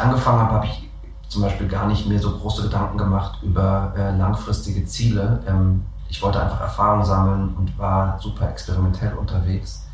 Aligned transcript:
angefangen 0.00 0.40
habe, 0.40 0.54
habe 0.54 0.66
ich 0.66 0.88
zum 1.28 1.42
Beispiel 1.42 1.68
gar 1.68 1.86
nicht 1.86 2.06
mehr 2.08 2.18
so 2.18 2.36
große 2.36 2.62
Gedanken 2.62 2.98
gemacht 2.98 3.42
über 3.42 3.92
äh, 3.96 4.16
langfristige 4.16 4.84
Ziele. 4.86 5.42
Ähm, 5.46 5.84
ich 6.08 6.22
wollte 6.22 6.40
einfach 6.40 6.60
Erfahrung 6.60 7.04
sammeln 7.04 7.54
und 7.56 7.78
war 7.78 8.18
super 8.18 8.48
experimentell 8.48 9.14
unterwegs. 9.14 9.86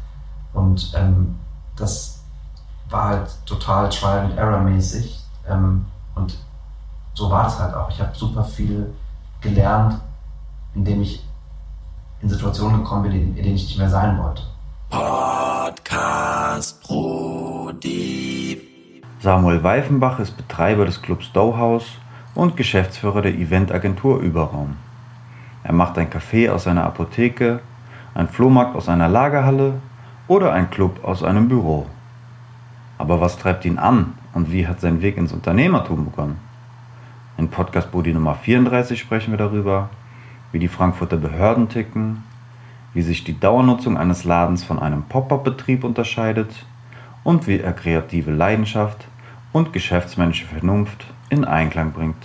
Und 0.53 0.93
ähm, 0.95 1.37
das 1.77 2.23
war 2.89 3.09
halt 3.09 3.29
total 3.47 3.89
Trial 3.89 4.21
and 4.21 4.39
Error 4.39 4.61
mäßig. 4.61 5.21
Ähm, 5.49 5.87
und 6.15 6.39
so 7.15 7.31
war 7.31 7.45
das 7.45 7.59
halt 7.59 7.75
auch. 7.75 7.91
Ich 7.91 8.01
habe 8.01 8.15
super 8.15 8.45
viel 8.45 8.95
gelernt, 9.41 10.01
indem 10.75 11.03
ich 11.03 11.25
in 12.21 12.29
Situationen 12.29 12.83
gekommen 12.83 13.03
bin, 13.05 13.13
in, 13.13 13.35
denen 13.35 13.57
ich 13.57 13.65
nicht 13.65 13.79
mehr 13.79 13.91
sein 13.91 14.19
wollte. 14.19 14.43
Podcast 14.89 16.83
Brody. 16.83 18.74
Samuel 19.25 19.63
Weifenbach 19.63 20.19
ist 20.19 20.37
Betreiber 20.37 20.85
des 20.85 21.01
Clubs 21.01 21.33
Doughhouse 21.33 21.97
und 22.35 22.59
Geschäftsführer 22.59 23.23
der 23.23 23.33
Eventagentur 23.33 24.21
Überraum. 24.21 24.77
Er 25.63 25.73
macht 25.73 25.97
ein 25.97 26.11
Café 26.11 26.51
aus 26.51 26.67
einer 26.67 26.85
Apotheke, 26.85 27.61
ein 28.13 28.29
Flohmarkt 28.29 28.77
aus 28.77 28.91
einer 28.91 29.09
Lagerhalle 29.09 29.81
oder 30.29 30.53
ein 30.53 30.69
Club 30.69 31.03
aus 31.03 31.23
einem 31.23 31.49
Büro. 31.49 31.87
Aber 32.99 33.23
was 33.23 33.39
treibt 33.39 33.65
ihn 33.65 33.79
an 33.79 34.13
und 34.35 34.53
wie 34.53 34.69
hat 34.69 34.83
sein 34.83 35.01
Weg 35.01 35.17
ins 35.17 35.33
Unternehmertum 35.33 36.05
begonnen? 36.05 36.37
In 37.39 37.49
Podcast 37.49 37.93
Bodi 37.93 38.13
Nummer 38.13 38.35
34 38.35 39.01
sprechen 39.01 39.31
wir 39.31 39.39
darüber, 39.39 39.89
wie 40.53 40.59
die 40.59 40.69
Frankfurter 40.69 41.17
Behörden 41.17 41.71
ticken, 41.71 42.25
wie 42.93 43.01
sich 43.01 43.25
die 43.25 43.41
Dauernutzung 43.41 43.97
eines 43.97 44.25
Ladens 44.25 44.65
von 44.65 44.79
einem 44.79 45.05
Pop-up-Betrieb 45.05 45.83
unterscheidet 45.83 46.67
und 47.23 47.47
wie 47.47 47.59
er 47.59 47.73
kreative 47.73 48.31
Leidenschaft 48.31 49.07
und 49.55 49.73
geschäftsmännische 49.73 50.45
Vernunft 50.47 51.07
in 51.29 51.45
Einklang 51.45 51.93
bringt. 51.93 52.25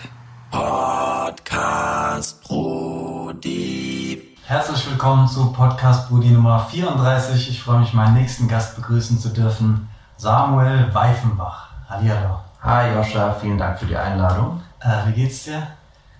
Podcast 0.50 2.44
Brudi. 2.44 4.36
Herzlich 4.48 4.90
willkommen 4.90 5.28
zu 5.28 5.54
Podcast 5.54 6.10
Brudi 6.10 6.32
Nummer 6.32 6.60
34. 6.60 7.50
Ich 7.52 7.62
freue 7.62 7.82
mich, 7.82 7.94
meinen 7.94 8.16
nächsten 8.16 8.48
Gast 8.48 8.76
begrüßen 8.78 9.20
zu 9.20 9.30
dürfen, 9.30 9.88
Samuel 10.18 10.92
Weifenbach. 10.92 11.70
Hallihallo. 11.88 12.40
Hi 12.64 12.96
Joscha, 12.96 13.36
vielen 13.36 13.60
Dank 13.60 13.78
für 13.78 13.86
die 13.86 13.96
Einladung. 13.96 14.64
Äh, 14.80 15.08
wie 15.08 15.14
geht's 15.14 15.44
dir? 15.44 15.68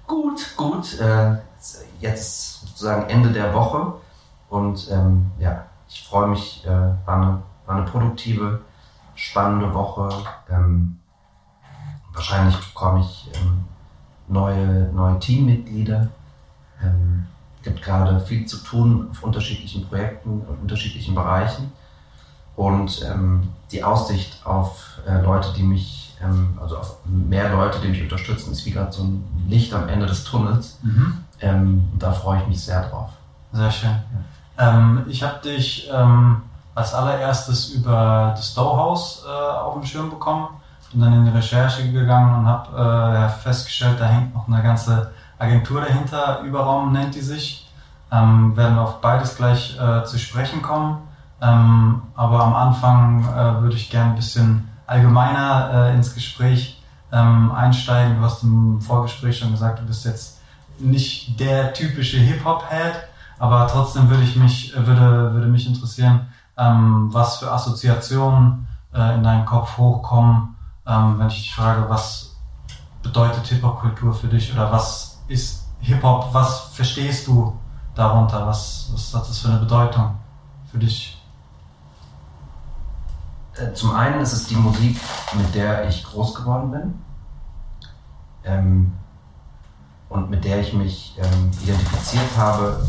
Gut, 0.06 0.54
gut. 0.58 1.00
Äh, 1.00 1.38
jetzt 2.00 2.62
sozusagen 2.62 3.10
Ende 3.10 3.32
der 3.32 3.52
Woche 3.56 3.94
und 4.50 4.88
ähm, 4.92 5.32
ja, 5.40 5.66
ich 5.88 6.08
freue 6.08 6.28
mich. 6.28 6.64
Äh, 6.68 6.70
war, 6.70 7.16
eine, 7.16 7.42
war 7.66 7.78
eine 7.78 7.86
produktive, 7.86 8.62
spannende 9.16 9.74
Woche. 9.74 10.10
Ähm, 10.52 10.99
wahrscheinlich 12.20 12.58
bekomme 12.58 13.00
ich 13.00 13.30
ähm, 13.34 13.64
neue, 14.28 14.92
neue 14.94 15.18
Teammitglieder. 15.20 16.10
Ähm, 16.84 17.26
gibt 17.64 17.82
gerade 17.82 18.20
viel 18.20 18.46
zu 18.46 18.58
tun 18.58 19.08
auf 19.12 19.24
unterschiedlichen 19.24 19.88
Projekten 19.88 20.42
und 20.42 20.62
unterschiedlichen 20.62 21.16
Bereichen. 21.16 21.72
Und 22.56 23.02
ähm, 23.04 23.50
die 23.72 23.84
Aussicht 23.84 24.46
auf 24.46 25.00
äh, 25.08 25.22
Leute, 25.22 25.54
die 25.56 25.64
mich, 25.64 26.18
ähm, 26.22 26.58
also 26.62 26.78
auf 26.78 26.98
mehr 27.06 27.54
Leute, 27.54 27.80
die 27.80 27.88
mich 27.88 28.02
unterstützen, 28.02 28.52
ist 28.52 28.66
wie 28.66 28.72
gerade 28.72 28.92
so 28.92 29.04
ein 29.04 29.24
Licht 29.48 29.74
am 29.74 29.88
Ende 29.88 30.06
des 30.06 30.26
Tunnels. 30.26 30.78
Mhm. 30.82 31.24
Ähm, 31.40 31.90
und 31.94 32.04
da 32.04 32.12
freue 32.12 32.42
ich 32.42 32.48
mich 32.48 32.62
sehr 32.62 32.90
drauf. 32.90 33.12
Sehr 33.54 33.72
schön. 33.72 33.96
Ja. 34.58 34.78
Ähm, 34.78 35.06
ich 35.08 35.24
habe 35.24 35.40
dich 35.42 35.90
ähm, 35.92 36.42
als 36.76 36.94
allererstes 36.94 37.70
über 37.70 38.34
das 38.36 38.54
Doughhouse 38.56 39.24
äh, 39.26 39.58
auf 39.58 39.76
den 39.76 39.86
Schirm 39.86 40.10
bekommen. 40.10 40.59
Bin 40.92 41.02
dann 41.02 41.14
in 41.14 41.26
die 41.26 41.32
Recherche 41.32 41.92
gegangen 41.92 42.40
und 42.40 42.46
habe 42.48 43.28
äh, 43.28 43.30
festgestellt, 43.30 44.00
da 44.00 44.06
hängt 44.06 44.34
noch 44.34 44.48
eine 44.48 44.64
ganze 44.64 45.12
Agentur 45.38 45.82
dahinter. 45.82 46.42
Überraum 46.42 46.92
nennt 46.92 47.16
die 47.16 47.22
sich. 47.22 47.66
Ähm, 48.12 48.58
werden 48.58 48.80
auf 48.80 49.02
beides 49.02 49.36
gleich 49.36 49.80
äh, 49.80 50.04
zu 50.04 50.18
sprechen 50.18 50.64
kommen. 50.64 50.98
Ähm, 51.42 52.02
aber 52.16 52.44
am 52.44 52.56
Anfang 52.56 53.24
äh, 53.24 53.62
würde 53.62 53.76
ich 53.76 53.92
gerne 53.92 54.12
ein 54.12 54.16
bisschen 54.16 54.68
allgemeiner 54.88 55.90
äh, 55.92 55.96
ins 55.96 56.14
Gespräch 56.14 56.82
ähm, 57.12 57.52
einsteigen. 57.52 58.18
Du 58.18 58.24
hast 58.24 58.44
im 58.44 58.82
Vorgespräch 58.82 59.38
schon 59.38 59.52
gesagt, 59.52 59.80
du 59.80 59.86
bist 59.86 60.06
jetzt 60.06 60.40
nicht 60.80 61.40
der 61.40 61.74
typische 61.74 62.18
Hip-Hop-Head, 62.18 62.94
aber 63.38 63.68
trotzdem 63.68 64.10
würde 64.10 64.24
ich 64.24 64.36
mich, 64.36 64.74
würde, 64.76 65.34
würde 65.34 65.48
mich 65.48 65.68
interessieren, 65.68 66.28
ähm, 66.58 67.10
was 67.12 67.38
für 67.38 67.52
Assoziationen 67.52 68.68
äh, 68.94 69.16
in 69.16 69.24
deinem 69.24 69.46
Kopf 69.46 69.78
hochkommen, 69.78 70.56
ähm, 70.90 71.20
wenn 71.20 71.28
ich 71.28 71.44
dich 71.44 71.56
frage, 71.56 71.88
was 71.88 72.36
bedeutet 73.04 73.46
Hip-Hop-Kultur 73.48 74.14
für 74.14 74.28
dich 74.28 74.52
oder 74.54 74.72
was 74.72 75.22
ist 75.28 75.68
Hip-Hop, 75.82 76.34
was 76.34 76.62
verstehst 76.74 77.28
du 77.28 77.58
darunter, 77.96 78.46
was, 78.48 78.90
was 78.92 79.14
hat 79.14 79.30
das 79.30 79.40
für 79.40 79.50
eine 79.50 79.60
Bedeutung 79.60 80.18
für 80.72 80.80
dich? 80.80 81.22
Äh, 83.56 83.74
zum 83.74 83.92
einen 83.96 84.20
ist 84.22 84.34
es 84.34 84.48
die 84.48 84.56
Musik, 84.56 85.00
mit 85.36 85.54
der 85.54 85.88
ich 85.88 86.04
groß 86.04 86.34
geworden 86.36 86.72
bin 86.72 87.02
ähm, 88.44 88.94
und 90.10 90.30
mit 90.30 90.44
der 90.44 90.60
ich 90.62 90.74
mich 90.74 91.16
ähm, 91.20 91.52
identifiziert 91.64 92.36
habe 92.36 92.86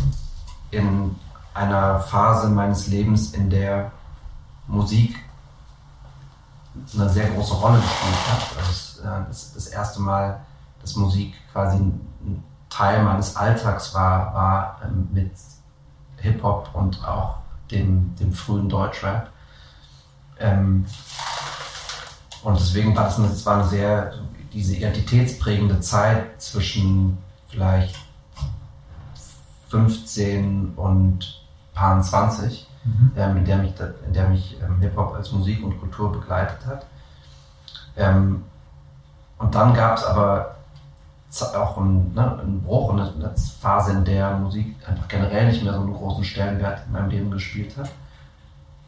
in 0.70 1.14
einer 1.52 2.00
Phase 2.00 2.48
meines 2.48 2.86
Lebens, 2.86 3.34
in 3.34 3.50
der 3.50 3.92
Musik 4.66 5.19
eine 6.94 7.08
sehr 7.08 7.30
große 7.30 7.54
Rolle 7.54 7.78
gespielt 7.78 8.28
hat. 8.30 8.58
Also 8.58 9.26
das, 9.28 9.54
das 9.54 9.66
erste 9.68 10.00
Mal, 10.00 10.40
dass 10.80 10.96
Musik 10.96 11.34
quasi 11.52 11.78
ein 11.78 12.44
Teil 12.68 13.02
meines 13.02 13.36
Alltags 13.36 13.94
war, 13.94 14.32
war 14.32 14.80
ähm, 14.84 15.08
mit 15.12 15.32
Hip-Hop 16.18 16.70
und 16.72 17.04
auch 17.04 17.36
dem, 17.70 18.14
dem 18.16 18.32
frühen 18.32 18.68
Deutschrap. 18.68 19.30
Ähm, 20.38 20.86
und 22.42 22.58
deswegen 22.58 22.96
war 22.96 23.04
das, 23.04 23.18
eine, 23.18 23.28
das 23.28 23.46
eine 23.46 23.64
sehr, 23.64 24.14
diese 24.52 24.76
identitätsprägende 24.76 25.80
Zeit 25.80 26.40
zwischen 26.40 27.18
vielleicht 27.48 27.96
15 29.68 30.74
und 30.76 31.44
paar 31.74 32.00
20, 32.00 32.66
mhm. 32.84 33.12
ähm, 33.16 33.36
in 33.38 33.44
der 33.44 33.58
mich, 33.58 33.74
in 34.06 34.12
der 34.12 34.28
mich 34.28 34.58
ähm, 34.62 34.80
Hip-Hop 34.80 35.14
als 35.14 35.32
Musik 35.32 35.62
und 35.62 35.78
Kultur 35.80 36.12
begleitet 36.12 36.64
hat. 36.66 36.86
Ähm, 37.96 38.44
und 39.38 39.54
dann 39.54 39.74
gab 39.74 39.96
es 39.96 40.04
aber 40.04 40.56
auch 41.54 41.78
einen, 41.78 42.12
ne, 42.14 42.38
einen 42.40 42.62
Bruch, 42.62 42.92
eine, 42.92 43.02
eine 43.02 43.34
Phase, 43.60 43.92
in 43.92 44.04
der 44.04 44.36
Musik 44.36 44.76
einfach 44.86 45.08
generell 45.08 45.46
nicht 45.46 45.62
mehr 45.62 45.72
so 45.72 45.80
einen 45.80 45.92
großen 45.92 46.24
Stellenwert 46.24 46.86
in 46.86 46.92
meinem 46.92 47.10
Leben 47.10 47.30
gespielt 47.30 47.76
hat. 47.76 47.90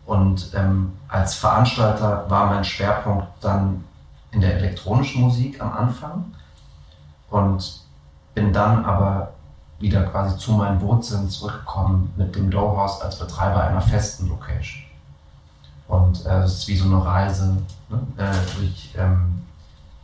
Und 0.04 0.53
ähm, 0.54 0.92
als 1.09 1.34
Veranstalter 1.34 2.28
war 2.28 2.47
mein 2.47 2.64
Schwerpunkt 2.64 3.28
dann 3.41 3.84
in 4.32 4.41
der 4.41 4.56
elektronischen 4.56 5.22
Musik 5.22 5.60
am 5.60 5.72
Anfang 5.72 6.24
und 7.30 7.80
bin 8.34 8.53
dann 8.53 8.84
aber 8.84 9.31
wieder 9.82 10.04
quasi 10.04 10.38
zu 10.38 10.53
meinen 10.53 10.81
Wurzeln 10.81 11.28
zurückgekommen 11.28 12.12
mit 12.16 12.34
dem 12.37 12.50
Doughhouse 12.50 13.03
als 13.03 13.19
Betreiber 13.19 13.65
einer 13.65 13.81
festen 13.81 14.28
Location. 14.28 14.84
Und 15.88 16.25
äh, 16.25 16.43
es 16.43 16.59
ist 16.59 16.69
wie 16.69 16.76
so 16.76 16.87
eine 16.87 17.04
Reise 17.04 17.59
ne, 17.91 18.00
äh, 18.16 18.32
durch, 18.56 18.94
ähm, 18.97 19.42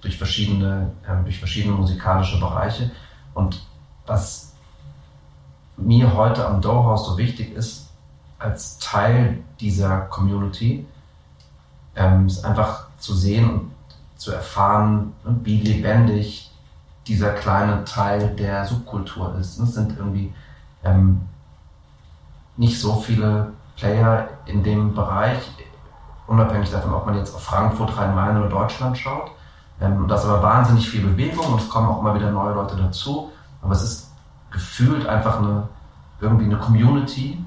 durch, 0.00 0.18
verschiedene, 0.18 0.90
äh, 1.04 1.22
durch 1.22 1.38
verschiedene 1.38 1.74
musikalische 1.74 2.38
Bereiche. 2.38 2.90
Und 3.34 3.64
was 4.06 4.52
mir 5.76 6.12
heute 6.14 6.46
am 6.46 6.60
Doughhouse 6.60 7.06
so 7.06 7.16
wichtig 7.16 7.54
ist, 7.54 7.88
als 8.38 8.78
Teil 8.78 9.38
dieser 9.60 10.00
Community, 10.02 10.86
ähm, 11.94 12.26
ist 12.26 12.44
einfach 12.44 12.88
zu 12.98 13.14
sehen 13.14 13.48
und 13.48 13.70
zu 14.16 14.32
erfahren, 14.32 15.12
wie 15.44 15.60
lebendig 15.60 16.47
dieser 17.08 17.30
kleine 17.30 17.84
Teil 17.84 18.28
der 18.36 18.64
Subkultur 18.66 19.34
ist. 19.40 19.58
Es 19.58 19.74
sind 19.74 19.96
irgendwie 19.96 20.32
ähm, 20.84 21.22
nicht 22.56 22.80
so 22.80 22.96
viele 22.96 23.52
Player 23.76 24.28
in 24.46 24.62
dem 24.62 24.94
Bereich, 24.94 25.38
unabhängig 26.26 26.70
davon, 26.70 26.92
ob 26.92 27.06
man 27.06 27.16
jetzt 27.16 27.34
auf 27.34 27.42
Frankfurt, 27.42 27.96
Rhein-Main 27.96 28.36
oder 28.36 28.48
Deutschland 28.48 28.98
schaut. 28.98 29.30
Ähm, 29.80 30.06
da 30.06 30.16
ist 30.16 30.24
aber 30.24 30.42
wahnsinnig 30.42 30.88
viel 30.88 31.02
Bewegung 31.02 31.46
und 31.46 31.60
es 31.60 31.68
kommen 31.68 31.88
auch 31.88 32.00
immer 32.00 32.14
wieder 32.14 32.30
neue 32.30 32.54
Leute 32.54 32.76
dazu. 32.76 33.32
Aber 33.62 33.72
es 33.72 33.82
ist 33.82 34.12
gefühlt 34.50 35.06
einfach 35.06 35.38
eine, 35.38 35.68
irgendwie 36.20 36.44
eine 36.44 36.58
Community, 36.58 37.42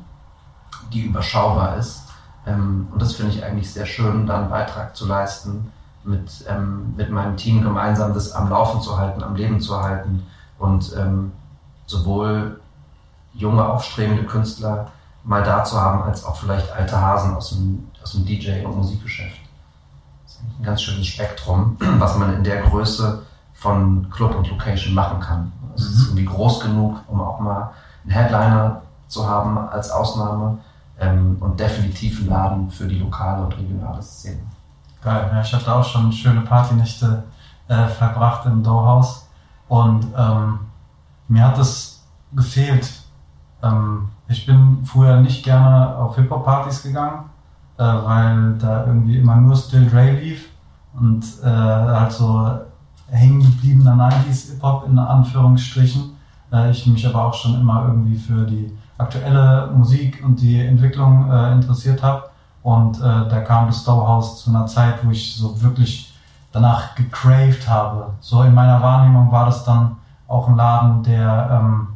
die 0.91 1.05
überschaubar 1.05 1.77
ist. 1.77 2.07
Ähm, 2.47 2.87
und 2.91 3.01
das 3.01 3.13
finde 3.13 3.33
ich 3.33 3.43
eigentlich 3.43 3.71
sehr 3.71 3.85
schön, 3.85 4.25
da 4.25 4.39
einen 4.39 4.49
Beitrag 4.49 4.95
zu 4.95 5.05
leisten, 5.05 5.71
mit, 6.03 6.45
ähm, 6.47 6.93
mit 6.95 7.09
meinem 7.09 7.37
Team 7.37 7.61
gemeinsam 7.61 8.13
das 8.13 8.31
am 8.31 8.49
Laufen 8.49 8.81
zu 8.81 8.97
halten, 8.97 9.23
am 9.23 9.35
Leben 9.35 9.59
zu 9.59 9.81
halten 9.81 10.25
und 10.57 10.95
ähm, 10.97 11.31
sowohl 11.85 12.59
junge, 13.33 13.65
aufstrebende 13.65 14.23
Künstler 14.23 14.87
mal 15.23 15.43
da 15.43 15.63
zu 15.63 15.79
haben, 15.79 16.03
als 16.03 16.25
auch 16.25 16.35
vielleicht 16.35 16.71
alte 16.71 16.99
Hasen 16.99 17.35
aus 17.35 17.49
dem, 17.51 17.87
aus 18.01 18.13
dem 18.13 18.25
DJ- 18.25 18.65
und 18.65 18.77
Musikgeschäft. 18.77 19.39
So. 20.25 20.39
ein 20.59 20.63
ganz 20.63 20.81
schönes 20.81 21.07
Spektrum, 21.07 21.77
was 21.99 22.17
man 22.17 22.33
in 22.33 22.43
der 22.43 22.63
Größe 22.63 23.21
von 23.53 24.09
Club 24.09 24.35
und 24.35 24.49
Location 24.49 24.95
machen 24.95 25.19
kann. 25.19 25.51
Es 25.75 25.83
ist 25.83 26.07
irgendwie 26.07 26.25
groß 26.25 26.61
genug, 26.61 26.97
um 27.07 27.21
auch 27.21 27.39
mal 27.39 27.71
einen 28.03 28.11
Headliner 28.11 28.81
zu 29.07 29.27
haben 29.27 29.57
als 29.57 29.91
Ausnahme 29.91 30.57
ähm, 30.99 31.37
und 31.39 31.59
definitiv 31.59 32.21
ein 32.21 32.27
Laden 32.27 32.71
für 32.71 32.87
die 32.87 32.97
lokale 32.97 33.43
und 33.43 33.57
regionale 33.57 34.01
Szene. 34.01 34.41
Geil, 35.01 35.29
ja, 35.33 35.41
ich 35.41 35.53
hatte 35.53 35.73
auch 35.73 35.83
schon 35.83 36.11
schöne 36.11 36.41
Partynächte 36.41 37.23
äh, 37.67 37.87
verbracht 37.87 38.45
im 38.45 38.61
Dohaus 38.61 39.27
und 39.67 40.05
ähm, 40.15 40.59
mir 41.27 41.45
hat 41.45 41.57
es 41.57 42.03
gefehlt. 42.33 42.89
Ähm, 43.63 44.09
ich 44.27 44.45
bin 44.45 44.85
früher 44.85 45.19
nicht 45.21 45.43
gerne 45.43 45.95
auf 45.95 46.15
Hip-Hop-Partys 46.17 46.83
gegangen, 46.83 47.25
äh, 47.77 47.83
weil 47.83 48.53
da 48.59 48.85
irgendwie 48.85 49.17
immer 49.17 49.37
nur 49.37 49.55
Still 49.55 49.89
Dre 49.89 50.11
lief 50.11 50.49
und 50.93 51.23
äh, 51.43 51.47
halt 51.47 52.11
so 52.11 52.59
hängen 53.09 53.41
gebliebener 53.41 53.93
90s 53.93 54.51
Hip-Hop 54.51 54.87
in 54.87 54.99
Anführungsstrichen. 54.99 56.15
Äh, 56.51 56.71
ich 56.71 56.85
mich 56.85 57.07
aber 57.07 57.25
auch 57.25 57.33
schon 57.33 57.59
immer 57.59 57.85
irgendwie 57.87 58.17
für 58.17 58.45
die 58.45 58.71
aktuelle 58.97 59.71
Musik 59.73 60.21
und 60.23 60.39
die 60.39 60.59
Entwicklung 60.59 61.31
äh, 61.31 61.53
interessiert 61.53 62.03
habe. 62.03 62.30
Und 62.63 62.99
äh, 62.99 63.01
da 63.01 63.41
kam 63.41 63.67
das 63.67 63.81
Stowehouse 63.81 64.43
zu 64.43 64.49
einer 64.49 64.67
Zeit, 64.67 65.03
wo 65.03 65.11
ich 65.11 65.35
so 65.35 65.61
wirklich 65.61 66.13
danach 66.51 66.95
gecraved 66.95 67.67
habe. 67.67 68.13
So 68.19 68.43
in 68.43 68.53
meiner 68.53 68.81
Wahrnehmung 68.81 69.31
war 69.31 69.45
das 69.45 69.63
dann 69.63 69.97
auch 70.27 70.47
ein 70.47 70.55
Laden, 70.55 71.03
der 71.03 71.49
ähm, 71.51 71.87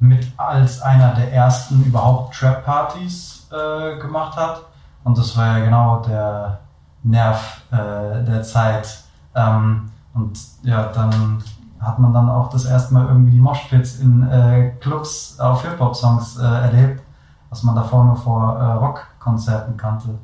mit 0.00 0.26
als 0.36 0.80
einer 0.80 1.14
der 1.14 1.32
ersten 1.32 1.84
überhaupt 1.84 2.34
Trap-Partys 2.34 3.48
äh, 3.52 3.98
gemacht 3.98 4.36
hat. 4.36 4.62
Und 5.04 5.16
das 5.16 5.36
war 5.36 5.58
ja 5.58 5.64
genau 5.64 6.00
der 6.00 6.58
Nerv 7.02 7.62
äh, 7.70 8.24
der 8.24 8.42
Zeit. 8.42 9.04
Ähm, 9.34 9.90
und 10.14 10.38
ja, 10.62 10.84
dann 10.84 11.42
hat 11.80 11.98
man 11.98 12.12
dann 12.12 12.28
auch 12.28 12.50
das 12.50 12.64
erste 12.64 12.92
Mal 12.94 13.06
irgendwie 13.06 13.32
die 13.32 13.40
Moshpits 13.40 14.00
in 14.00 14.28
äh, 14.28 14.72
Clubs 14.80 15.38
auf 15.38 15.62
Hip-Hop-Songs 15.62 16.38
äh, 16.38 16.44
erlebt, 16.44 17.02
was 17.50 17.62
man 17.64 17.74
davor 17.74 18.04
nur 18.04 18.16
vor 18.16 18.56
äh, 18.58 18.72
Rock-Konzerten 18.72 19.76
kannte. 19.76 20.18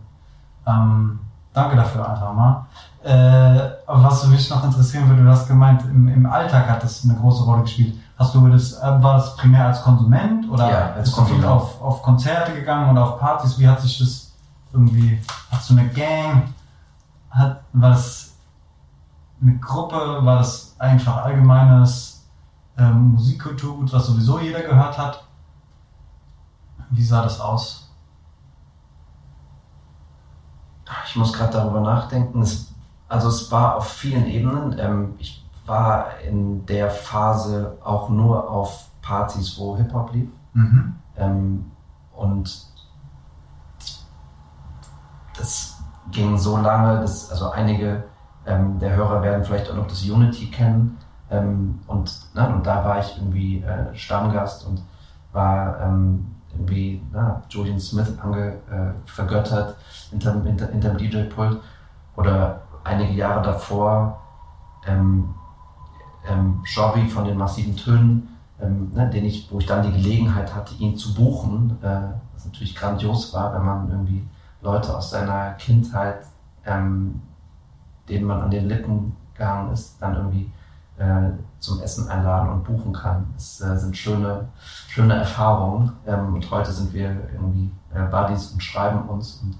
Ähm, 0.67 1.19
danke 1.52 1.76
dafür 1.76 2.08
einfach 2.08 2.32
mal. 2.32 2.67
Äh, 3.02 3.70
was 3.87 4.26
mich 4.26 4.49
noch 4.50 4.64
interessieren 4.64 5.08
würde, 5.08 5.23
du 5.23 5.31
hast 5.31 5.46
gemeint, 5.49 5.84
im, 5.84 6.08
im 6.08 6.26
Alltag 6.26 6.69
hat 6.69 6.82
das 6.82 7.05
eine 7.05 7.14
große 7.14 7.44
Rolle 7.44 7.62
gespielt. 7.62 7.99
Hast 8.19 8.34
du 8.34 8.49
das, 8.49 8.73
äh, 8.75 9.02
war 9.02 9.14
das 9.14 9.37
primär 9.37 9.67
als 9.67 9.82
Konsument 9.82 10.49
oder 10.49 10.70
Ja, 10.70 10.87
als 10.94 11.05
bist 11.11 11.17
du 11.19 11.25
viel 11.25 11.34
Konsument. 11.34 11.52
auf, 11.52 11.82
auf 11.82 12.02
Konzerte 12.02 12.55
gegangen 12.55 12.90
oder 12.90 13.05
auf 13.05 13.19
Partys? 13.19 13.58
Wie 13.58 13.69
hat 13.69 13.81
sich 13.81 13.99
das 13.99 14.32
irgendwie, 14.73 15.20
hast 15.50 15.70
du 15.70 15.75
eine 15.76 15.88
Gang? 15.88 16.55
Hat, 17.31 17.61
war 17.73 17.90
das 17.90 18.34
eine 19.43 19.56
Gruppe? 19.58 19.96
War 20.23 20.38
das 20.38 20.75
einfach 20.78 21.25
allgemeines 21.25 22.25
ähm, 22.78 23.12
Musikkulturgut, 23.12 23.93
was 23.93 24.06
sowieso 24.06 24.38
jeder 24.40 24.61
gehört 24.62 24.96
hat? 24.99 25.25
Wie 26.90 27.04
sah 27.04 27.22
das 27.22 27.40
aus? 27.40 27.90
Ich 31.06 31.16
muss 31.16 31.32
gerade 31.32 31.52
darüber 31.52 31.80
nachdenken. 31.80 32.42
Es, 32.42 32.72
also 33.08 33.28
es 33.28 33.50
war 33.50 33.76
auf 33.76 33.88
vielen 33.88 34.26
Ebenen. 34.26 34.78
Ähm, 34.78 35.14
ich 35.18 35.44
war 35.66 36.18
in 36.20 36.64
der 36.66 36.90
Phase 36.90 37.76
auch 37.82 38.08
nur 38.08 38.48
auf 38.48 38.88
Partys, 39.02 39.58
wo 39.58 39.76
Hip-Hop 39.76 40.12
lief. 40.12 40.28
Mhm. 40.52 40.94
Ähm, 41.16 41.70
und 42.14 42.66
das 45.36 45.76
ging 46.10 46.38
so 46.38 46.56
lange, 46.56 47.00
dass 47.00 47.30
also 47.30 47.50
einige 47.50 48.04
ähm, 48.46 48.78
der 48.78 48.94
Hörer 48.94 49.22
werden 49.22 49.44
vielleicht 49.44 49.70
auch 49.70 49.74
noch 49.74 49.88
das 49.88 50.02
Unity 50.04 50.50
kennen. 50.50 50.98
Ähm, 51.30 51.80
und, 51.86 52.34
ne, 52.34 52.48
und 52.48 52.66
da 52.66 52.84
war 52.84 53.00
ich 53.00 53.16
irgendwie 53.16 53.62
äh, 53.62 53.94
Stammgast 53.94 54.64
und 54.66 54.82
war 55.32 55.80
ähm, 55.80 56.35
irgendwie 56.58 57.02
na, 57.12 57.42
Julian 57.48 57.78
Smith 57.78 58.12
ange, 58.22 58.54
äh, 58.70 58.92
vergöttert 59.06 59.76
hinterm, 60.10 60.44
hinter, 60.44 60.68
hinterm 60.68 60.96
DJ-Pult. 60.96 61.60
Oder 62.16 62.62
einige 62.84 63.12
Jahre 63.12 63.42
davor 63.42 64.20
ähm, 64.86 65.34
ähm, 66.28 66.62
Jory 66.64 67.08
von 67.08 67.24
den 67.24 67.36
massiven 67.36 67.76
Tönen, 67.76 68.36
ähm, 68.60 68.90
ne, 68.94 69.08
den 69.10 69.24
ich, 69.24 69.50
wo 69.50 69.58
ich 69.58 69.66
dann 69.66 69.82
die 69.82 69.92
Gelegenheit 69.92 70.54
hatte, 70.54 70.74
ihn 70.76 70.96
zu 70.96 71.14
buchen, 71.14 71.78
äh, 71.82 72.00
was 72.34 72.46
natürlich 72.46 72.74
grandios 72.74 73.32
war, 73.34 73.54
wenn 73.54 73.64
man 73.64 73.90
irgendwie 73.90 74.26
Leute 74.62 74.96
aus 74.96 75.10
seiner 75.10 75.52
Kindheit, 75.54 76.24
ähm, 76.64 77.20
denen 78.08 78.24
man 78.24 78.40
an 78.40 78.50
den 78.50 78.66
Lippen 78.66 79.14
gehangen 79.34 79.72
ist, 79.72 80.00
dann 80.00 80.16
irgendwie 80.16 80.50
zum 81.58 81.81
Essen 81.82 82.08
einladen 82.08 82.50
und 82.50 82.64
buchen 82.64 82.93
kann. 82.93 83.26
Das 83.34 83.60
äh, 83.60 83.76
sind 83.76 83.96
schöne, 83.96 84.48
schöne 84.88 85.14
Erfahrungen. 85.14 85.93
Ähm, 86.06 86.34
und 86.34 86.50
heute 86.50 86.72
sind 86.72 86.93
wir 86.93 87.28
irgendwie 87.32 87.70
äh, 87.93 88.04
Buddies 88.04 88.52
und 88.52 88.62
schreiben 88.62 89.08
uns 89.08 89.43
und 89.43 89.58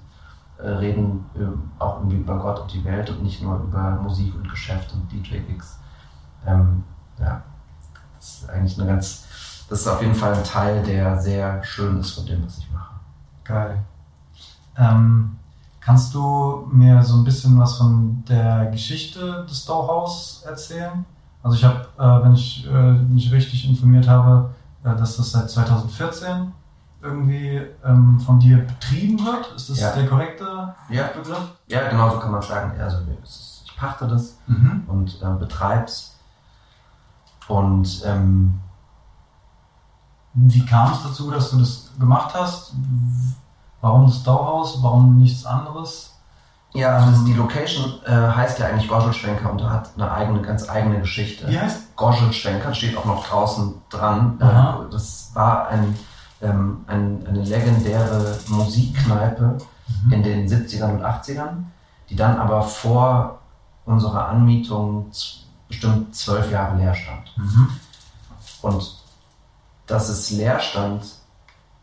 äh, 0.63 0.69
reden 0.69 1.25
äh, 1.35 1.81
auch 1.81 1.97
irgendwie 1.97 2.17
über 2.17 2.37
Gott 2.37 2.61
und 2.61 2.73
die 2.73 2.83
Welt 2.83 3.09
und 3.09 3.23
nicht 3.23 3.41
nur 3.41 3.59
über 3.59 3.91
Musik 4.01 4.33
und 4.35 4.49
Geschäft 4.49 4.93
und 4.93 5.11
DJ-Gigs. 5.11 5.79
Ähm, 6.45 6.83
ja, 7.19 7.43
das 8.15 8.41
ist 8.41 8.49
eigentlich 8.49 8.79
eine 8.79 8.87
ganz, 8.87 9.25
das 9.69 9.81
ist 9.81 9.87
auf 9.87 10.01
jeden 10.01 10.15
Fall 10.15 10.33
ein 10.33 10.43
Teil, 10.43 10.83
der 10.83 11.19
sehr 11.19 11.63
schön 11.63 11.99
ist 11.99 12.11
von 12.11 12.25
dem, 12.25 12.45
was 12.45 12.57
ich 12.59 12.71
mache. 12.71 12.95
Geil. 13.43 13.83
Ähm, 14.77 15.37
kannst 15.81 16.13
du 16.13 16.67
mir 16.71 17.03
so 17.03 17.17
ein 17.17 17.23
bisschen 17.23 17.59
was 17.59 17.77
von 17.77 18.23
der 18.27 18.67
Geschichte 18.67 19.45
des 19.49 19.63
Stauhaus 19.63 20.43
erzählen? 20.45 21.05
Also 21.47 21.55
ich 21.59 21.63
habe, 21.63 21.87
äh, 21.97 22.23
wenn 22.25 22.33
ich 22.33 22.67
äh, 22.67 22.91
mich 22.93 23.31
richtig 23.31 23.69
informiert 23.69 24.05
habe, 24.07 24.49
äh, 24.83 24.93
dass 24.97 25.15
das 25.15 25.31
seit 25.31 25.49
2014 25.49 26.51
irgendwie 27.01 27.61
ähm, 27.85 28.19
von 28.19 28.37
dir 28.37 28.65
betrieben 28.65 29.23
wird. 29.25 29.53
Ist 29.55 29.69
das 29.69 29.79
Ja. 29.79 29.91
der 29.95 30.07
korrekte 30.09 30.73
Ja, 30.89 31.07
Begriff? 31.07 31.39
ja 31.67 31.87
genau 31.89 32.09
so 32.09 32.19
kann 32.19 32.31
man 32.31 32.41
sagen. 32.41 32.77
Also 32.81 32.97
es 33.23 33.63
ich 33.65 33.75
pachte 33.77 34.07
das 34.07 34.37
Mhm. 34.47 34.83
und 34.87 35.21
äh, 35.21 35.25
betreib's. 35.39 36.15
Und 37.47 38.01
ähm, 38.05 38.59
Wie 40.33 40.65
kam 40.65 40.91
es 40.91 41.01
dazu, 41.03 41.31
dass 41.31 41.51
du 41.51 41.59
das 41.59 41.91
gemacht 41.97 42.33
hast? 42.35 42.73
Warum 43.79 44.05
das 44.07 44.17
Stauhaus? 44.17 44.83
Warum 44.83 45.17
nichts 45.17 45.45
anderes? 45.45 46.16
Ja, 46.77 46.97
also 46.97 47.11
das, 47.11 47.25
die 47.25 47.33
Location 47.33 47.93
äh, 48.05 48.11
heißt 48.11 48.59
ja 48.59 48.67
eigentlich 48.67 48.87
Gorzelschwenker 48.87 49.51
und 49.51 49.63
hat 49.63 49.91
eine 49.95 50.11
eigene, 50.11 50.41
ganz 50.41 50.69
eigene 50.69 50.99
Geschichte. 50.99 51.47
Wie 51.47 51.59
heißt? 51.59 51.95
Gorzelschwenker 51.95 52.73
steht 52.73 52.95
auch 52.97 53.05
noch 53.05 53.25
draußen 53.27 53.73
dran. 53.89 54.39
Äh, 54.39 54.91
das 54.91 55.31
war 55.33 55.67
ein, 55.67 55.97
ähm, 56.41 56.85
ein, 56.87 57.25
eine 57.27 57.43
legendäre 57.43 58.37
Musikkneipe 58.47 59.57
Mhm. 59.87 60.13
in 60.13 60.23
den 60.23 60.47
70ern 60.47 60.95
und 60.95 61.03
80ern, 61.03 61.63
die 62.09 62.15
dann 62.15 62.37
aber 62.37 62.61
vor 62.61 63.39
unserer 63.85 64.27
Anmietung 64.27 65.11
bestimmt 65.67 66.15
zwölf 66.15 66.51
Jahre 66.51 66.77
leer 66.77 66.93
stand. 66.93 67.33
Mhm. 67.37 67.69
Und 68.61 68.97
dass 69.85 70.09
es 70.09 70.29
leer 70.31 70.59
stand, 70.59 71.05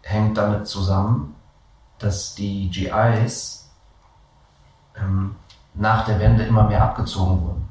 hängt 0.03 0.37
damit 0.37 0.67
zusammen, 0.67 1.35
dass 1.99 2.35
die 2.35 2.69
GIs 2.71 3.64
ähm, 4.97 5.37
nach 5.75 6.05
der 6.05 6.19
Wende 6.21 6.45
immer 6.45 6.65
mehr 6.65 6.83
abgezogen 6.83 7.43
wurden, 7.43 7.69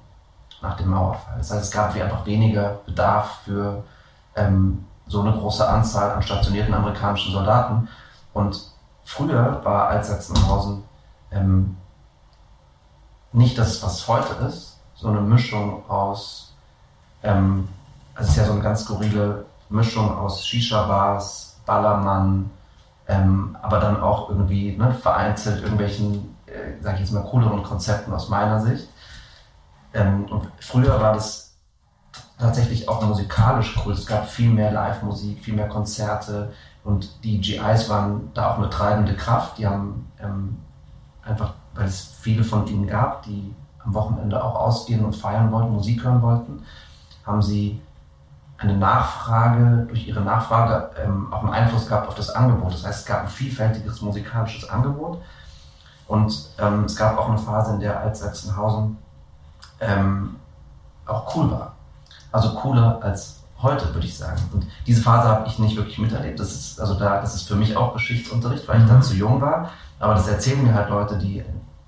nach 0.62 0.78
dem 0.78 0.90
Mauerfall. 0.90 1.38
Das 1.38 1.52
heißt, 1.52 1.64
es 1.64 1.72
gab 1.72 1.96
einfach 1.96 2.26
weniger 2.26 2.80
Bedarf 2.86 3.40
für 3.46 3.84
ähm, 4.36 4.86
so 5.08 5.22
eine 5.22 5.32
große 5.32 5.68
Anzahl 5.68 6.12
an 6.12 6.22
stationierten 6.22 6.74
amerikanischen 6.74 7.32
Soldaten. 7.32 7.88
Und 8.34 8.60
früher 9.06 9.62
war 9.64 9.90
Altsachsenhausen 9.90 10.84
ähm, 11.32 11.78
nicht 13.32 13.58
das, 13.58 13.82
was 13.84 14.08
heute 14.08 14.34
ist, 14.46 14.80
so 14.96 15.08
eine 15.08 15.22
Mischung 15.22 15.90
aus, 15.90 16.54
ähm, 17.24 17.68
also 18.16 18.28
es 18.28 18.36
ist 18.36 18.38
ja 18.38 18.46
so 18.46 18.54
eine 18.54 18.62
ganz 18.62 18.84
skurrile 18.84 19.46
Mischung 19.70 20.16
aus 20.16 20.46
Shisha-Bars, 20.46 21.60
Ballermann, 21.66 22.52
ähm, 23.08 23.58
aber 23.62 23.80
dann 23.80 24.02
auch 24.02 24.30
irgendwie 24.30 24.78
ne, 24.78 24.94
vereinzelt 24.94 25.64
irgendwelchen, 25.64 26.33
äh, 26.54 26.82
sag 26.82 26.96
ich 26.96 27.02
jetzt 27.02 27.12
mal, 27.12 27.24
cooleren 27.24 27.64
Konzepten 27.64 28.14
aus 28.14 28.30
meiner 28.30 28.62
Sicht. 28.62 28.88
Ähm, 29.94 30.26
und 30.26 30.48
früher 30.60 31.00
war 31.02 31.14
das 31.14 31.56
tatsächlich 32.38 32.90
auch 32.90 33.02
musikalisch 33.04 33.78
cool. 33.86 33.94
Es 33.94 34.06
gab 34.06 34.28
viel 34.28 34.50
mehr 34.50 34.72
Live-Musik, 34.72 35.44
viel 35.44 35.56
mehr 35.56 35.70
Konzerte 35.70 36.54
und 36.84 37.24
die 37.24 37.40
GIs 37.40 37.90
waren 37.90 38.32
da 38.34 38.52
auch 38.52 38.58
eine 38.58 38.70
treibende 38.70 39.16
Kraft. 39.16 39.58
Die 39.58 39.68
haben 39.68 40.12
ähm, 40.20 40.58
einfach, 41.24 41.54
weil 41.76 41.86
es 41.86 42.16
viele 42.22 42.44
von 42.44 42.68
ihnen 42.68 42.88
gab, 42.88 43.24
die 43.24 43.54
am 43.84 43.94
Wochenende 43.94 44.44
auch 44.44 44.56
ausgehen 44.56 45.04
und 45.04 45.16
feiern 45.16 45.52
wollten, 45.52 45.74
Musik 45.74 46.04
hören 46.04 46.22
wollten, 46.22 46.64
haben 47.26 47.42
sie 47.42 47.82
eine 48.58 48.78
Nachfrage, 48.78 49.86
durch 49.88 50.08
ihre 50.08 50.22
Nachfrage 50.22 50.92
ähm, 51.04 51.32
auch 51.32 51.44
einen 51.44 51.54
Einfluss 51.54 51.88
gehabt 51.88 52.08
auf 52.08 52.16
das 52.16 52.30
Angebot. 52.30 52.74
Das 52.74 52.86
heißt, 52.86 53.02
es 53.02 53.06
gab 53.06 53.22
ein 53.24 53.28
vielfältiges 53.28 54.02
musikalisches 54.02 54.70
Angebot. 54.70 55.22
Und 56.14 56.50
ähm, 56.60 56.84
es 56.84 56.96
gab 56.96 57.18
auch 57.18 57.28
eine 57.28 57.40
Phase, 57.40 57.74
in 57.74 57.80
der 57.80 58.00
Altsachsenhausen 58.00 59.00
ähm, 59.80 60.36
auch 61.08 61.36
cool 61.36 61.50
war. 61.50 61.74
Also 62.32 62.54
cooler 62.54 63.00
als 63.02 63.40
heute, 63.64 63.92
würde 63.96 64.06
ich 64.06 64.16
sagen. 64.16 64.40
Und 64.54 64.68
diese 64.86 65.02
Phase 65.02 65.28
habe 65.28 65.48
ich 65.48 65.58
nicht 65.58 65.76
wirklich 65.76 65.98
miterlebt. 65.98 66.40
Das 66.40 66.52
ist, 66.52 66.80
also 66.80 67.00
da, 67.00 67.20
das 67.20 67.34
ist 67.34 67.48
für 67.48 67.56
mich 67.56 67.76
auch 67.76 67.94
Geschichtsunterricht, 67.94 68.68
weil 68.68 68.82
ich 68.82 68.88
dann 68.88 69.02
zu 69.02 69.16
jung 69.16 69.42
war. 69.42 69.72
Aber 69.98 70.14
das 70.14 70.28
erzählen 70.28 70.64
mir 70.64 70.76
halt 70.76 70.92
Leute, 70.92 71.18
die 71.18 71.44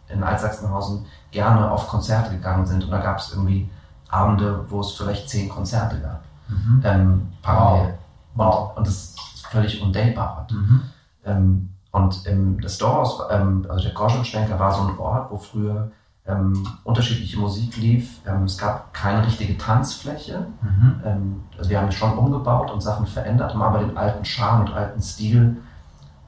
in 0.10 0.24
Altsachsenhausen 0.24 1.06
gerne 1.30 1.70
auf 1.70 1.88
Konzerte 1.88 2.32
gegangen 2.32 2.66
sind. 2.66 2.84
Und 2.84 2.90
da 2.90 3.02
gab 3.02 3.20
es 3.20 3.32
irgendwie 3.32 3.70
Abende, 4.10 4.66
wo 4.70 4.80
es 4.80 4.94
vielleicht 4.94 5.30
zehn 5.30 5.50
Konzerte 5.50 6.00
gab. 6.00 6.24
Mhm. 6.48 6.82
Ähm, 6.84 7.28
parallel. 7.44 7.94
Wow. 8.34 8.72
Und, 8.72 8.78
und 8.78 8.88
das 8.88 8.96
ist 8.96 9.46
völlig 9.52 9.84
undenkbar. 9.84 10.48
Mhm. 10.50 10.82
Ähm, 11.26 11.75
und 11.96 12.28
ähm, 12.28 12.60
das 12.60 12.78
Dorfhaus, 12.78 13.22
ähm, 13.32 13.66
also 13.70 13.86
der 13.86 13.94
Korschenschwenker 13.94 14.60
war 14.60 14.74
so 14.74 14.82
ein 14.82 15.00
Ort, 15.00 15.32
wo 15.32 15.38
früher 15.38 15.92
ähm, 16.28 16.68
unterschiedliche 16.84 17.40
Musik 17.40 17.78
lief. 17.78 18.20
Ähm, 18.28 18.44
es 18.44 18.58
gab 18.58 18.94
keine 18.94 19.26
richtige 19.26 19.58
Tanzfläche. 19.58 20.46
Mhm. 20.62 21.02
Ähm, 21.06 21.44
also 21.58 21.70
wir 21.70 21.80
haben 21.80 21.94
schon 21.94 22.18
umgebaut 22.18 22.70
und 22.70 22.82
Sachen 22.82 23.06
verändert, 23.06 23.54
haben 23.54 23.62
aber 23.62 23.80
den 23.80 23.96
alten 23.96 24.26
Charme 24.26 24.66
und 24.66 24.74
alten 24.74 25.02
Stil 25.02 25.56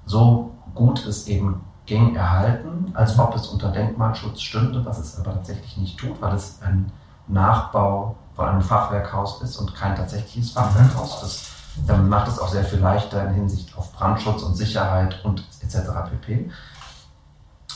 so 0.05 0.55
gut 0.73 1.05
es 1.05 1.27
eben 1.27 1.59
ging 1.85 2.15
erhalten, 2.15 2.91
als 2.93 3.19
ob 3.19 3.35
es 3.35 3.47
unter 3.47 3.69
Denkmalschutz 3.69 4.39
stünde, 4.39 4.85
was 4.85 4.99
es 4.99 5.19
aber 5.19 5.33
tatsächlich 5.33 5.75
nicht 5.75 5.99
tut, 5.99 6.21
weil 6.21 6.33
es 6.33 6.61
ein 6.61 6.89
Nachbau 7.27 8.15
von 8.35 8.47
einem 8.47 8.61
Fachwerkhaus 8.61 9.41
ist 9.41 9.57
und 9.57 9.75
kein 9.75 9.97
tatsächliches 9.97 10.51
Fachwerkhaus. 10.51 11.19
Das 11.19 11.56
ähm, 11.89 12.09
macht 12.09 12.27
es 12.27 12.39
auch 12.39 12.49
sehr 12.49 12.63
viel 12.63 12.79
leichter 12.79 13.23
in 13.27 13.33
Hinsicht 13.33 13.77
auf 13.77 13.93
Brandschutz 13.93 14.43
und 14.43 14.55
Sicherheit 14.55 15.23
und 15.23 15.43
etc. 15.61 15.77
pp. 16.09 16.49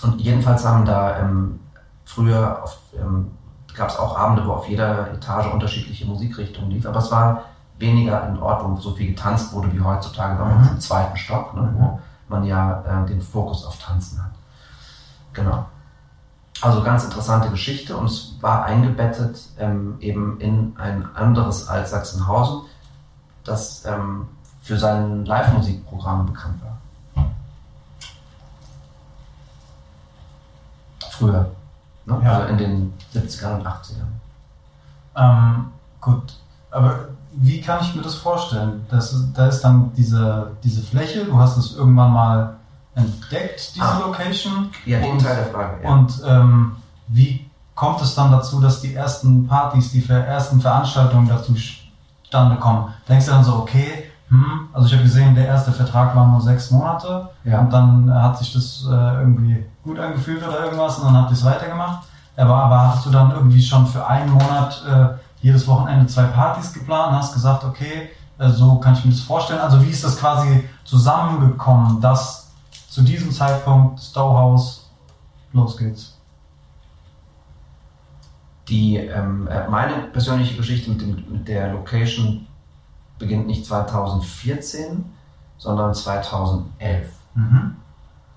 Und 0.04 0.20
jedenfalls 0.20 0.66
haben 0.66 0.86
da 0.86 1.20
ähm, 1.20 1.60
früher 2.06 2.64
ähm, 3.00 3.32
gab 3.76 3.90
es 3.90 3.98
auch 3.98 4.18
Abende, 4.18 4.46
wo 4.46 4.54
auf 4.54 4.68
jeder 4.68 5.12
Etage 5.14 5.48
unterschiedliche 5.54 6.06
Musikrichtungen 6.06 6.72
lief, 6.72 6.86
aber 6.86 7.00
es 7.00 7.12
war 7.12 7.44
weniger 7.78 8.24
ein 8.24 8.40
Ort, 8.40 8.64
wo 8.64 8.76
so 8.78 8.92
viel 8.92 9.08
getanzt 9.08 9.54
wurde 9.54 9.72
wie 9.74 9.82
heutzutage 9.82 10.42
bei 10.42 10.52
uns 10.52 10.68
Mhm. 10.68 10.74
im 10.74 10.80
zweiten 10.80 11.18
Stock, 11.18 11.54
ne, 11.56 11.74
wo 11.78 12.00
man 12.28 12.44
ja 12.44 12.84
äh, 12.88 13.08
den 13.08 13.22
Fokus 13.22 13.66
auf 13.66 13.78
Tanzen 13.78 14.24
hat. 14.24 14.32
Genau. 15.34 15.66
Also 16.62 16.84
ganz 16.84 17.04
interessante 17.04 17.50
Geschichte 17.50 17.98
und 17.98 18.06
es 18.06 18.38
war 18.42 18.66
eingebettet 18.66 19.40
ähm, 19.58 19.96
eben 20.00 20.40
in 20.40 20.76
ein 20.78 21.08
anderes 21.16 21.68
als 21.68 21.90
Sachsenhausen, 21.90 22.62
das 23.44 23.86
ähm, 23.86 24.28
für 24.62 24.78
sein 24.78 25.26
Live-Musikprogramm 25.26 26.26
bekannt 26.28 26.62
war. 26.64 26.78
Früher. 31.10 31.52
Ne? 32.06 32.22
Ja. 32.24 32.32
Also 32.34 32.48
in 32.48 32.58
den 32.58 32.94
70ern 33.14 33.56
und 33.60 33.68
80ern. 33.68 34.08
Ähm, 35.16 35.66
gut, 36.00 36.34
aber 36.72 37.10
wie 37.34 37.62
kann 37.62 37.80
ich 37.82 37.96
mir 37.96 38.02
das 38.02 38.16
vorstellen? 38.16 38.86
Das, 38.90 39.16
da 39.34 39.48
ist 39.48 39.62
dann 39.62 39.94
diese, 39.96 40.52
diese 40.64 40.82
Fläche, 40.82 41.26
du 41.26 41.38
hast 41.38 41.58
es 41.58 41.76
irgendwann 41.76 42.12
mal 42.12 42.56
entdeckt, 42.96 43.76
diese 43.76 43.86
Ah. 43.86 44.00
Location. 44.00 44.70
Ja, 44.86 45.00
den 45.00 45.12
und, 45.14 45.22
Teil 45.22 45.36
der 45.36 45.46
Frage. 45.46 45.84
Ja. 45.84 45.90
und 45.92 46.22
ähm, 46.26 46.76
wie 47.08 47.50
kommt 47.76 48.02
es 48.02 48.16
dann 48.16 48.32
dazu, 48.32 48.60
dass 48.60 48.82
die 48.82 48.94
ersten 48.94 49.48
Partys, 49.48 49.92
die 49.92 50.08
ersten 50.08 50.60
Veranstaltungen 50.62 51.28
dazu 51.28 51.56
zustande 52.32 52.56
kommen? 52.56 52.86
Denkst 53.10 53.26
du 53.26 53.32
dann 53.32 53.44
so, 53.44 53.56
okay, 53.58 54.06
hm, 54.30 54.70
also 54.72 54.88
ich 54.88 54.94
habe 54.94 55.04
gesehen, 55.04 55.36
der 55.36 55.48
erste 55.48 55.72
Vertrag 55.74 56.16
war 56.16 56.26
nur 56.28 56.40
sechs 56.40 56.72
Monate 56.72 57.30
Ja. 57.44 57.60
und 57.60 57.72
dann 57.72 58.08
äh, 58.08 58.14
hat 58.14 58.38
sich 58.38 58.54
das 58.54 58.86
äh, 58.90 59.20
irgendwie 59.20 59.66
gut 59.84 60.00
angefühlt 60.00 60.42
oder 60.48 60.64
irgendwas 60.64 61.00
und 61.00 61.06
dann 61.08 61.18
habt 61.18 61.32
ihr 61.32 61.34
es 61.34 61.44
weitergemacht. 61.44 62.04
Aber, 62.38 62.56
aber 62.56 62.88
hattest 62.88 63.06
du 63.08 63.10
dann 63.10 63.32
irgendwie 63.32 63.62
schon 63.62 63.86
für 63.86 64.08
einen 64.08 64.32
Monat 64.32 64.82
äh, 64.90 65.08
jedes 65.46 65.68
Wochenende 65.68 66.08
zwei 66.08 66.24
Partys 66.24 66.72
geplant 66.72 67.10
und 67.12 67.18
hast 67.18 67.34
gesagt, 67.34 67.66
okay, 67.66 68.10
äh, 68.40 68.50
so 68.50 68.76
kann 68.76 68.94
ich 68.94 69.04
mir 69.04 69.12
das 69.12 69.20
vorstellen. 69.20 69.60
Also 69.60 69.84
wie 69.84 69.90
ist 69.90 70.04
das 70.06 70.18
quasi 70.18 70.64
zusammengekommen, 70.86 72.00
dass 72.00 72.50
zu 72.90 73.02
diesem 73.02 73.32
Zeitpunkt 73.32 74.00
Stowhouse 74.00 74.90
los 75.52 75.76
geht's? 75.78 76.18
Die, 78.72 78.96
ähm, 78.96 79.48
äh, 79.48 79.68
meine 79.68 80.04
persönliche 80.14 80.56
Geschichte 80.56 80.90
mit, 80.90 81.02
dem, 81.02 81.26
mit 81.30 81.48
der 81.50 81.74
Location 81.74 82.48
beginnt 83.20 83.46
nicht 83.46 83.66
2014, 83.66 85.04
sondern 85.58 85.94
2011. 85.94 87.12
Mhm. 87.36 87.76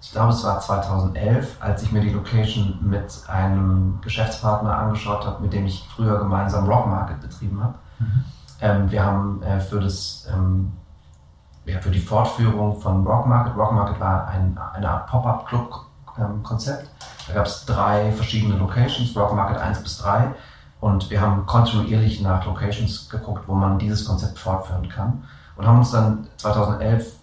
Ich 0.02 0.10
glaube, 0.10 0.32
es 0.32 0.42
war 0.42 0.58
2011, 0.58 1.56
als 1.60 1.84
ich 1.84 1.92
mir 1.92 2.00
die 2.00 2.10
Location 2.10 2.78
mit 2.82 3.22
einem 3.28 4.00
Geschäftspartner 4.02 4.76
angeschaut 4.76 5.24
habe, 5.24 5.40
mit 5.40 5.52
dem 5.52 5.66
ich 5.66 5.88
früher 5.94 6.18
gemeinsam 6.18 6.66
Rock 6.66 6.88
Market 6.88 7.20
betrieben 7.20 7.62
habe. 7.62 7.74
Mhm. 8.00 8.24
Ähm, 8.60 8.90
wir 8.90 9.04
haben 9.04 9.40
äh, 9.44 9.60
für, 9.60 9.80
das, 9.80 10.28
ähm, 10.34 10.72
ja, 11.64 11.80
für 11.80 11.90
die 11.90 12.00
Fortführung 12.00 12.80
von 12.80 13.06
Rock 13.06 13.26
Market, 13.26 13.56
Rock 13.56 13.72
Market 13.72 14.00
war 14.00 14.26
ein, 14.26 14.58
eine 14.74 14.90
Art 14.90 15.06
Pop-Up-Club-Konzept. 16.14 16.88
da 17.28 17.34
gab 17.34 17.46
es 17.46 17.64
drei 17.66 18.12
verschiedene 18.12 18.56
Locations, 18.56 19.14
Rock 19.16 19.34
Market 19.34 19.58
1 19.58 19.82
bis 19.82 19.98
3. 19.98 20.34
Und 20.80 21.10
wir 21.10 21.20
haben 21.20 21.46
kontinuierlich 21.46 22.20
nach 22.20 22.44
Locations 22.44 23.08
geguckt, 23.08 23.44
wo 23.46 23.54
man 23.54 23.78
dieses 23.78 24.04
Konzept 24.04 24.38
fortführen 24.38 24.88
kann. 24.88 25.24
Und 25.56 25.66
haben 25.66 25.78
uns 25.78 25.92
dann 25.92 26.26
2011 26.36 27.14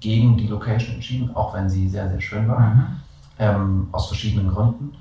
gegen 0.00 0.38
die 0.38 0.46
Location 0.46 0.94
entschieden, 0.94 1.34
auch 1.36 1.52
wenn 1.52 1.68
sie 1.68 1.88
sehr, 1.88 2.08
sehr 2.08 2.20
schön 2.20 2.48
war 2.48 2.60
Mhm. 2.60 2.86
ähm, 3.38 3.88
aus 3.92 4.06
verschiedenen 4.08 4.48
Gründen. 4.48 4.94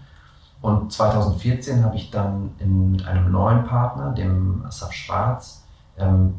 Und 0.61 0.91
2014 0.91 1.85
habe 1.85 1.95
ich 1.95 2.11
dann 2.11 2.51
in, 2.59 2.91
mit 2.91 3.07
einem 3.07 3.31
neuen 3.31 3.63
Partner, 3.65 4.11
dem 4.11 4.65
Asaf 4.65 4.91
Schwarz, 4.91 5.63
ähm, 5.97 6.35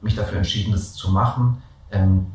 mich 0.00 0.14
dafür 0.14 0.38
entschieden, 0.38 0.72
das 0.72 0.94
zu 0.94 1.10
machen. 1.10 1.62
Ähm, 1.90 2.28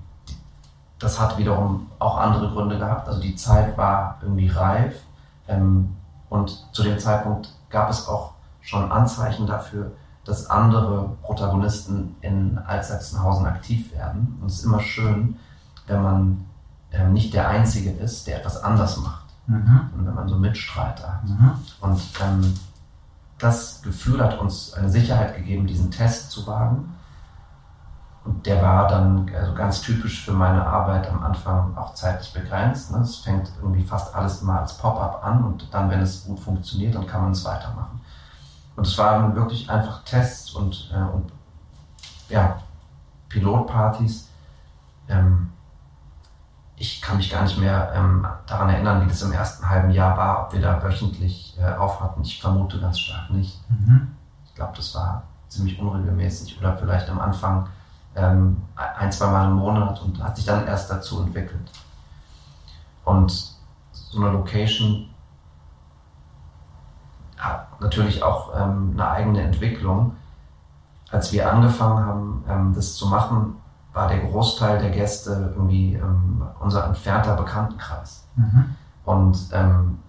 das 1.04 1.20
hat 1.20 1.38
wiederum 1.38 1.88
auch 2.00 2.18
andere 2.18 2.50
Gründe 2.50 2.78
gehabt. 2.78 3.08
Also 3.08 3.20
die 3.20 3.36
Zeit 3.36 3.78
war 3.78 4.18
irgendwie 4.22 4.48
reif 4.48 4.96
ähm, 5.48 5.96
und 6.30 6.66
zu 6.72 6.84
dem 6.84 6.98
Zeitpunkt 6.98 7.54
gab 7.70 7.90
es 7.90 8.08
auch 8.08 8.34
schon 8.62 8.92
Anzeichen 8.92 9.46
dafür, 9.46 9.92
dass 10.26 10.50
andere 10.50 11.10
Protagonisten 11.22 12.16
in 12.22 12.58
Altsachsenhausen 12.58 13.46
aktiv 13.46 13.92
werden. 13.94 14.38
Und 14.40 14.48
es 14.48 14.60
ist 14.60 14.66
immer 14.66 14.80
schön, 14.80 15.38
wenn 15.88 16.02
man 16.02 16.46
ähm, 16.92 17.12
nicht 17.12 17.34
der 17.34 17.50
Einzige 17.50 17.92
ist, 17.92 18.26
der 18.28 18.38
etwas 18.38 18.64
anders 18.64 18.98
macht. 18.98 19.26
Mhm. 19.48 19.90
Und 19.98 20.06
wenn 20.06 20.16
man 20.16 20.30
so 20.30 20.38
Mitstreiter 20.38 21.16
hat. 21.16 21.24
Mhm. 21.26 21.52
Und 21.82 22.02
ähm, 22.22 22.54
das 23.38 23.82
Gefühl 23.82 24.24
hat 24.24 24.40
uns 24.40 24.74
eine 24.74 24.90
Sicherheit 24.90 25.36
gegeben, 25.36 25.68
diesen 25.68 25.92
Test 25.92 26.32
zu 26.32 26.48
wagen. 26.48 26.96
Und 28.26 28.46
der 28.46 28.62
war 28.62 28.88
dann 28.88 29.30
also 29.38 29.54
ganz 29.54 29.82
typisch 29.82 30.24
für 30.24 30.32
meine 30.32 30.66
Arbeit 30.66 31.10
am 31.10 31.24
Anfang 31.24 31.76
auch 31.78 31.94
zeitlich 31.94 32.34
begrenzt. 32.34 32.92
Ne? 32.92 33.00
Es 33.00 33.18
fängt 33.18 33.52
irgendwie 33.62 33.84
fast 33.84 34.16
alles 34.16 34.42
immer 34.42 34.62
als 34.62 34.78
Pop-up 34.78 35.24
an 35.26 35.44
und 35.44 35.68
dann, 35.74 35.90
wenn 35.90 36.00
es 36.00 36.26
gut 36.26 36.40
funktioniert, 36.40 36.96
dann 36.96 37.06
kann 37.06 37.22
man 37.22 37.32
es 37.32 37.44
weitermachen. 37.44 38.00
Und 38.76 38.88
es 38.88 38.98
waren 38.98 39.36
wirklich 39.36 39.70
einfach 39.70 40.04
Tests 40.04 40.54
und, 40.54 40.90
äh, 40.94 41.14
und 41.14 41.32
ja, 42.30 42.60
Pilotpartys. 43.28 44.30
Ähm, 45.10 45.50
ich 46.78 47.02
kann 47.02 47.18
mich 47.18 47.30
gar 47.30 47.44
nicht 47.44 47.58
mehr 47.58 47.92
ähm, 47.94 48.26
daran 48.48 48.70
erinnern, 48.70 49.04
wie 49.04 49.10
das 49.10 49.22
im 49.22 49.32
ersten 49.32 49.70
halben 49.70 49.92
Jahr 49.92 50.18
war, 50.18 50.46
ob 50.46 50.54
wir 50.54 50.62
da 50.62 50.82
wöchentlich 50.82 51.58
äh, 51.60 51.74
auf 51.74 52.00
hatten. 52.02 52.22
Ich 52.22 52.42
vermute 52.42 52.80
ganz 52.80 53.00
stark 53.00 53.30
nicht. 53.30 53.60
Mhm. 53.70 54.16
Ich 54.46 54.56
glaube, 54.56 54.74
das 54.76 54.96
war 54.96 55.24
ziemlich 55.50 55.80
unregelmäßig 55.80 56.58
oder 56.60 56.76
vielleicht 56.78 57.10
am 57.10 57.20
Anfang 57.20 57.68
ähm, 58.16 58.62
ein, 58.76 59.12
zwei 59.12 59.28
Mal 59.28 59.48
im 59.48 59.56
Monat 59.56 60.02
und 60.02 60.24
hat 60.24 60.36
sich 60.36 60.46
dann 60.46 60.68
erst 60.68 60.90
dazu 60.90 61.22
entwickelt. 61.22 61.72
Und 63.06 63.54
so 63.92 64.22
eine 64.22 64.32
Location 64.32 65.10
hat 67.38 67.82
natürlich 67.82 68.24
auch 68.24 68.52
ähm, 68.56 68.92
eine 68.94 69.10
eigene 69.10 69.42
Entwicklung. 69.42 70.16
Als 71.12 71.32
wir 71.32 71.52
angefangen 71.52 72.06
haben, 72.06 72.46
ähm, 72.48 72.74
das 72.76 72.96
zu 72.96 73.08
machen, 73.08 73.56
war 73.94 74.08
der 74.08 74.20
Großteil 74.20 74.80
der 74.80 74.90
Gäste 74.90 75.54
irgendwie 75.56 75.96
ähm, 75.96 76.44
unser 76.60 76.86
entfernter 76.86 77.36
Bekanntenkreis. 77.36 78.28
Mhm. 78.36 78.76
Und 79.06 79.38
ähm, 79.52 80.00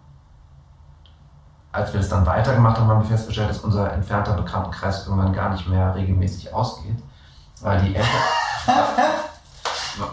als 1.72 1.92
wir 1.92 2.00
das 2.00 2.08
dann 2.08 2.24
weitergemacht 2.24 2.78
haben, 2.78 2.88
haben 2.88 3.02
wir 3.02 3.08
festgestellt, 3.08 3.50
dass 3.50 3.58
unser 3.58 3.92
entfernter 3.92 4.34
Bekanntenkreis 4.34 5.06
irgendwann 5.06 5.32
gar 5.32 5.50
nicht 5.50 5.68
mehr 5.68 5.94
regelmäßig 5.94 6.54
ausgeht, 6.54 7.02
weil 7.64 7.80
die 7.82 7.94
älter, 7.96 8.08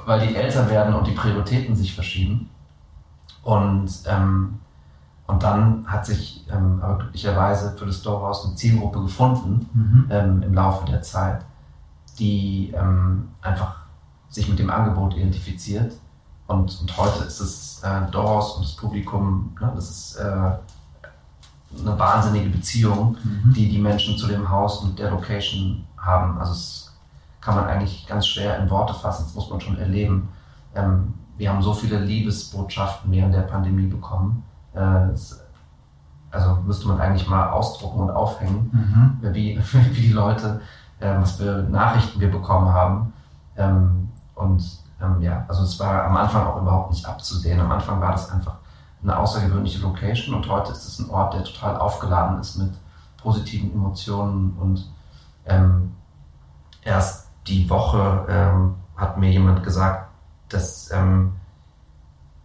weil 0.05 0.27
die 0.27 0.35
älter 0.35 0.69
werden 0.69 0.93
und 0.95 1.05
die 1.05 1.11
Prioritäten 1.11 1.75
sich 1.75 1.93
verschieben. 1.93 2.49
Und, 3.43 3.89
ähm, 4.07 4.59
und 5.27 5.43
dann 5.43 5.85
hat 5.87 6.05
sich 6.05 6.45
ähm, 6.51 6.79
aber 6.81 6.97
glücklicherweise 6.99 7.75
für 7.77 7.85
das 7.85 7.97
Storehouse 7.97 8.45
eine 8.45 8.55
Zielgruppe 8.55 9.01
gefunden 9.01 9.67
Mhm. 9.73 10.07
ähm, 10.09 10.43
im 10.43 10.53
Laufe 10.53 10.85
der 10.85 11.01
Zeit, 11.01 11.41
die 12.19 12.71
ähm, 12.75 13.29
einfach 13.41 13.75
sich 14.29 14.47
mit 14.47 14.59
dem 14.59 14.69
Angebot 14.69 15.13
identifiziert 15.15 15.93
Und, 16.47 16.79
und 16.81 16.97
heute 16.97 17.23
ist 17.25 17.39
es 17.39 17.81
äh, 17.83 18.11
Doors 18.11 18.51
und 18.57 18.63
das 18.65 18.75
Publikum, 18.75 19.55
ne, 19.59 19.71
das 19.75 19.89
ist 19.89 20.15
äh, 20.17 20.21
eine 20.23 21.97
wahnsinnige 21.99 22.49
Beziehung, 22.49 23.17
Mhm. 23.23 23.53
die 23.53 23.69
die 23.69 23.79
Menschen 23.79 24.17
zu 24.17 24.27
dem 24.27 24.49
Haus 24.49 24.77
und 24.83 24.99
der 24.99 25.11
Location 25.11 25.85
haben. 25.97 26.37
Also 26.39 26.51
es 26.53 26.90
kann 27.41 27.55
man 27.55 27.65
eigentlich 27.65 28.05
ganz 28.07 28.27
schwer 28.27 28.57
in 28.59 28.69
Worte 28.69 28.93
fassen, 28.93 29.23
das 29.25 29.33
muss 29.35 29.49
man 29.49 29.59
schon 29.59 29.77
erleben. 29.77 30.29
Ähm, 30.75 31.15
wir 31.37 31.49
haben 31.49 31.61
so 31.61 31.73
viele 31.73 31.99
Liebesbotschaften 31.99 33.11
während 33.11 33.33
der 33.33 33.41
Pandemie 33.41 33.87
bekommen. 33.87 34.43
Äh, 34.75 35.09
es, 35.09 35.43
also 36.29 36.57
müsste 36.65 36.87
man 36.87 37.01
eigentlich 37.01 37.27
mal 37.27 37.49
ausdrucken 37.49 37.99
und 38.01 38.11
aufhängen 38.11 39.19
Mhm. 39.21 39.33
wie, 39.33 39.59
wie 39.91 40.01
die 40.01 40.13
Leute, 40.13 40.61
äh, 40.99 41.17
was 41.17 41.33
für 41.33 41.63
Nachrichten 41.63 42.19
wir 42.19 42.31
bekommen 42.31 42.71
haben. 42.71 43.13
Ähm, 43.57 44.09
und 44.35 44.63
ähm, 45.01 45.21
ja, 45.21 45.45
also 45.47 45.63
es 45.63 45.79
war 45.79 46.05
am 46.05 46.15
Anfang 46.15 46.45
auch 46.45 46.61
überhaupt 46.61 46.91
nicht 46.91 47.05
abzusehen. 47.05 47.59
Am 47.59 47.71
Anfang 47.71 47.99
war 47.99 48.11
das 48.11 48.31
einfach 48.31 48.57
eine 49.03 49.17
außergewöhnliche 49.17 49.81
Location 49.81 50.35
und 50.35 50.47
heute 50.47 50.71
ist 50.71 50.85
es 50.85 50.99
ein 50.99 51.09
Ort, 51.09 51.33
der 51.33 51.43
total 51.43 51.77
aufgeladen 51.77 52.39
ist 52.39 52.57
mit 52.57 52.71
positiven 53.17 53.73
Emotionen 53.73 54.55
und 54.59 54.91
ähm, 55.45 55.91
erst 56.83 57.20
die 57.51 57.69
Woche 57.69 58.25
ähm, 58.29 58.75
hat 58.95 59.17
mir 59.17 59.29
jemand 59.29 59.63
gesagt, 59.63 60.09
dass 60.49 60.89
ähm, 60.91 61.33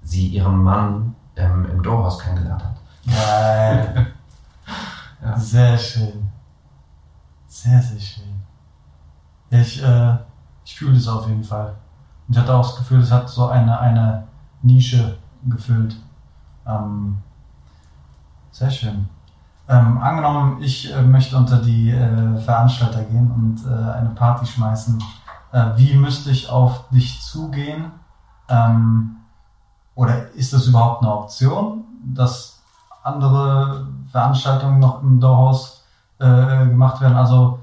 sie 0.03 0.27
ihren 0.29 0.63
Mann 0.63 1.15
ähm, 1.37 1.67
im 1.71 1.83
Dorhaus 1.83 2.19
kennengelernt 2.19 2.65
hat. 2.65 2.77
Geil. 3.07 4.07
Ja. 5.23 5.39
Sehr 5.39 5.79
schön. 5.79 6.31
Sehr, 7.49 7.81
sehr 7.81 7.99
schön. 7.99 8.43
Ja, 9.51 9.61
ich, 9.61 9.83
äh, 9.83 10.17
ich 10.63 10.77
fühle 10.77 10.95
das 10.95 11.09
auf 11.09 11.27
jeden 11.27 11.43
Fall. 11.43 11.75
Und 12.29 12.35
ich 12.35 12.39
hatte 12.39 12.55
auch 12.55 12.67
das 12.67 12.77
Gefühl, 12.77 13.01
es 13.01 13.11
hat 13.11 13.29
so 13.29 13.49
eine, 13.49 13.81
eine 13.81 14.29
Nische 14.63 15.19
gefüllt. 15.47 15.97
Ähm, 16.67 17.19
sehr 18.53 18.71
schön. 18.71 19.09
Ähm, 19.69 19.99
angenommen, 19.99 20.63
ich 20.63 20.93
äh, 20.93 21.03
möchte 21.03 21.37
unter 21.37 21.59
die 21.59 21.91
äh, 21.91 22.39
Veranstalter 22.39 23.03
gehen 23.03 23.31
und 23.33 23.65
äh, 23.67 23.93
eine 23.93 24.11
Party 24.11 24.47
schmeißen. 24.47 25.03
Äh, 25.53 25.71
wie 25.77 25.95
müsste 25.95 26.31
ich 26.31 26.49
auf 26.49 26.89
dich 26.91 27.21
zugehen? 27.21 27.91
Ähm, 28.49 29.17
oder 29.97 30.31
ist 30.33 30.53
das 30.53 30.67
überhaupt 30.69 31.03
eine 31.03 31.13
Option, 31.13 31.85
dass 32.05 32.63
andere 33.03 33.89
Veranstaltungen 34.13 34.79
noch 34.79 35.03
im 35.03 35.19
Dorhaus 35.19 35.85
äh, 36.21 36.67
gemacht 36.67 37.01
werden? 37.01 37.17
Also 37.17 37.59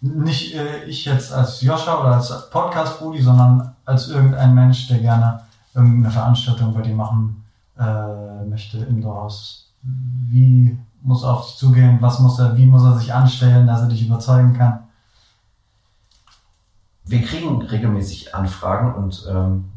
nicht 0.00 0.56
äh, 0.56 0.84
ich 0.84 1.04
jetzt 1.04 1.32
als 1.32 1.60
Joscha 1.60 2.00
oder 2.00 2.14
als 2.14 2.50
Podcast-Brudi, 2.50 3.22
sondern 3.22 3.76
als 3.84 4.08
irgendein 4.08 4.52
Mensch, 4.52 4.88
der 4.88 4.98
gerne 4.98 5.40
irgendeine 5.74 6.10
Veranstaltung 6.10 6.74
bei 6.74 6.82
dir 6.82 6.94
machen 6.94 7.40
möchte 8.48 8.78
im 8.78 9.02
Dorhaus. 9.02 9.72
Wie 9.82 10.78
muss 11.04 11.24
auf 11.24 11.46
dich 11.46 11.56
zugehen? 11.56 11.98
Was 12.00 12.18
muss 12.18 12.38
er, 12.38 12.56
wie 12.56 12.66
muss 12.66 12.82
er 12.82 12.98
sich 12.98 13.12
anstellen, 13.12 13.66
dass 13.66 13.82
er 13.82 13.88
dich 13.88 14.06
überzeugen 14.06 14.54
kann? 14.54 14.84
wir 17.04 17.22
kriegen 17.22 17.60
regelmäßig 17.62 18.34
Anfragen 18.34 18.94
und 18.94 19.26
ähm, 19.28 19.70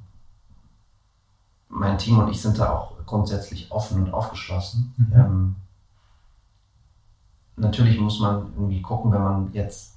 mein 1.70 1.98
Team 1.98 2.20
und 2.20 2.30
ich 2.30 2.42
sind 2.42 2.58
da 2.58 2.72
auch 2.72 2.94
grundsätzlich 3.06 3.72
offen 3.72 4.04
und 4.04 4.14
aufgeschlossen. 4.14 4.94
Mhm. 4.98 5.14
Ähm, 5.14 5.56
natürlich 7.58 8.00
muss 8.00 8.20
man 8.20 8.54
irgendwie 8.54 8.82
gucken, 8.82 9.12
wenn 9.12 9.24
man 9.24 9.54
jetzt 9.54 9.96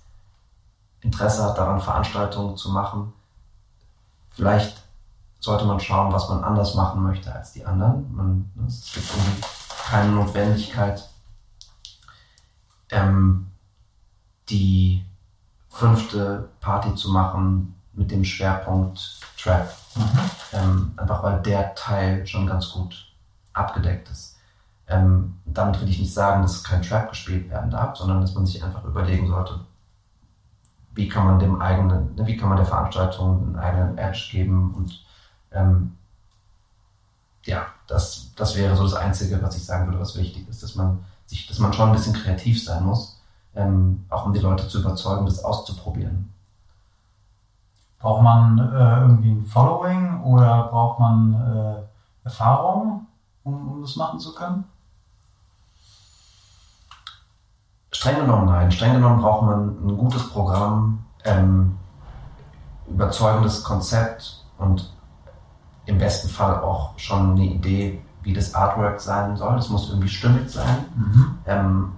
Interesse 1.01 1.45
hat 1.45 1.57
daran, 1.57 1.81
Veranstaltungen 1.81 2.57
zu 2.57 2.71
machen. 2.71 3.13
Vielleicht 4.31 4.83
sollte 5.39 5.65
man 5.65 5.81
schauen, 5.81 6.13
was 6.13 6.29
man 6.29 6.45
anders 6.45 6.75
machen 6.75 7.03
möchte 7.03 7.33
als 7.33 7.53
die 7.53 7.65
anderen. 7.65 8.15
Man, 8.15 8.51
es 8.67 8.93
gibt 8.93 9.09
irgendwie 9.09 9.43
keine 9.89 10.13
Notwendigkeit, 10.13 11.09
ähm, 12.91 13.47
die 14.49 15.05
fünfte 15.69 16.49
Party 16.61 16.95
zu 16.95 17.11
machen 17.11 17.75
mit 17.93 18.11
dem 18.11 18.25
Schwerpunkt 18.25 19.21
Trap. 19.37 19.75
Ähm, 20.53 20.93
einfach 20.97 21.23
weil 21.23 21.41
der 21.41 21.75
Teil 21.75 22.27
schon 22.27 22.47
ganz 22.47 22.71
gut 22.71 23.13
abgedeckt 23.53 24.09
ist. 24.11 24.37
Ähm, 24.87 25.37
damit 25.45 25.81
will 25.81 25.89
ich 25.89 25.99
nicht 25.99 26.13
sagen, 26.13 26.43
dass 26.43 26.65
kein 26.65 26.83
Trap 26.83 27.11
gespielt 27.11 27.49
werden 27.51 27.71
darf, 27.71 27.97
sondern 27.97 28.21
dass 28.21 28.35
man 28.35 28.47
sich 28.47 28.63
einfach 28.63 28.85
überlegen 28.85 29.29
sollte, 29.29 29.61
wie 30.95 31.09
kann 31.09 31.25
man 31.25 31.39
dem 31.39 31.61
eigenen, 31.61 32.15
ne, 32.17 32.27
wie 32.27 32.37
kann 32.37 32.49
man 32.49 32.59
der 32.59 32.67
Veranstaltung 32.67 33.43
einen 33.43 33.57
eigenen 33.57 33.99
Edge 33.99 34.29
geben 34.31 34.75
und 34.75 35.05
ähm, 35.53 35.97
ja, 37.45 37.67
das, 37.87 38.33
das 38.37 38.57
wäre 38.57 38.77
so 38.77 38.83
das 38.83 38.95
Einzige, 38.95 39.41
was 39.43 39.57
ich 39.57 39.65
sagen 39.65 39.87
würde, 39.87 40.01
was 40.01 40.17
wichtig 40.17 40.49
ist, 40.49 40.63
dass 40.63 40.75
man 40.75 41.05
sich, 41.31 41.47
dass 41.47 41.61
man 41.61 41.73
schon 41.73 41.89
ein 41.89 41.95
bisschen 41.95 42.13
kreativ 42.13 42.63
sein 42.63 42.85
muss, 42.85 43.21
ähm, 43.55 44.05
auch 44.11 44.27
um 44.27 44.33
die 44.33 44.41
Leute 44.41 44.67
zu 44.69 44.81
überzeugen, 44.81 45.27
das 45.27 45.45
auszuprobieren. 45.45 46.33
Braucht 48.01 48.23
man 48.23 48.59
äh, 48.59 49.01
irgendwie 49.03 49.31
ein 49.31 49.45
Following 49.45 50.23
oder 50.23 50.65
braucht 50.65 50.99
man 50.99 51.35
äh, 51.35 52.25
Erfahrung, 52.25 53.07
um, 53.45 53.69
um 53.69 53.83
das 53.83 53.95
machen 53.97 54.19
zu 54.19 54.35
können? 54.35 54.65
Streng 57.93 58.17
genommen 58.17 58.47
nein. 58.47 58.73
Streng 58.73 58.95
genommen 58.95 59.21
braucht 59.21 59.43
man 59.43 59.87
ein 59.87 59.99
gutes 59.99 60.29
Programm, 60.31 61.05
ähm, 61.25 61.79
überzeugendes 62.89 63.63
Konzept 63.63 64.45
und 64.59 64.93
im 65.87 65.99
besten 65.99 66.29
Fall 66.29 66.61
auch 66.61 66.99
schon 66.99 67.33
eine 67.33 67.45
Idee, 67.45 68.03
wie 68.31 68.35
das 68.35 68.55
Artwork 68.55 69.01
sein 69.01 69.37
soll. 69.37 69.57
Das 69.57 69.69
muss 69.69 69.89
irgendwie 69.91 70.09
stimmig 70.09 70.49
sein. 70.49 70.85
Mhm. 70.95 71.39
Ähm, 71.47 71.93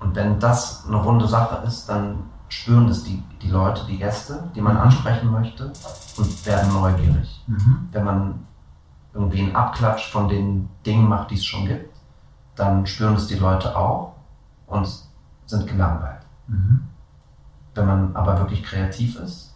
und 0.00 0.14
wenn 0.14 0.38
das 0.38 0.86
eine 0.86 0.96
runde 0.96 1.26
Sache 1.26 1.66
ist, 1.66 1.88
dann 1.88 2.24
spüren 2.48 2.86
das 2.86 3.02
die, 3.02 3.20
die 3.42 3.50
Leute, 3.50 3.84
die 3.86 3.98
Gäste, 3.98 4.48
die 4.54 4.60
man 4.60 4.74
Mhm. 4.74 4.82
ansprechen 4.82 5.30
möchte 5.32 5.72
und 6.16 6.46
werden 6.46 6.72
neugierig. 6.72 7.42
Mhm. 7.48 7.88
Wenn 7.90 8.04
man 8.04 8.46
irgendwie 9.12 9.42
einen 9.42 9.56
Abklatsch 9.56 10.10
von 10.12 10.28
den 10.28 10.68
Dingen 10.86 11.08
macht, 11.08 11.30
die 11.30 11.34
es 11.36 11.44
schon 11.44 11.66
gibt, 11.66 11.96
dann 12.54 12.86
spüren 12.86 13.14
es 13.14 13.26
die 13.26 13.34
Leute 13.36 13.76
auch 13.76 14.12
und 14.68 14.88
sind 15.46 15.66
gelangweilt. 15.66 16.22
Mhm. 16.46 16.84
Wenn 17.74 17.86
man 17.86 18.14
aber 18.14 18.38
wirklich 18.38 18.62
kreativ 18.62 19.18
ist 19.18 19.54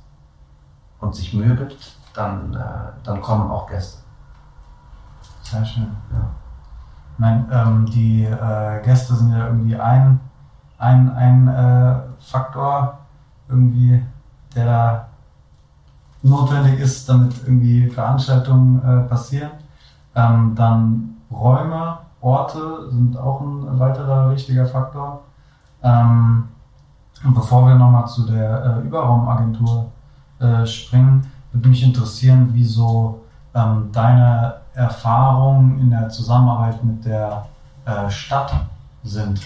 und 0.98 1.14
sich 1.14 1.32
Mühe 1.34 1.54
gibt, 1.54 1.96
dann, 2.14 2.54
äh, 2.54 3.04
dann 3.04 3.20
kommen 3.20 3.48
auch 3.50 3.68
Gäste. 3.68 4.02
Sehr 5.50 5.64
schön. 5.64 5.86
Ja. 6.12 6.28
Ich 7.18 7.52
ähm, 7.52 7.86
die 7.86 8.24
äh, 8.24 8.82
Gäste 8.84 9.14
sind 9.14 9.32
ja 9.32 9.46
irgendwie 9.46 9.76
ein, 9.76 10.20
ein, 10.76 11.10
ein 11.10 11.48
äh, 11.48 11.94
Faktor, 12.20 12.98
irgendwie, 13.48 14.02
der 14.54 14.66
da 14.66 15.08
notwendig 16.22 16.78
ist, 16.80 17.08
damit 17.08 17.34
irgendwie 17.44 17.88
Veranstaltungen 17.88 18.82
äh, 18.82 19.08
passieren. 19.08 19.52
Ähm, 20.14 20.54
dann 20.54 21.16
Räume, 21.30 21.96
Orte 22.20 22.90
sind 22.90 23.16
auch 23.16 23.40
ein 23.40 23.78
weiterer 23.78 24.30
wichtiger 24.30 24.66
Faktor. 24.66 25.22
Ähm, 25.82 26.48
und 27.24 27.32
bevor 27.32 27.66
wir 27.66 27.74
nochmal 27.74 28.06
zu 28.06 28.26
der 28.26 28.82
äh, 28.82 28.86
Überraumagentur 28.86 29.90
äh, 30.40 30.66
springen, 30.66 31.26
würde 31.52 31.70
mich 31.70 31.82
interessieren, 31.82 32.52
wie 32.52 32.64
so 32.64 33.22
ähm, 33.54 33.88
deine 33.92 34.67
Erfahrungen 34.78 35.80
in 35.80 35.90
der 35.90 36.08
Zusammenarbeit 36.08 36.82
mit 36.84 37.04
der 37.04 37.46
äh, 37.84 38.08
Stadt 38.08 38.52
sind. 39.02 39.40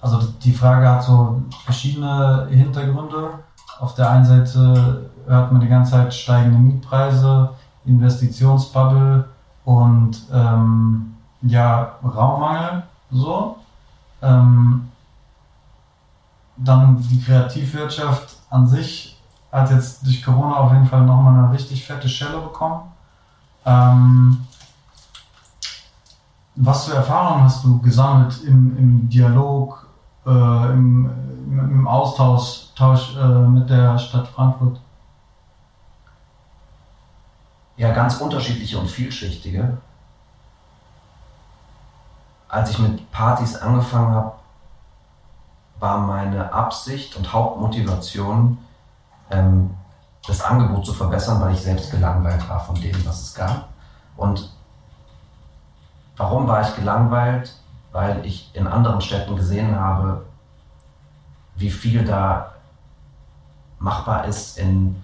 Also 0.00 0.20
die 0.42 0.52
Frage 0.52 0.88
hat 0.88 1.02
so 1.02 1.42
verschiedene 1.64 2.46
Hintergründe. 2.50 3.30
Auf 3.80 3.94
der 3.94 4.10
einen 4.10 4.24
Seite 4.24 5.10
hört 5.26 5.52
man 5.52 5.60
die 5.60 5.68
ganze 5.68 5.92
Zeit 5.92 6.12
steigende 6.12 6.58
Mietpreise, 6.58 7.50
Investitionsbubble 7.86 9.24
und 9.64 10.22
ähm, 10.32 11.14
ja, 11.40 11.94
Raummangel 12.04 12.82
so. 13.10 13.56
Ähm, 14.20 14.88
dann 16.56 16.98
die 16.98 17.22
Kreativwirtschaft 17.22 18.36
an 18.50 18.66
sich 18.66 19.18
hat 19.50 19.70
jetzt 19.70 20.04
durch 20.04 20.22
Corona 20.22 20.56
auf 20.56 20.72
jeden 20.72 20.86
Fall 20.86 21.02
nochmal 21.02 21.38
eine 21.38 21.52
richtig 21.52 21.84
fette 21.84 22.08
Schelle 22.08 22.38
bekommen. 22.38 22.91
Ähm, 23.64 24.46
was 26.54 26.86
für 26.86 26.94
Erfahrungen 26.94 27.44
hast 27.44 27.64
du 27.64 27.80
gesammelt 27.80 28.42
im, 28.44 28.76
im 28.76 29.08
Dialog, 29.08 29.86
äh, 30.26 30.30
im, 30.72 31.10
im, 31.48 31.88
Austausch 31.88 32.74
Tausch, 32.74 33.16
äh, 33.16 33.26
mit 33.26 33.70
der 33.70 33.98
Stadt 33.98 34.28
Frankfurt? 34.28 34.80
Ja, 37.76 37.92
ganz 37.92 38.16
unterschiedliche 38.16 38.78
und 38.78 38.88
vielschichtige. 38.88 39.78
Als 42.48 42.70
ich 42.70 42.78
mit 42.78 43.10
Partys 43.10 43.56
angefangen 43.56 44.14
habe, 44.14 44.32
war 45.80 45.98
meine 45.98 46.52
Absicht 46.52 47.16
und 47.16 47.32
Hauptmotivation, 47.32 48.58
ähm, 49.30 49.70
das 50.26 50.42
Angebot 50.42 50.86
zu 50.86 50.92
verbessern, 50.92 51.40
weil 51.40 51.54
ich 51.54 51.60
selbst 51.60 51.90
gelangweilt 51.90 52.48
war 52.48 52.60
von 52.60 52.74
dem, 52.76 53.04
was 53.04 53.22
es 53.22 53.34
gab. 53.34 53.68
Und 54.16 54.50
warum 56.16 56.46
war 56.46 56.60
ich 56.60 56.74
gelangweilt? 56.76 57.54
Weil 57.90 58.24
ich 58.24 58.50
in 58.54 58.66
anderen 58.66 59.00
Städten 59.00 59.36
gesehen 59.36 59.78
habe, 59.78 60.24
wie 61.56 61.70
viel 61.70 62.04
da 62.04 62.52
machbar 63.78 64.26
ist 64.26 64.58
in, 64.58 65.02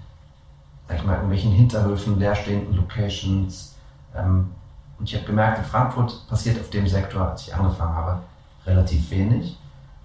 sag 0.87 0.99
ich 0.99 1.05
mal, 1.05 1.15
irgendwelchen 1.15 1.53
Hinterhöfen, 1.53 2.19
leerstehenden 2.19 2.77
Locations. 2.77 3.77
Ähm, 4.15 4.53
und 4.99 5.09
ich 5.09 5.15
habe 5.15 5.27
gemerkt, 5.27 5.59
in 5.59 5.65
Frankfurt 5.65 6.27
passiert 6.29 6.61
auf 6.61 6.71
dem 6.71 6.87
Sektor, 6.87 7.29
als 7.29 7.43
ich 7.47 7.55
angefangen 7.55 7.95
habe, 7.95 8.21
relativ 8.65 9.11
wenig. 9.11 9.59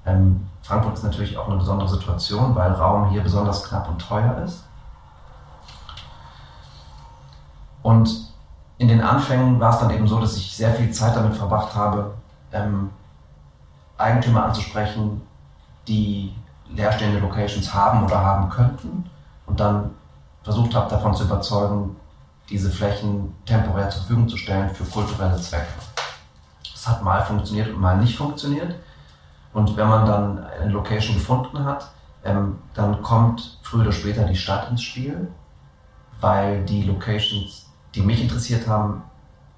Ähm, 0.05 0.47
Frankfurt 0.61 0.95
ist 0.95 1.03
natürlich 1.03 1.37
auch 1.37 1.47
eine 1.47 1.57
besondere 1.57 1.87
Situation, 1.87 2.55
weil 2.55 2.71
Raum 2.71 3.09
hier 3.09 3.21
besonders 3.21 3.63
knapp 3.63 3.87
und 3.89 3.99
teuer 3.99 4.41
ist. 4.43 4.65
Und 7.83 8.33
in 8.77 8.87
den 8.87 9.01
Anfängen 9.01 9.59
war 9.59 9.73
es 9.73 9.79
dann 9.79 9.91
eben 9.91 10.07
so, 10.07 10.19
dass 10.19 10.35
ich 10.35 10.55
sehr 10.55 10.73
viel 10.73 10.91
Zeit 10.91 11.15
damit 11.15 11.35
verbracht 11.35 11.75
habe, 11.75 12.15
ähm, 12.51 12.89
Eigentümer 13.97 14.45
anzusprechen, 14.45 15.21
die 15.87 16.33
leerstehende 16.69 17.19
Locations 17.19 17.73
haben 17.73 18.03
oder 18.03 18.19
haben 18.19 18.49
könnten 18.49 19.09
und 19.45 19.59
dann 19.59 19.91
versucht 20.43 20.73
habe, 20.73 20.89
davon 20.89 21.13
zu 21.13 21.25
überzeugen, 21.25 21.95
diese 22.49 22.71
Flächen 22.71 23.35
temporär 23.45 23.89
zur 23.89 24.01
Verfügung 24.01 24.27
zu 24.27 24.37
stellen 24.37 24.69
für 24.69 24.83
kulturelle 24.83 25.39
Zwecke. 25.39 25.73
Das 26.71 26.87
hat 26.87 27.03
mal 27.03 27.23
funktioniert 27.23 27.69
und 27.69 27.79
mal 27.79 27.97
nicht 27.97 28.17
funktioniert. 28.17 28.75
Und 29.53 29.77
wenn 29.77 29.87
man 29.87 30.05
dann 30.05 30.45
eine 30.45 30.71
Location 30.71 31.15
gefunden 31.15 31.63
hat, 31.63 31.91
ähm, 32.25 32.59
dann 32.73 33.01
kommt 33.01 33.59
früher 33.61 33.81
oder 33.81 33.91
später 33.91 34.23
die 34.25 34.35
Stadt 34.35 34.69
ins 34.69 34.81
Spiel, 34.81 35.29
weil 36.19 36.65
die 36.65 36.83
Locations, 36.83 37.69
die 37.95 38.01
mich 38.01 38.21
interessiert 38.21 38.67
haben, 38.67 39.03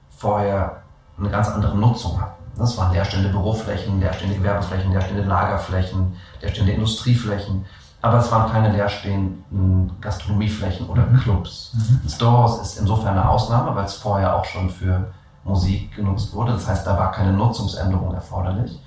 vorher 0.10 0.84
eine 1.18 1.30
ganz 1.30 1.50
andere 1.50 1.78
Nutzung 1.78 2.20
hatten. 2.20 2.44
Das 2.58 2.78
waren 2.78 2.94
leerstehende 2.94 3.30
Büroflächen, 3.30 4.00
leerstehende 4.00 4.38
Gewerbeflächen, 4.38 4.92
leerstehende 4.92 5.24
Lagerflächen, 5.24 6.16
leerstehende 6.42 6.74
Industrieflächen. 6.74 7.66
Aber 8.02 8.20
es 8.20 8.32
waren 8.32 8.52
keine 8.52 8.72
leerstehenden 8.72 9.92
Gastronomieflächen 10.00 10.88
oder 10.88 11.06
mhm. 11.06 11.20
Clubs. 11.20 11.74
Mhm. 11.74 12.02
Das 12.04 12.16
Storehouse 12.16 12.62
ist 12.62 12.80
insofern 12.80 13.18
eine 13.18 13.28
Ausnahme, 13.28 13.76
weil 13.76 13.86
es 13.86 13.96
vorher 13.96 14.36
auch 14.36 14.46
schon 14.46 14.70
für 14.70 15.12
Musik 15.44 15.96
genutzt 15.96 16.34
wurde. 16.34 16.54
Das 16.54 16.68
heißt, 16.68 16.86
da 16.86 16.98
war 16.98 17.12
keine 17.12 17.34
Nutzungsänderung 17.34 18.14
erforderlich. 18.14 18.80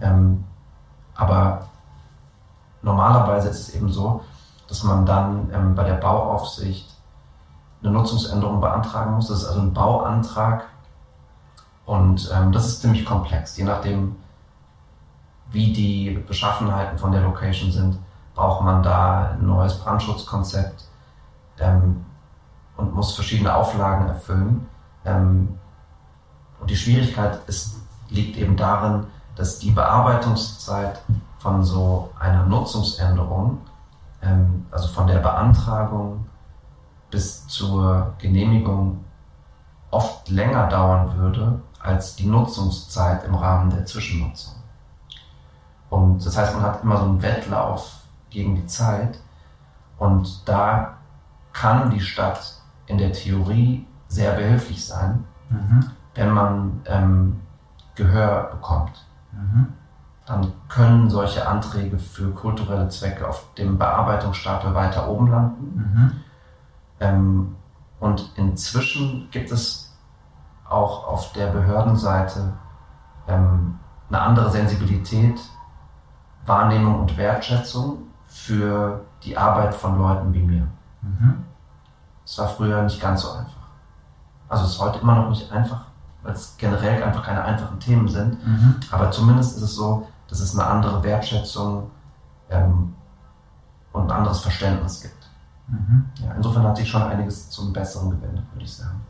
Ähm, 0.00 0.44
aber 1.14 1.68
normalerweise 2.82 3.48
ist 3.48 3.68
es 3.68 3.74
eben 3.74 3.90
so, 3.90 4.22
dass 4.68 4.82
man 4.82 5.06
dann 5.06 5.50
ähm, 5.54 5.74
bei 5.74 5.84
der 5.84 5.94
Bauaufsicht 5.94 6.95
eine 7.86 7.96
Nutzungsänderung 7.96 8.60
beantragen 8.60 9.14
muss. 9.14 9.28
Das 9.28 9.38
ist 9.38 9.48
also 9.48 9.60
ein 9.60 9.72
Bauantrag 9.72 10.64
und 11.84 12.30
ähm, 12.34 12.52
das 12.52 12.66
ist 12.66 12.80
ziemlich 12.80 13.04
komplex. 13.04 13.56
Je 13.56 13.64
nachdem, 13.64 14.16
wie 15.50 15.72
die 15.72 16.22
Beschaffenheiten 16.26 16.98
von 16.98 17.12
der 17.12 17.22
Location 17.22 17.70
sind, 17.70 17.98
braucht 18.34 18.64
man 18.64 18.82
da 18.82 19.30
ein 19.30 19.46
neues 19.46 19.78
Brandschutzkonzept 19.78 20.84
ähm, 21.58 22.04
und 22.76 22.94
muss 22.94 23.14
verschiedene 23.14 23.54
Auflagen 23.54 24.08
erfüllen. 24.08 24.68
Ähm, 25.04 25.58
und 26.60 26.70
die 26.70 26.76
Schwierigkeit 26.76 27.40
ist, 27.46 27.76
liegt 28.08 28.36
eben 28.36 28.56
darin, 28.56 29.06
dass 29.36 29.58
die 29.58 29.70
Bearbeitungszeit 29.70 31.00
von 31.38 31.62
so 31.62 32.10
einer 32.18 32.44
Nutzungsänderung, 32.46 33.58
ähm, 34.22 34.66
also 34.70 34.88
von 34.88 35.06
der 35.06 35.18
Beantragung 35.18 36.26
bis 37.10 37.46
zur 37.46 38.14
Genehmigung, 38.18 39.04
oft 39.90 40.28
länger 40.28 40.68
dauern 40.68 41.16
würde 41.16 41.60
als 41.80 42.16
die 42.16 42.26
Nutzungszeit 42.26 43.24
im 43.24 43.34
Rahmen 43.34 43.70
der 43.70 43.86
Zwischennutzung. 43.86 44.54
Und 45.88 46.24
das 46.26 46.36
heißt, 46.36 46.54
man 46.54 46.64
hat 46.64 46.82
immer 46.82 46.96
so 46.96 47.04
einen 47.04 47.22
Wettlauf 47.22 48.02
gegen 48.30 48.56
die 48.56 48.66
Zeit 48.66 49.18
und 49.98 50.48
da 50.48 50.94
kann 51.52 51.90
die 51.90 52.00
Stadt 52.00 52.60
in 52.86 52.98
der 52.98 53.12
Theorie 53.12 53.86
sehr 54.08 54.32
behilflich 54.32 54.84
sein, 54.84 55.24
mhm. 55.48 55.86
wenn 56.14 56.30
man 56.30 56.82
ähm, 56.86 57.40
Gehör 57.94 58.50
bekommt. 58.52 59.06
Mhm. 59.32 59.68
Dann 60.26 60.52
können 60.68 61.08
solche 61.08 61.46
Anträge 61.46 61.98
für 61.98 62.32
kulturelle 62.32 62.88
Zwecke 62.88 63.28
auf 63.28 63.44
dem 63.54 63.78
Bearbeitungsstapel 63.78 64.74
weiter 64.74 65.08
oben 65.08 65.28
landen. 65.28 65.76
Mhm. 65.76 66.12
Ähm, 67.00 67.56
und 68.00 68.32
inzwischen 68.36 69.28
gibt 69.30 69.50
es 69.50 69.94
auch 70.68 71.06
auf 71.06 71.32
der 71.32 71.48
Behördenseite 71.48 72.52
ähm, 73.28 73.78
eine 74.08 74.20
andere 74.20 74.50
Sensibilität, 74.50 75.40
Wahrnehmung 76.44 77.00
und 77.00 77.16
Wertschätzung 77.16 77.98
für 78.26 79.04
die 79.22 79.36
Arbeit 79.36 79.74
von 79.74 79.98
Leuten 79.98 80.32
wie 80.32 80.42
mir. 80.42 80.68
Mhm. 81.02 81.44
Es 82.24 82.38
war 82.38 82.48
früher 82.48 82.82
nicht 82.82 83.00
ganz 83.00 83.22
so 83.22 83.30
einfach. 83.30 83.66
Also 84.48 84.64
es 84.64 84.72
ist 84.72 84.80
heute 84.80 84.98
immer 85.00 85.16
noch 85.16 85.28
nicht 85.28 85.50
einfach, 85.50 85.86
weil 86.22 86.32
es 86.32 86.56
generell 86.56 87.02
einfach 87.02 87.24
keine 87.24 87.42
einfachen 87.42 87.80
Themen 87.80 88.08
sind. 88.08 88.44
Mhm. 88.46 88.76
Aber 88.90 89.10
zumindest 89.10 89.56
ist 89.56 89.62
es 89.62 89.74
so, 89.74 90.06
dass 90.28 90.40
es 90.40 90.54
eine 90.54 90.68
andere 90.68 91.02
Wertschätzung 91.02 91.90
ähm, 92.50 92.94
und 93.92 94.04
ein 94.04 94.10
anderes 94.10 94.40
Verständnis 94.40 95.00
gibt. 95.00 95.15
Mhm. 95.68 96.06
Ja, 96.22 96.32
insofern 96.34 96.64
hat 96.64 96.76
sich 96.76 96.88
schon 96.88 97.02
einiges 97.02 97.50
zum 97.50 97.72
Besseren 97.72 98.10
gewendet, 98.10 98.44
würde 98.52 98.64
ich 98.64 98.74
sagen. 98.74 99.00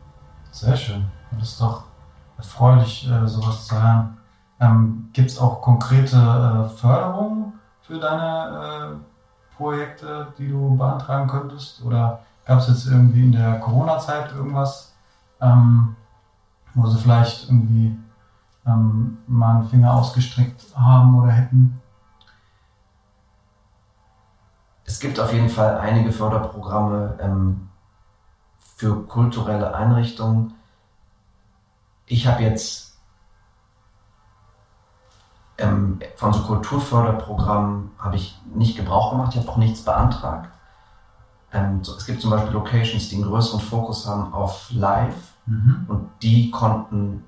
Sehr 0.51 0.75
schön. 0.75 1.05
Das 1.31 1.49
ist 1.49 1.61
doch 1.61 1.83
erfreulich, 2.37 3.09
äh, 3.09 3.27
sowas 3.27 3.67
zu 3.67 3.81
hören. 3.81 4.17
Ähm, 4.59 5.09
Gibt 5.13 5.29
es 5.29 5.37
auch 5.37 5.61
konkrete 5.61 6.15
äh, 6.17 6.69
Förderungen 6.77 7.53
für 7.81 7.99
deine 7.99 8.97
äh, 8.99 9.55
Projekte, 9.55 10.27
die 10.37 10.49
du 10.49 10.75
beantragen 10.75 11.27
könntest? 11.27 11.83
Oder 11.83 12.19
gab 12.45 12.59
es 12.59 12.67
jetzt 12.67 12.87
irgendwie 12.87 13.23
in 13.23 13.31
der 13.31 13.59
Corona-Zeit 13.59 14.33
irgendwas, 14.33 14.93
ähm, 15.41 15.95
wo 16.73 16.87
sie 16.87 16.97
vielleicht 16.97 17.49
irgendwie 17.49 17.97
ähm, 18.65 19.17
mal 19.27 19.57
einen 19.57 19.67
Finger 19.67 19.93
ausgestreckt 19.93 20.63
haben 20.75 21.21
oder 21.21 21.31
hätten? 21.31 21.79
Es 24.87 25.01
gibt 25.01 25.19
auf 25.19 25.33
jeden 25.33 25.49
Fall 25.49 25.77
einige 25.79 26.13
Förderprogramme 26.13 27.19
ähm, 27.19 27.67
für 28.77 29.03
kulturelle 29.05 29.75
Einrichtungen. 29.75 30.53
Ich 32.05 32.25
habe 32.25 32.43
jetzt 32.43 32.97
ähm, 35.57 35.99
von 36.15 36.31
so 36.31 36.41
Kulturförderprogrammen 36.43 37.91
habe 37.99 38.15
ich 38.15 38.39
nicht 38.55 38.77
Gebrauch 38.77 39.11
gemacht, 39.11 39.33
ich 39.33 39.41
habe 39.41 39.49
auch 39.49 39.57
nichts 39.57 39.83
beantragt. 39.83 40.49
Ähm, 41.51 41.83
so, 41.83 41.95
es 41.97 42.05
gibt 42.05 42.21
zum 42.21 42.31
Beispiel 42.31 42.53
Locations, 42.53 43.09
die 43.09 43.15
einen 43.15 43.25
größeren 43.25 43.59
Fokus 43.59 44.07
haben 44.07 44.33
auf 44.33 44.71
Live 44.71 45.33
mhm. 45.47 45.85
und 45.89 46.09
die 46.21 46.49
konnten 46.49 47.25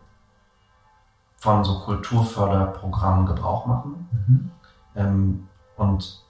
von 1.36 1.66
so 1.66 1.82
Kulturförderprogrammen 1.82 3.26
Gebrauch 3.26 3.66
machen. 3.66 4.08
Mhm. 4.12 4.52
Ähm, 4.96 5.48
und 5.76 6.24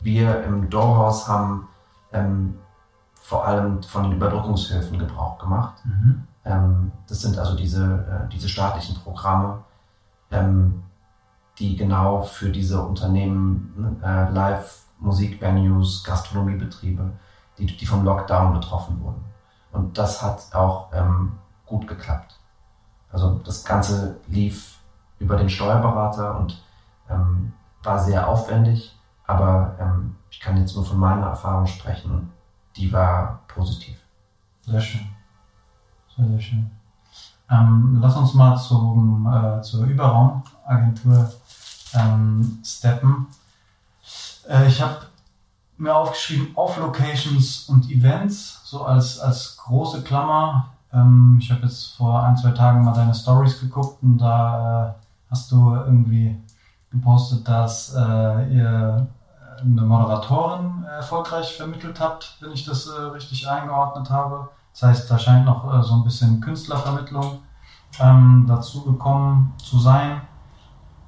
wir 0.00 0.44
im 0.44 0.70
Dorhaus 0.70 1.28
haben 1.28 1.68
ähm, 2.12 2.58
vor 3.14 3.46
allem 3.46 3.82
von 3.82 4.04
den 4.04 4.12
Überbrückungshilfen 4.12 4.98
Gebrauch 4.98 5.38
gemacht. 5.38 5.74
Mhm. 5.84 6.26
Ähm, 6.44 6.92
das 7.08 7.20
sind 7.20 7.38
also 7.38 7.54
diese, 7.54 7.84
äh, 7.84 8.28
diese 8.28 8.48
staatlichen 8.48 8.96
Programme, 8.96 9.62
ähm, 10.30 10.82
die 11.58 11.76
genau 11.76 12.22
für 12.22 12.50
diese 12.50 12.82
Unternehmen, 12.82 14.00
äh, 14.02 14.30
Live-Musikvenues, 14.30 16.02
Gastronomiebetriebe, 16.04 17.12
die, 17.58 17.66
die 17.66 17.86
vom 17.86 18.04
Lockdown 18.04 18.54
betroffen 18.54 19.02
wurden. 19.02 19.24
Und 19.72 19.98
das 19.98 20.22
hat 20.22 20.54
auch 20.54 20.88
ähm, 20.92 21.32
gut 21.66 21.86
geklappt. 21.86 22.40
Also 23.12 23.40
das 23.44 23.64
Ganze 23.64 24.16
lief 24.26 24.78
über 25.18 25.36
den 25.36 25.50
Steuerberater 25.50 26.38
und 26.38 26.62
ähm, 27.08 27.52
war 27.82 27.98
sehr 27.98 28.28
aufwendig, 28.28 28.96
aber 29.30 29.76
ähm, 29.80 30.16
ich 30.30 30.40
kann 30.40 30.56
jetzt 30.56 30.74
nur 30.74 30.84
von 30.84 30.98
meiner 30.98 31.26
Erfahrung 31.26 31.66
sprechen, 31.66 32.30
die 32.76 32.92
war 32.92 33.40
positiv. 33.48 33.96
Sehr 34.62 34.80
schön. 34.80 35.08
Sehr, 36.16 36.26
sehr 36.26 36.40
schön. 36.40 36.70
Ähm, 37.50 37.98
lass 38.00 38.16
uns 38.16 38.34
mal 38.34 38.56
zum, 38.56 39.26
äh, 39.26 39.60
zur 39.62 39.84
Überraumagentur 39.84 41.32
ähm, 41.94 42.58
steppen. 42.64 43.26
Äh, 44.48 44.68
ich 44.68 44.80
habe 44.80 44.98
mir 45.76 45.94
aufgeschrieben, 45.94 46.54
Off-Locations 46.54 47.68
und 47.68 47.90
Events, 47.90 48.60
so 48.64 48.84
als, 48.84 49.18
als 49.18 49.56
große 49.56 50.02
Klammer. 50.02 50.68
Ähm, 50.92 51.38
ich 51.40 51.50
habe 51.50 51.62
jetzt 51.62 51.96
vor 51.96 52.22
ein, 52.22 52.36
zwei 52.36 52.50
Tagen 52.50 52.84
mal 52.84 52.92
deine 52.94 53.14
Stories 53.14 53.58
geguckt 53.58 54.02
und 54.02 54.18
da 54.18 54.90
äh, 54.90 55.30
hast 55.30 55.50
du 55.50 55.74
irgendwie 55.74 56.36
gepostet, 56.90 57.48
dass 57.48 57.94
äh, 57.94 58.54
ihr 58.54 59.06
eine 59.60 59.82
Moderatorin 59.82 60.84
erfolgreich 60.84 61.56
vermittelt 61.56 62.00
habt, 62.00 62.36
wenn 62.40 62.52
ich 62.52 62.64
das 62.64 62.86
äh, 62.86 63.00
richtig 63.00 63.48
eingeordnet 63.48 64.10
habe. 64.10 64.48
Das 64.72 64.82
heißt, 64.82 65.10
da 65.10 65.18
scheint 65.18 65.44
noch 65.44 65.72
äh, 65.72 65.82
so 65.82 65.94
ein 65.94 66.04
bisschen 66.04 66.40
Künstlervermittlung 66.40 67.40
ähm, 67.98 68.44
dazu 68.48 68.84
gekommen 68.84 69.52
zu 69.58 69.78
sein. 69.78 70.22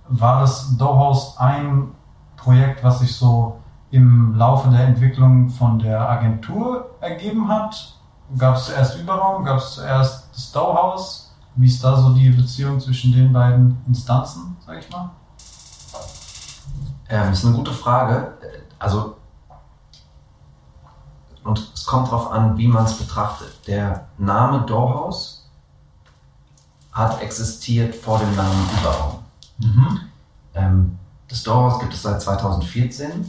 War 0.08 0.40
das 0.40 0.76
Dohaus 0.76 1.38
ein 1.38 1.92
Projekt, 2.36 2.82
was 2.82 3.00
sich 3.00 3.16
so 3.16 3.60
im 3.90 4.34
Laufe 4.36 4.68
der 4.70 4.86
Entwicklung 4.86 5.48
von 5.48 5.78
der 5.78 6.08
Agentur 6.08 6.90
ergeben 7.00 7.48
hat? 7.48 7.98
Gab 8.36 8.56
es 8.56 8.66
zuerst 8.66 8.98
Überraum? 8.98 9.44
Gab 9.44 9.58
es 9.58 9.74
zuerst 9.74 10.34
das 10.34 10.52
Dohaus? 10.52 11.34
Wie 11.54 11.66
ist 11.66 11.84
da 11.84 11.96
so 11.96 12.14
die 12.14 12.30
Beziehung 12.30 12.80
zwischen 12.80 13.12
den 13.12 13.32
beiden 13.32 13.82
Instanzen, 13.86 14.56
sag 14.64 14.78
ich 14.78 14.90
mal? 14.90 15.10
Ähm, 17.08 17.32
ist 17.32 17.44
eine 17.44 17.56
gute 17.56 17.72
Frage. 17.72 18.38
Also, 18.78 19.16
und 21.44 21.72
es 21.74 21.84
kommt 21.84 22.08
darauf 22.08 22.30
an, 22.30 22.56
wie 22.56 22.68
man 22.68 22.84
es 22.84 22.94
betrachtet. 22.94 23.66
Der 23.66 24.06
Name 24.18 24.62
Doorhaus 24.62 25.48
hat 26.92 27.20
existiert 27.20 27.94
vor 27.94 28.18
dem 28.18 28.34
Namen 28.36 28.68
Überraum. 28.78 29.18
Mhm. 29.58 30.00
Ähm, 30.54 30.98
das 31.28 31.42
Doorhaus 31.42 31.80
gibt 31.80 31.94
es 31.94 32.02
seit 32.02 32.20
2014 32.20 33.26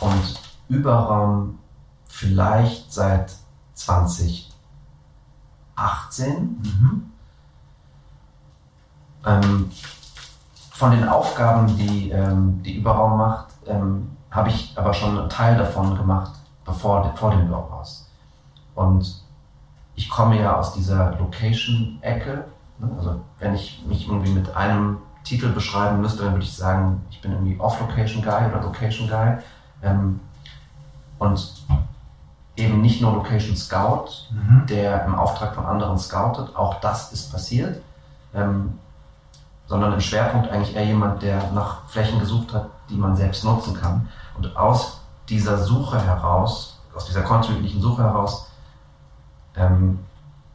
und 0.00 0.40
Überraum 0.68 1.58
vielleicht 2.08 2.92
seit 2.92 3.32
2018. 3.74 4.48
Mhm. 6.62 7.12
Ähm, 9.24 9.70
von 10.76 10.90
den 10.90 11.08
Aufgaben, 11.08 11.66
die 11.76 12.10
ähm, 12.10 12.62
die 12.62 12.76
Überraum 12.76 13.16
macht, 13.16 13.46
ähm, 13.66 14.10
habe 14.30 14.50
ich 14.50 14.74
aber 14.76 14.92
schon 14.92 15.18
einen 15.18 15.30
Teil 15.30 15.56
davon 15.56 15.96
gemacht, 15.96 16.32
bevor 16.64 17.12
vor 17.16 17.30
dem 17.30 17.46
Bloghaus. 17.46 18.10
Und 18.74 19.22
ich 19.94 20.10
komme 20.10 20.38
ja 20.38 20.56
aus 20.56 20.74
dieser 20.74 21.12
Location-Ecke. 21.16 22.44
Ne? 22.78 22.90
Also 22.98 23.20
wenn 23.38 23.54
ich 23.54 23.82
mich 23.88 24.06
irgendwie 24.06 24.32
mit 24.32 24.54
einem 24.54 24.98
Titel 25.24 25.48
beschreiben 25.48 26.02
müsste, 26.02 26.24
dann 26.24 26.34
würde 26.34 26.44
ich 26.44 26.54
sagen, 26.54 27.00
ich 27.10 27.22
bin 27.22 27.32
irgendwie 27.32 27.58
Off-Location 27.58 28.22
Guy 28.22 28.46
oder 28.46 28.60
Location 28.62 29.08
Guy. 29.08 29.38
Ähm, 29.82 30.20
und 31.18 31.64
eben 32.56 32.82
nicht 32.82 33.00
nur 33.00 33.12
Location 33.12 33.56
Scout, 33.56 34.28
Mhm. 34.30 34.66
der 34.66 35.06
im 35.06 35.14
Auftrag 35.14 35.54
von 35.54 35.64
anderen 35.64 35.98
scoutet, 35.98 36.54
auch 36.54 36.80
das 36.80 37.12
ist 37.12 37.32
passiert, 37.32 37.82
ähm, 38.34 38.78
sondern 39.66 39.92
im 39.92 40.00
Schwerpunkt 40.00 40.48
eigentlich 40.50 40.74
eher 40.76 40.84
jemand, 40.86 41.22
der 41.22 41.50
nach 41.52 41.86
Flächen 41.88 42.18
gesucht 42.20 42.52
hat, 42.54 42.66
die 42.88 42.96
man 42.96 43.16
selbst 43.16 43.44
nutzen 43.44 43.74
kann. 43.74 44.08
Und 44.36 44.56
aus 44.56 45.00
dieser 45.28 45.58
Suche 45.58 46.00
heraus, 46.00 46.78
aus 46.94 47.06
dieser 47.06 47.22
kontinuierlichen 47.22 47.80
Suche 47.80 48.02
heraus, 48.04 48.48
ähm, 49.56 49.98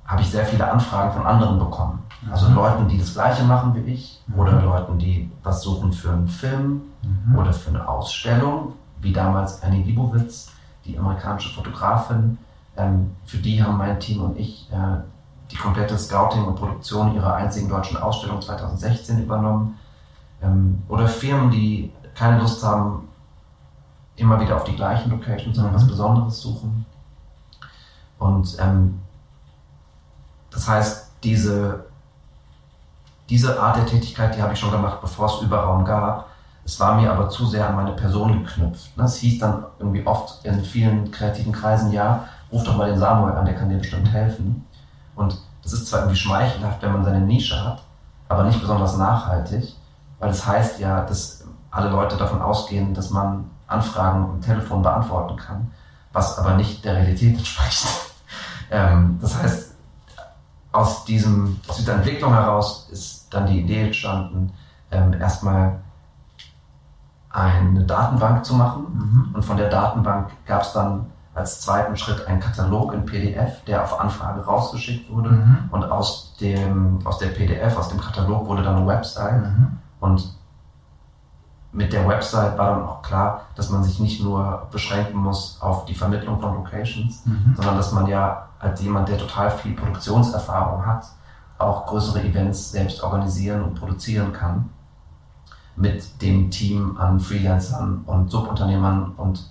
habe 0.05 0.21
ich 0.21 0.29
sehr 0.29 0.45
viele 0.45 0.69
Anfragen 0.69 1.13
von 1.13 1.25
anderen 1.25 1.59
bekommen. 1.59 1.99
Also 2.31 2.49
Mhm. 2.49 2.55
Leuten, 2.55 2.87
die 2.87 2.99
das 2.99 3.13
Gleiche 3.13 3.43
machen 3.43 3.73
wie 3.75 3.91
ich, 3.91 4.21
Mhm. 4.27 4.39
oder 4.39 4.61
Leuten, 4.61 4.97
die 4.99 5.31
was 5.43 5.61
suchen 5.63 5.91
für 5.91 6.11
einen 6.11 6.27
Film 6.27 6.81
Mhm. 7.01 7.35
oder 7.37 7.51
für 7.53 7.69
eine 7.69 7.87
Ausstellung, 7.87 8.73
wie 9.01 9.11
damals 9.13 9.63
Annie 9.63 9.83
Leibovitz, 9.83 10.51
die 10.85 10.97
amerikanische 10.97 11.49
Fotografin. 11.53 12.37
Ähm, 12.77 13.11
für 13.25 13.37
die 13.37 13.61
haben 13.63 13.77
mein 13.77 13.99
Team 13.99 14.21
und 14.23 14.37
ich 14.37 14.69
äh, 14.71 14.75
die 15.51 15.57
komplette 15.57 15.97
Scouting 15.97 16.45
und 16.45 16.55
Produktion 16.55 17.13
ihrer 17.15 17.35
einzigen 17.35 17.69
deutschen 17.69 17.97
Ausstellung 17.97 18.41
2016 18.41 19.23
übernommen. 19.23 19.77
Ähm, 20.41 20.81
oder 20.87 21.07
Firmen, 21.07 21.51
die 21.51 21.91
keine 22.15 22.39
Lust 22.39 22.63
haben, 22.63 23.07
immer 24.15 24.39
wieder 24.39 24.55
auf 24.55 24.63
die 24.63 24.75
gleichen 24.75 25.09
Locations, 25.11 25.55
sondern 25.55 25.73
Mhm. 25.73 25.77
was 25.77 25.87
Besonderes 25.87 26.41
suchen. 26.41 26.85
Und 28.19 28.57
ähm, 28.59 28.99
das 30.51 30.67
heißt, 30.67 31.11
diese, 31.23 31.85
diese 33.29 33.59
Art 33.61 33.77
der 33.77 33.85
Tätigkeit, 33.85 34.35
die 34.35 34.41
habe 34.41 34.53
ich 34.53 34.59
schon 34.59 34.71
gemacht, 34.71 34.99
bevor 35.01 35.27
es 35.27 35.41
Überraum 35.41 35.85
gab. 35.85 36.27
Es 36.63 36.79
war 36.79 36.99
mir 36.99 37.11
aber 37.11 37.29
zu 37.29 37.45
sehr 37.47 37.67
an 37.67 37.75
meine 37.75 37.93
Person 37.93 38.43
geknüpft. 38.43 38.95
ne? 38.95 39.05
Es 39.05 39.15
hieß 39.17 39.39
dann 39.39 39.65
irgendwie 39.79 40.05
oft 40.05 40.45
in 40.45 40.63
vielen 40.63 41.09
kreativen 41.09 41.51
Kreisen, 41.51 41.91
ja, 41.91 42.25
ruf 42.51 42.63
doch 42.63 42.77
mal 42.77 42.89
den 42.89 42.99
Samuel 42.99 43.33
an, 43.35 43.45
der 43.45 43.55
kann 43.55 43.69
dir 43.69 43.77
bestimmt 43.77 44.11
helfen. 44.11 44.65
Und 45.15 45.37
das 45.63 45.73
ist 45.73 45.87
zwar 45.87 46.01
irgendwie 46.01 46.19
schmeichelhaft, 46.19 46.81
wenn 46.81 46.93
man 46.93 47.03
seine 47.03 47.21
Nische 47.21 47.63
hat, 47.63 47.83
aber 48.29 48.43
nicht 48.43 48.59
besonders 48.59 48.97
nachhaltig, 48.97 49.75
weil 50.19 50.29
es 50.29 50.45
heißt 50.45 50.79
ja, 50.79 51.01
dass 51.05 51.43
alle 51.69 51.89
Leute 51.89 52.17
davon 52.17 52.41
ausgehen, 52.41 52.93
dass 52.93 53.09
man 53.09 53.49
Anfragen 53.67 54.23
am 54.23 54.41
Telefon 54.41 54.81
beantworten 54.81 55.37
kann, 55.37 55.71
was 56.13 56.37
aber 56.37 56.55
nicht 56.55 56.83
der 56.83 56.95
Realität 56.95 57.37
entspricht. 57.37 57.87
ähm, 58.69 59.19
das 59.21 59.41
heißt, 59.41 59.71
aus, 60.71 61.05
diesem, 61.05 61.59
aus 61.67 61.77
dieser 61.77 61.95
Entwicklung 61.95 62.33
heraus 62.33 62.87
ist 62.91 63.27
dann 63.33 63.47
die 63.47 63.59
Idee 63.61 63.85
entstanden, 63.85 64.53
ähm, 64.89 65.13
erstmal 65.13 65.79
eine 67.29 67.83
Datenbank 67.85 68.45
zu 68.45 68.55
machen. 68.55 68.85
Mhm. 68.93 69.35
Und 69.35 69.43
von 69.43 69.57
der 69.57 69.69
Datenbank 69.69 70.31
gab 70.45 70.63
es 70.63 70.73
dann 70.73 71.07
als 71.33 71.61
zweiten 71.61 71.95
Schritt 71.95 72.27
einen 72.27 72.39
Katalog 72.39 72.93
in 72.93 73.05
PDF, 73.05 73.63
der 73.65 73.83
auf 73.83 73.99
Anfrage 73.99 74.41
rausgeschickt 74.41 75.09
wurde. 75.09 75.29
Mhm. 75.29 75.69
Und 75.71 75.83
aus, 75.85 76.35
dem, 76.41 76.99
aus 77.05 77.19
der 77.19 77.27
PDF, 77.27 77.77
aus 77.77 77.89
dem 77.89 78.01
Katalog 78.01 78.47
wurde 78.47 78.63
dann 78.63 78.75
eine 78.75 78.87
Website. 78.87 79.41
Mhm. 79.41 79.77
Und 79.99 80.33
mit 81.71 81.93
der 81.93 82.05
Website 82.05 82.57
war 82.57 82.71
dann 82.75 82.83
auch 82.83 83.01
klar, 83.01 83.41
dass 83.55 83.69
man 83.69 83.83
sich 83.83 83.99
nicht 83.99 84.21
nur 84.21 84.67
beschränken 84.71 85.17
muss 85.17 85.57
auf 85.61 85.85
die 85.85 85.95
Vermittlung 85.95 86.41
von 86.41 86.55
Locations, 86.55 87.25
Mhm. 87.25 87.53
sondern 87.55 87.77
dass 87.77 87.93
man 87.93 88.07
ja 88.07 88.49
als 88.59 88.81
jemand, 88.81 89.07
der 89.07 89.17
total 89.17 89.49
viel 89.51 89.73
Produktionserfahrung 89.73 90.85
hat, 90.85 91.05
auch 91.57 91.85
größere 91.85 92.23
Events 92.23 92.71
selbst 92.71 93.01
organisieren 93.03 93.63
und 93.63 93.75
produzieren 93.75 94.33
kann 94.33 94.69
mit 95.75 96.21
dem 96.21 96.51
Team 96.51 96.97
an 96.97 97.19
Freelancern 97.19 98.01
und 98.05 98.29
Subunternehmern 98.29 99.13
und 99.15 99.50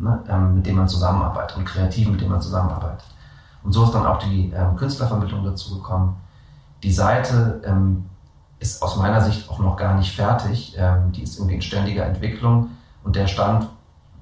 ne, 0.00 0.18
ähm, 0.28 0.56
mit 0.56 0.66
denen 0.66 0.78
man 0.78 0.88
zusammenarbeitet 0.88 1.56
und 1.56 1.64
Kreativen, 1.64 2.12
mit 2.12 2.20
denen 2.20 2.32
man 2.32 2.40
zusammenarbeitet. 2.40 3.06
Und 3.62 3.72
so 3.72 3.84
ist 3.84 3.92
dann 3.92 4.06
auch 4.06 4.18
die 4.18 4.52
ähm, 4.52 4.74
Künstlervermittlung 4.76 5.44
dazu 5.44 5.76
gekommen. 5.76 6.16
Die 6.82 6.92
Seite 6.92 7.60
ähm, 7.64 8.06
ist 8.58 8.82
aus 8.82 8.96
meiner 8.96 9.20
Sicht 9.20 9.48
auch 9.50 9.58
noch 9.58 9.76
gar 9.76 9.94
nicht 9.94 10.14
fertig. 10.16 10.74
Ähm, 10.78 11.12
die 11.12 11.22
ist 11.22 11.38
irgendwie 11.38 11.56
in 11.56 11.62
ständiger 11.62 12.04
Entwicklung 12.06 12.70
und 13.04 13.16
der 13.16 13.26
Stand, 13.26 13.68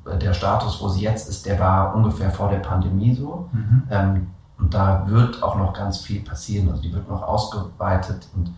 äh, 0.07 0.19
der 0.19 0.35
Status, 0.35 0.81
wo 0.83 0.89
sie 0.89 1.03
jetzt 1.03 1.29
ist, 1.29 1.47
der 1.47 1.59
war 1.61 1.95
ungefähr 1.95 2.31
vor 2.31 2.51
der 2.51 2.59
Pandemie 2.59 3.15
so. 3.15 3.49
Mhm. 3.53 3.83
Ähm, 3.91 4.27
und 4.59 4.75
da 4.75 5.05
wird 5.07 5.41
auch 5.43 5.55
noch 5.57 5.73
ganz 5.73 5.99
viel 5.99 6.21
passieren. 6.21 6.69
Also 6.69 6.83
die 6.83 6.93
wird 6.93 7.09
noch 7.09 7.23
ausgeweitet 7.23 8.27
und 8.35 8.53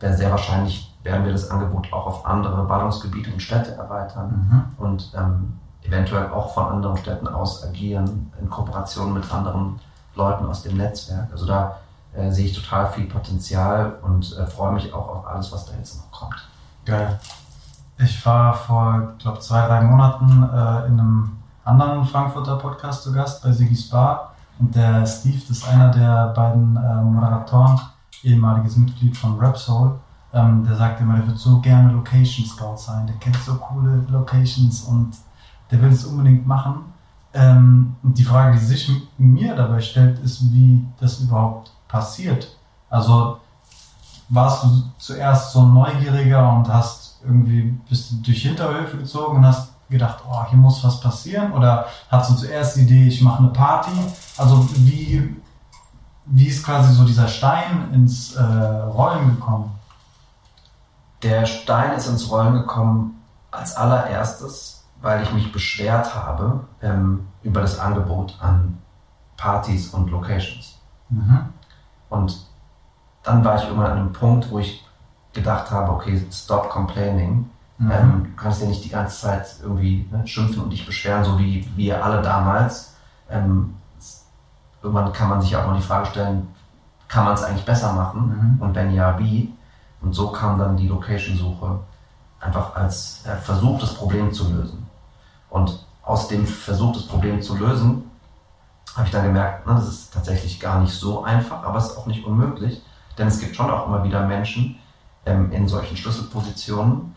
sehr 0.00 0.16
sehr 0.16 0.30
wahrscheinlich 0.30 0.92
werden 1.04 1.24
wir 1.24 1.32
das 1.32 1.50
Angebot 1.50 1.92
auch 1.92 2.06
auf 2.06 2.26
andere 2.26 2.64
Ballungsgebiete 2.64 3.32
und 3.32 3.40
Städte 3.40 3.72
erweitern 3.76 4.48
Mhm. 4.78 4.84
und 4.84 5.12
ähm, 5.16 5.52
eventuell 5.84 6.28
auch 6.30 6.52
von 6.54 6.66
anderen 6.66 6.96
Städten 6.96 7.28
aus 7.28 7.64
agieren 7.64 8.32
in 8.40 8.50
Kooperation 8.50 9.12
mit 9.12 9.32
anderen 9.32 9.78
Leuten 10.14 10.46
aus 10.46 10.62
dem 10.62 10.76
Netzwerk. 10.76 11.28
Also 11.30 11.46
da 11.46 11.76
äh, 12.14 12.30
sehe 12.30 12.46
ich 12.46 12.60
total 12.60 12.90
viel 12.90 13.06
Potenzial 13.06 13.98
und 14.02 14.36
äh, 14.36 14.46
freue 14.46 14.72
mich 14.72 14.92
auch 14.92 15.08
auf 15.08 15.26
alles, 15.26 15.52
was 15.52 15.66
da 15.66 15.72
jetzt 15.76 15.96
noch 15.96 16.10
kommt. 16.10 16.36
Geil. 16.84 17.18
Ich 17.98 18.24
war 18.26 18.54
vor, 18.54 19.14
glaube 19.18 19.38
zwei, 19.40 19.66
drei 19.66 19.82
Monaten 19.82 20.42
äh, 20.42 20.86
in 20.86 20.98
einem 20.98 21.36
anderen 21.64 22.04
Frankfurter 22.04 22.56
Podcast 22.56 23.02
zu 23.02 23.12
Gast 23.12 23.42
bei 23.42 23.52
Siggy's 23.52 23.88
Bar. 23.88 24.32
Und 24.58 24.74
der 24.74 25.06
Steve, 25.06 25.38
das 25.48 25.58
ist 25.58 25.68
einer 25.68 25.90
der 25.90 26.28
beiden 26.28 26.76
äh, 26.76 27.02
Moderatoren, 27.02 27.80
ehemaliges 28.22 28.76
Mitglied 28.76 29.16
von 29.16 29.38
Rapsoul. 29.38 29.98
Ähm, 30.32 30.64
der 30.64 30.76
sagt 30.76 31.00
immer, 31.00 31.16
der 31.16 31.26
wird 31.28 31.38
so 31.38 31.60
gerne 31.60 31.92
Location 31.92 32.46
Scout 32.46 32.76
sein. 32.76 33.06
Der 33.06 33.16
kennt 33.16 33.36
so 33.36 33.54
coole 33.56 34.04
Locations 34.08 34.82
und 34.82 35.12
der 35.70 35.80
will 35.82 35.90
es 35.90 36.04
unbedingt 36.04 36.46
machen. 36.46 36.92
Ähm, 37.32 37.96
die 38.02 38.24
Frage, 38.24 38.58
die 38.58 38.64
sich 38.64 38.90
mir 39.18 39.54
dabei 39.56 39.80
stellt, 39.80 40.18
ist, 40.20 40.52
wie 40.52 40.84
das 41.00 41.20
überhaupt 41.20 41.72
passiert. 41.88 42.56
Also 42.90 43.38
warst 44.28 44.64
du 44.64 44.68
zuerst 44.98 45.52
so 45.52 45.62
ein 45.62 45.74
Neugieriger 45.74 46.52
und 46.52 46.68
hast 46.68 47.20
irgendwie 47.24 47.74
bist 47.88 48.12
du 48.12 48.16
durch 48.16 48.42
Hinterhöfe 48.42 48.98
gezogen 48.98 49.38
und 49.38 49.46
hast 49.46 49.72
gedacht, 49.88 50.18
oh, 50.28 50.44
hier 50.48 50.58
muss 50.58 50.82
was 50.84 51.00
passieren? 51.00 51.52
Oder 51.52 51.86
hast 52.10 52.30
du 52.30 52.34
zuerst 52.34 52.76
die 52.76 52.82
Idee, 52.82 53.08
ich 53.08 53.22
mache 53.22 53.38
eine 53.38 53.48
Party? 53.48 53.90
Also 54.36 54.66
wie, 54.76 55.36
wie 56.26 56.46
ist 56.46 56.64
quasi 56.64 56.92
so 56.92 57.04
dieser 57.04 57.28
Stein 57.28 57.92
ins 57.92 58.34
äh, 58.34 58.42
Rollen 58.42 59.36
gekommen? 59.36 59.72
Der 61.22 61.46
Stein 61.46 61.92
ist 61.92 62.06
ins 62.06 62.30
Rollen 62.30 62.54
gekommen 62.54 63.22
als 63.50 63.76
allererstes, 63.76 64.73
weil 65.04 65.22
ich 65.22 65.32
mich 65.32 65.52
beschwert 65.52 66.14
habe 66.14 66.60
ähm, 66.80 67.26
über 67.42 67.60
das 67.60 67.78
Angebot 67.78 68.38
an 68.40 68.78
Partys 69.36 69.90
und 69.90 70.10
Locations. 70.10 70.80
Mhm. 71.10 71.40
Und 72.08 72.46
dann 73.22 73.44
war 73.44 73.56
ich 73.56 73.64
irgendwann 73.64 73.90
an 73.90 73.98
einem 73.98 74.12
Punkt, 74.14 74.50
wo 74.50 74.58
ich 74.58 74.82
gedacht 75.34 75.70
habe, 75.70 75.92
okay, 75.92 76.24
stop 76.32 76.70
complaining. 76.70 77.50
Mhm. 77.76 77.90
Ähm, 77.90 78.24
du 78.30 78.42
kannst 78.42 78.62
ja 78.62 78.66
nicht 78.66 78.82
die 78.82 78.88
ganze 78.88 79.20
Zeit 79.20 79.46
irgendwie 79.62 80.08
ne, 80.10 80.26
schimpfen 80.26 80.62
und 80.62 80.70
dich 80.70 80.86
beschweren, 80.86 81.22
so 81.22 81.38
wie 81.38 81.68
wir 81.76 82.02
alle 82.02 82.22
damals. 82.22 82.96
Ähm, 83.28 83.74
irgendwann 84.82 85.12
kann 85.12 85.28
man 85.28 85.42
sich 85.42 85.50
ja 85.50 85.62
auch 85.62 85.66
mal 85.66 85.76
die 85.76 85.82
Frage 85.82 86.06
stellen, 86.06 86.48
kann 87.08 87.26
man 87.26 87.34
es 87.34 87.42
eigentlich 87.42 87.66
besser 87.66 87.92
machen? 87.92 88.56
Mhm. 88.56 88.62
Und 88.62 88.74
wenn 88.74 88.94
ja, 88.94 89.18
wie? 89.18 89.52
Und 90.00 90.14
so 90.14 90.30
kam 90.30 90.58
dann 90.58 90.78
die 90.78 90.88
Location-Suche 90.88 91.80
einfach 92.40 92.74
als 92.74 93.22
äh, 93.26 93.36
Versuch, 93.36 93.78
das 93.80 93.94
Problem 93.94 94.32
zu 94.32 94.50
lösen. 94.50 94.83
Und 95.54 95.86
aus 96.02 96.26
dem 96.26 96.48
Versuch, 96.48 96.94
das 96.94 97.06
Problem 97.06 97.40
zu 97.40 97.56
lösen, 97.56 98.10
habe 98.96 99.06
ich 99.06 99.12
dann 99.12 99.24
gemerkt, 99.24 99.62
na, 99.66 99.74
das 99.74 99.86
ist 99.86 100.12
tatsächlich 100.12 100.58
gar 100.58 100.80
nicht 100.80 100.92
so 100.92 101.22
einfach, 101.22 101.62
aber 101.62 101.78
es 101.78 101.90
ist 101.90 101.96
auch 101.96 102.06
nicht 102.06 102.24
unmöglich, 102.24 102.82
denn 103.16 103.28
es 103.28 103.38
gibt 103.38 103.54
schon 103.54 103.70
auch 103.70 103.86
immer 103.86 104.02
wieder 104.02 104.26
Menschen 104.26 104.80
ähm, 105.24 105.52
in 105.52 105.68
solchen 105.68 105.96
Schlüsselpositionen, 105.96 107.14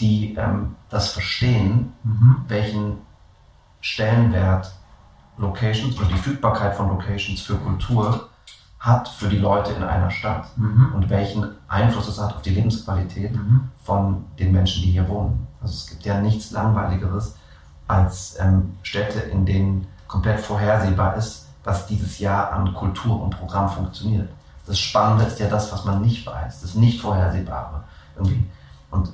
die 0.00 0.36
ähm, 0.36 0.74
das 0.88 1.10
verstehen, 1.10 1.92
mhm. 2.02 2.36
welchen 2.48 2.96
Stellenwert 3.82 4.72
Locations 5.36 5.98
oder 5.98 6.06
die 6.06 6.14
Verfügbarkeit 6.14 6.74
von 6.74 6.88
Locations 6.88 7.42
für 7.42 7.56
Kultur 7.56 8.30
hat 8.78 9.06
für 9.06 9.28
die 9.28 9.36
Leute 9.36 9.72
in 9.72 9.82
einer 9.82 10.10
Stadt 10.10 10.46
mhm. 10.56 10.92
und 10.94 11.10
welchen 11.10 11.46
Einfluss 11.68 12.08
es 12.08 12.18
hat 12.18 12.34
auf 12.34 12.40
die 12.40 12.54
Lebensqualität 12.54 13.36
mhm. 13.36 13.68
von 13.82 14.24
den 14.38 14.50
Menschen, 14.50 14.82
die 14.82 14.92
hier 14.92 15.06
wohnen. 15.10 15.46
Also 15.60 15.74
es 15.74 15.86
gibt 15.90 16.06
ja 16.06 16.18
nichts 16.22 16.52
Langweiligeres 16.52 17.36
als 17.90 18.38
ähm, 18.38 18.76
Städte, 18.82 19.18
in 19.18 19.44
denen 19.44 19.86
komplett 20.06 20.40
vorhersehbar 20.40 21.16
ist, 21.16 21.48
was 21.64 21.86
dieses 21.86 22.18
Jahr 22.18 22.52
an 22.52 22.72
Kultur 22.72 23.20
und 23.20 23.36
Programm 23.36 23.68
funktioniert. 23.68 24.28
Das 24.66 24.78
Spannende 24.78 25.24
ist 25.24 25.40
ja 25.40 25.48
das, 25.48 25.72
was 25.72 25.84
man 25.84 26.00
nicht 26.00 26.26
weiß, 26.26 26.62
das 26.62 26.74
nicht 26.74 27.00
Vorhersehbare. 27.00 27.82
Irgendwie. 28.16 28.48
Und 28.90 29.10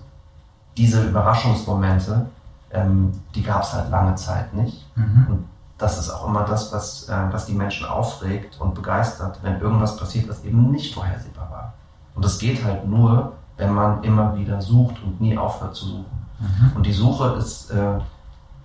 diese 0.77 1.05
Überraschungsmomente, 1.05 2.27
ähm, 2.71 3.13
die 3.35 3.43
gab 3.43 3.63
es 3.63 3.73
halt 3.73 3.91
lange 3.91 4.15
Zeit 4.17 4.53
nicht. 4.53 4.87
Mhm. 4.97 5.27
Und 5.29 5.45
das 5.79 5.99
ist 5.99 6.11
auch 6.11 6.27
immer 6.29 6.45
das, 6.45 6.73
was, 6.73 7.09
äh, 7.09 7.17
was 7.31 7.47
die 7.47 7.55
Menschen 7.55 7.87
aufregt 7.87 8.61
und 8.61 8.75
begeistert, 8.75 9.39
wenn 9.43 9.61
irgendwas 9.61 9.97
passiert, 9.97 10.29
was 10.29 10.45
eben 10.45 10.71
nicht 10.71 10.95
vorhersehbar 10.95 11.51
war. 11.51 11.73
Und 12.15 12.25
das 12.25 12.39
geht 12.39 12.63
halt 12.65 12.87
nur, 12.87 13.33
wenn 13.57 13.73
man 13.73 14.03
immer 14.05 14.37
wieder 14.37 14.61
sucht 14.61 15.03
und 15.03 15.21
nie 15.21 15.37
aufhört 15.37 15.75
zu 15.75 15.87
suchen. 15.87 16.27
Mhm. 16.39 16.73
Und 16.77 16.87
die 16.87 16.93
Suche 16.93 17.37
ist, 17.39 17.71
äh, 17.71 17.99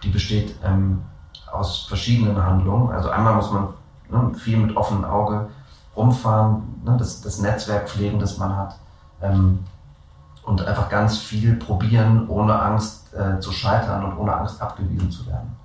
die 0.03 0.09
besteht 0.09 0.55
ähm, 0.63 1.03
aus 1.51 1.85
verschiedenen 1.87 2.43
Handlungen. 2.43 2.91
Also 2.91 3.09
einmal 3.09 3.35
muss 3.35 3.51
man 3.51 3.69
ne, 4.09 4.33
viel 4.35 4.57
mit 4.57 4.75
offenem 4.75 5.05
Auge 5.05 5.49
rumfahren, 5.95 6.81
ne, 6.83 6.95
das, 6.97 7.21
das 7.21 7.39
Netzwerk 7.39 7.89
pflegen, 7.89 8.19
das 8.19 8.37
man 8.37 8.55
hat. 8.55 8.75
Ähm, 9.21 9.59
und 10.43 10.65
einfach 10.65 10.89
ganz 10.89 11.19
viel 11.19 11.55
probieren, 11.55 12.27
ohne 12.27 12.59
Angst 12.59 13.13
äh, 13.13 13.39
zu 13.39 13.51
scheitern 13.51 14.03
und 14.03 14.17
ohne 14.17 14.35
Angst 14.35 14.61
abgewiesen 14.61 15.11
zu 15.11 15.27
werden. 15.27 15.55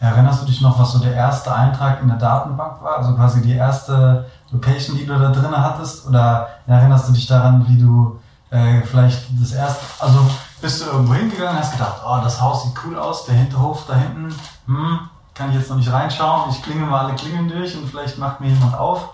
Erinnerst 0.00 0.42
du 0.42 0.46
dich 0.46 0.60
noch, 0.60 0.76
was 0.80 0.92
so 0.92 0.98
der 0.98 1.14
erste 1.14 1.54
Eintrag 1.54 2.02
in 2.02 2.08
der 2.08 2.16
Datenbank 2.16 2.82
war? 2.82 2.98
Also 2.98 3.14
quasi 3.14 3.40
die 3.40 3.52
erste 3.52 4.26
Location, 4.50 4.96
die 4.96 5.06
du 5.06 5.16
da 5.16 5.30
drin 5.30 5.56
hattest? 5.56 6.08
Oder 6.08 6.48
erinnerst 6.66 7.08
du 7.08 7.12
dich 7.12 7.28
daran, 7.28 7.64
wie 7.68 7.78
du 7.78 8.18
äh, 8.50 8.82
vielleicht 8.82 9.26
das 9.40 9.52
erste, 9.52 9.84
also 10.00 10.28
bist 10.62 10.80
du 10.80 10.86
irgendwo 10.86 11.14
hingegangen, 11.14 11.58
hast 11.58 11.72
gedacht, 11.72 12.02
oh, 12.06 12.20
das 12.22 12.40
Haus 12.40 12.62
sieht 12.62 12.74
cool 12.84 12.96
aus, 12.96 13.26
der 13.26 13.34
Hinterhof 13.34 13.84
da 13.86 13.94
hinten, 13.94 14.32
hm, 14.66 15.00
kann 15.34 15.50
ich 15.50 15.56
jetzt 15.56 15.68
noch 15.68 15.76
nicht 15.76 15.92
reinschauen, 15.92 16.50
ich 16.50 16.62
klingel 16.62 16.86
mal 16.86 17.06
alle 17.06 17.16
Klingeln 17.16 17.48
durch 17.48 17.76
und 17.76 17.88
vielleicht 17.88 18.16
macht 18.16 18.40
mir 18.40 18.48
jemand 18.48 18.78
auf. 18.78 19.10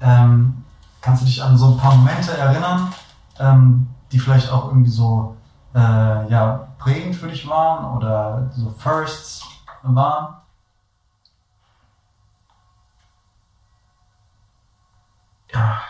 Ähm, 0.00 0.64
kannst 1.00 1.22
du 1.22 1.26
dich 1.26 1.42
an 1.42 1.58
so 1.58 1.72
ein 1.72 1.78
paar 1.78 1.96
Momente 1.96 2.36
erinnern, 2.36 2.94
ähm, 3.40 3.88
die 4.12 4.20
vielleicht 4.20 4.50
auch 4.50 4.66
irgendwie 4.68 4.90
so 4.90 5.36
äh, 5.74 5.78
ja, 6.28 6.68
prägend 6.78 7.16
für 7.16 7.28
dich 7.28 7.48
waren 7.48 7.96
oder 7.96 8.50
so 8.54 8.70
Firsts 8.78 9.44
waren? 9.82 10.36
Ja, 15.52 15.80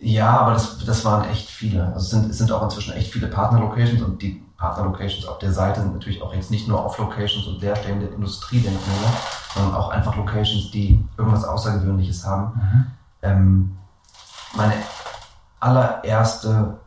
ja, 0.00 0.38
aber 0.38 0.52
das, 0.52 0.84
das 0.84 1.04
waren 1.04 1.28
echt 1.28 1.48
viele. 1.48 1.86
Also 1.86 1.98
es 1.98 2.10
sind, 2.10 2.30
es 2.30 2.38
sind 2.38 2.52
auch 2.52 2.62
inzwischen 2.62 2.92
echt 2.94 3.12
viele 3.12 3.28
Partner-Locations 3.28 4.02
und 4.02 4.20
die 4.22 4.42
Partner-Locations 4.56 5.26
auf 5.26 5.38
der 5.38 5.52
Seite 5.52 5.80
sind 5.80 5.94
natürlich 5.94 6.22
auch 6.22 6.34
jetzt 6.34 6.50
nicht 6.50 6.68
nur 6.68 6.84
Off-Locations 6.84 7.46
und 7.46 7.60
leerstehende 7.60 8.06
Industriedenkmäler, 8.06 9.12
sondern 9.54 9.74
auch 9.74 9.90
einfach 9.90 10.16
Locations, 10.16 10.70
die 10.70 11.04
irgendwas 11.16 11.44
Außergewöhnliches 11.44 12.26
haben. 12.26 12.52
Mhm. 12.54 12.86
Ähm, 13.22 13.78
meine 14.54 14.74
allererste 15.60 16.78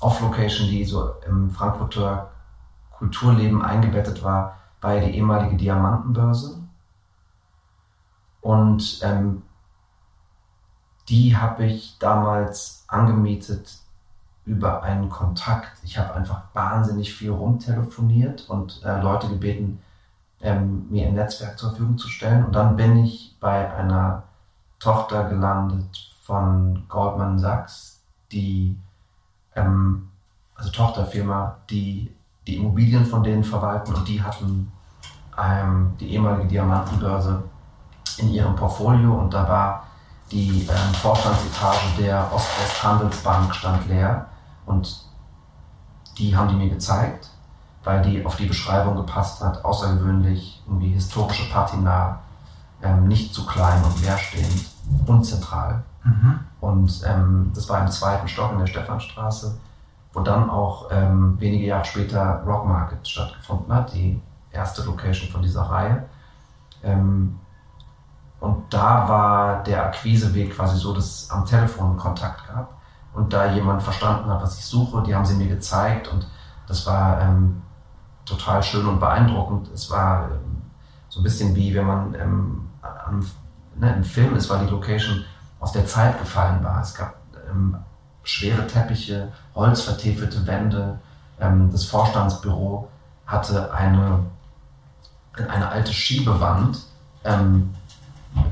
Off-Location, 0.00 0.68
die 0.68 0.84
so 0.84 1.14
im 1.26 1.50
Frankfurter 1.50 2.30
Kulturleben 2.90 3.62
eingebettet 3.62 4.22
war, 4.22 4.58
war 4.80 4.94
ja 4.94 5.06
die 5.06 5.16
ehemalige 5.16 5.56
Diamantenbörse. 5.56 6.58
Und 8.40 9.00
ähm, 9.02 9.42
die 11.08 11.36
habe 11.36 11.66
ich 11.66 11.96
damals 11.98 12.84
angemietet 12.88 13.78
über 14.46 14.82
einen 14.82 15.08
Kontakt. 15.08 15.72
Ich 15.84 15.98
habe 15.98 16.14
einfach 16.14 16.42
wahnsinnig 16.52 17.14
viel 17.14 17.30
rumtelefoniert 17.30 18.48
und 18.48 18.82
äh, 18.84 19.00
Leute 19.00 19.28
gebeten, 19.28 19.80
ähm, 20.40 20.86
mir 20.90 21.06
ein 21.06 21.14
Netzwerk 21.14 21.58
zur 21.58 21.70
Verfügung 21.70 21.98
zu 21.98 22.08
stellen. 22.08 22.44
Und 22.44 22.54
dann 22.54 22.76
bin 22.76 23.04
ich 23.04 23.36
bei 23.40 23.72
einer 23.72 24.24
Tochter 24.78 25.24
gelandet 25.24 26.10
von 26.22 26.84
Goldman 26.88 27.38
Sachs, 27.38 28.02
die, 28.32 28.76
ähm, 29.54 30.10
also 30.54 30.70
Tochterfirma, 30.70 31.56
die 31.70 32.14
die 32.46 32.56
Immobilien 32.56 33.04
von 33.04 33.22
denen 33.22 33.44
verwalten 33.44 33.94
und 33.94 34.06
die 34.06 34.22
hatten 34.22 34.70
ähm, 35.42 35.94
die 35.98 36.10
ehemalige 36.10 36.48
Diamantenbörse 36.48 37.42
in 38.18 38.30
ihrem 38.30 38.54
Portfolio 38.54 39.14
und 39.14 39.32
da 39.32 39.48
war 39.48 39.86
die 40.30 40.66
ähm, 40.68 40.94
Vorstandsetage 40.94 41.98
der 41.98 42.32
Ost-West-Handelsbank 42.32 43.54
stand 43.54 43.88
leer 43.88 44.26
und 44.66 45.04
die 46.18 46.36
haben 46.36 46.48
die 46.48 46.54
mir 46.54 46.70
gezeigt, 46.70 47.30
weil 47.82 48.02
die 48.02 48.24
auf 48.24 48.36
die 48.36 48.46
Beschreibung 48.46 48.96
gepasst 48.96 49.42
hat, 49.42 49.64
außergewöhnlich, 49.64 50.62
irgendwie 50.66 50.92
historische 50.92 51.50
Patina, 51.50 52.20
ähm, 52.82 53.08
nicht 53.08 53.34
zu 53.34 53.44
klein 53.46 53.82
und 53.84 54.00
leerstehend, 54.00 54.66
unzentral. 55.06 55.82
Mhm. 56.04 56.40
Und 56.60 57.02
ähm, 57.06 57.50
das 57.54 57.68
war 57.68 57.82
im 57.82 57.90
zweiten 57.90 58.28
Stock 58.28 58.52
in 58.52 58.58
der 58.58 58.66
Stephanstraße, 58.66 59.58
wo 60.12 60.20
dann 60.20 60.48
auch 60.48 60.88
ähm, 60.90 61.38
wenige 61.40 61.66
Jahre 61.66 61.84
später 61.84 62.42
Rock 62.46 62.66
Market 62.66 63.06
stattgefunden 63.06 63.72
hat, 63.74 63.92
die 63.92 64.20
erste 64.50 64.82
Location 64.82 65.30
von 65.30 65.42
dieser 65.42 65.62
Reihe. 65.62 66.04
Ähm, 66.82 67.38
und 68.44 68.72
da 68.72 69.08
war 69.08 69.62
der 69.62 69.86
Akquiseweg 69.86 70.54
quasi 70.54 70.76
so, 70.76 70.92
dass 70.92 71.04
es 71.04 71.30
am 71.30 71.46
Telefon 71.46 71.96
Kontakt 71.96 72.46
gab 72.46 72.74
und 73.14 73.32
da 73.32 73.52
jemand 73.52 73.82
verstanden 73.82 74.28
hat, 74.28 74.42
was 74.42 74.58
ich 74.58 74.66
suche. 74.66 75.02
Die 75.02 75.14
haben 75.14 75.24
sie 75.24 75.34
mir 75.34 75.48
gezeigt 75.48 76.08
und 76.08 76.26
das 76.66 76.86
war 76.86 77.20
ähm, 77.22 77.62
total 78.26 78.62
schön 78.62 78.86
und 78.86 79.00
beeindruckend. 79.00 79.68
Es 79.72 79.90
war 79.90 80.28
ähm, 80.30 80.62
so 81.08 81.20
ein 81.20 81.22
bisschen 81.22 81.54
wie 81.54 81.74
wenn 81.74 81.86
man 81.86 82.14
ähm, 82.14 82.68
am, 82.82 83.26
ne, 83.76 83.94
im 83.94 84.04
Film 84.04 84.36
ist, 84.36 84.50
weil 84.50 84.66
die 84.66 84.70
Location 84.70 85.24
aus 85.60 85.72
der 85.72 85.86
Zeit 85.86 86.18
gefallen 86.18 86.62
war. 86.62 86.82
Es 86.82 86.94
gab 86.94 87.14
ähm, 87.50 87.76
schwere 88.24 88.66
Teppiche, 88.66 89.32
holzvertäfelte 89.54 90.46
Wände. 90.46 90.98
Ähm, 91.40 91.70
das 91.70 91.84
Vorstandsbüro 91.84 92.88
hatte 93.26 93.72
eine, 93.72 94.20
eine 95.48 95.68
alte 95.68 95.94
Schiebewand. 95.94 96.80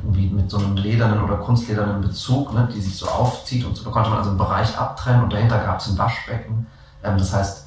Irgendwie 0.03 0.29
mit 0.29 0.51
so 0.51 0.59
einem 0.59 0.77
ledernen 0.77 1.23
oder 1.23 1.37
kunstledernen 1.37 2.01
Bezug, 2.01 2.53
ne, 2.53 2.69
die 2.73 2.81
sich 2.81 2.97
so 2.97 3.09
aufzieht 3.09 3.65
und 3.65 3.77
so, 3.77 3.85
da 3.85 3.91
konnte 3.91 4.11
man 4.11 4.19
also 4.19 4.31
einen 4.31 4.39
Bereich 4.39 4.79
abtrennen 4.79 5.25
und 5.25 5.33
dahinter 5.33 5.59
gab 5.59 5.81
es 5.81 5.89
ein 5.89 5.99
Waschbecken. 5.99 6.67
Ähm, 7.03 7.19
das 7.19 7.33
heißt, 7.33 7.67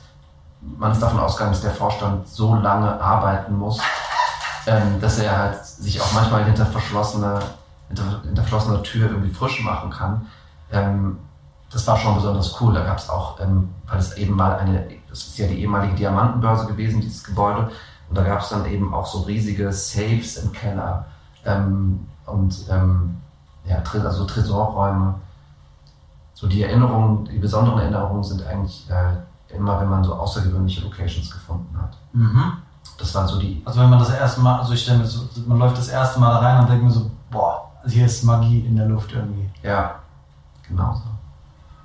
man 0.62 0.92
ist 0.92 1.02
davon 1.02 1.20
ausgegangen, 1.20 1.54
dass 1.54 1.62
der 1.62 1.72
Vorstand 1.72 2.28
so 2.28 2.56
lange 2.56 3.00
arbeiten 3.02 3.58
muss, 3.58 3.80
ähm, 4.68 5.00
dass 5.00 5.20
er 5.20 5.38
halt 5.38 5.66
sich 5.66 6.02
auch 6.02 6.12
manchmal 6.14 6.46
hinter 6.46 6.66
verschlossener, 6.66 7.40
hinter, 7.88 8.22
hinter 8.24 8.42
verschlossener 8.44 8.84
Tür 8.84 9.10
irgendwie 9.10 9.34
frisch 9.34 9.64
machen 9.64 9.90
kann. 9.90 10.28
Ähm, 10.72 11.20
das 11.72 11.86
war 11.88 11.98
schon 11.98 12.16
besonders 12.16 12.60
cool. 12.62 12.74
Da 12.74 12.84
gab 12.84 12.98
es 12.98 13.10
auch, 13.10 13.40
ähm, 13.42 13.74
weil 13.88 14.00
es 14.00 14.16
eben 14.18 14.36
mal 14.36 14.58
eine, 14.58 14.88
das 15.10 15.20
ist 15.20 15.38
ja 15.38 15.48
die 15.48 15.60
ehemalige 15.62 15.96
Diamantenbörse 15.96 16.68
gewesen, 16.68 17.02
dieses 17.02 17.24
Gebäude, 17.24 17.70
und 18.10 18.18
da 18.18 18.24
gab 18.24 18.42
es 18.42 18.50
dann 18.50 18.66
eben 18.66 18.94
auch 18.94 19.06
so 19.06 19.22
riesige 19.22 19.72
Safes 19.72 20.38
im 20.38 20.52
Keller 20.52 21.08
ähm, 21.46 22.08
und 22.26 22.56
ähm, 22.70 23.18
ja, 23.66 23.82
also 24.04 24.26
Tresorräume. 24.26 25.16
So 26.34 26.48
die 26.48 26.64
Erinnerungen, 26.64 27.26
die 27.26 27.40
besonderen 27.40 27.80
Erinnerungen 27.80 28.24
sind 28.24 28.46
eigentlich 28.46 28.90
äh, 28.90 29.56
immer, 29.56 29.80
wenn 29.80 29.90
man 29.90 30.04
so 30.04 30.16
außergewöhnliche 30.16 30.82
Locations 30.82 31.32
gefunden 31.32 31.76
hat. 31.82 31.98
Mhm. 32.14 32.54
Das 32.98 33.14
waren 33.16 33.28
so 33.28 33.40
die. 33.40 33.62
Also 33.66 33.82
wenn 33.82 33.90
man 33.90 34.00
das 34.00 34.10
erste 34.10 34.42
Mal, 34.42 34.60
also 34.60 34.74
ich 34.74 34.82
stelle 34.82 35.00
mir 35.00 35.06
so, 35.06 35.28
man 35.48 35.60
läuft 35.60 35.78
das 35.78 35.88
erste 35.88 36.20
Mal 36.20 36.36
rein 36.38 36.62
und 36.62 36.70
denkt 36.70 36.84
mir 36.84 36.92
so, 36.92 37.10
boah, 37.30 37.72
also 37.82 37.96
hier 37.96 38.06
ist 38.06 38.24
Magie 38.24 38.62
in 38.62 38.76
der 38.76 38.88
Luft 38.88 39.12
irgendwie. 39.14 39.50
Ja, 39.64 39.96
genau 40.68 40.94
so. 40.94 41.04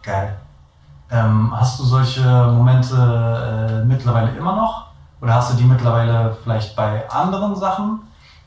Geil. 0.02 0.36
Ähm, 1.10 1.52
hast 1.54 1.78
du 1.78 1.84
solche 1.84 2.22
Momente 2.22 2.96
äh, 2.96 3.84
mittlerweile 3.84 4.30
immer 4.36 4.54
noch? 4.54 4.86
Oder 5.20 5.34
hast 5.34 5.52
du 5.52 5.56
die 5.56 5.64
mittlerweile 5.64 6.36
vielleicht 6.42 6.74
bei 6.76 7.08
anderen 7.10 7.54
Sachen? 7.56 8.00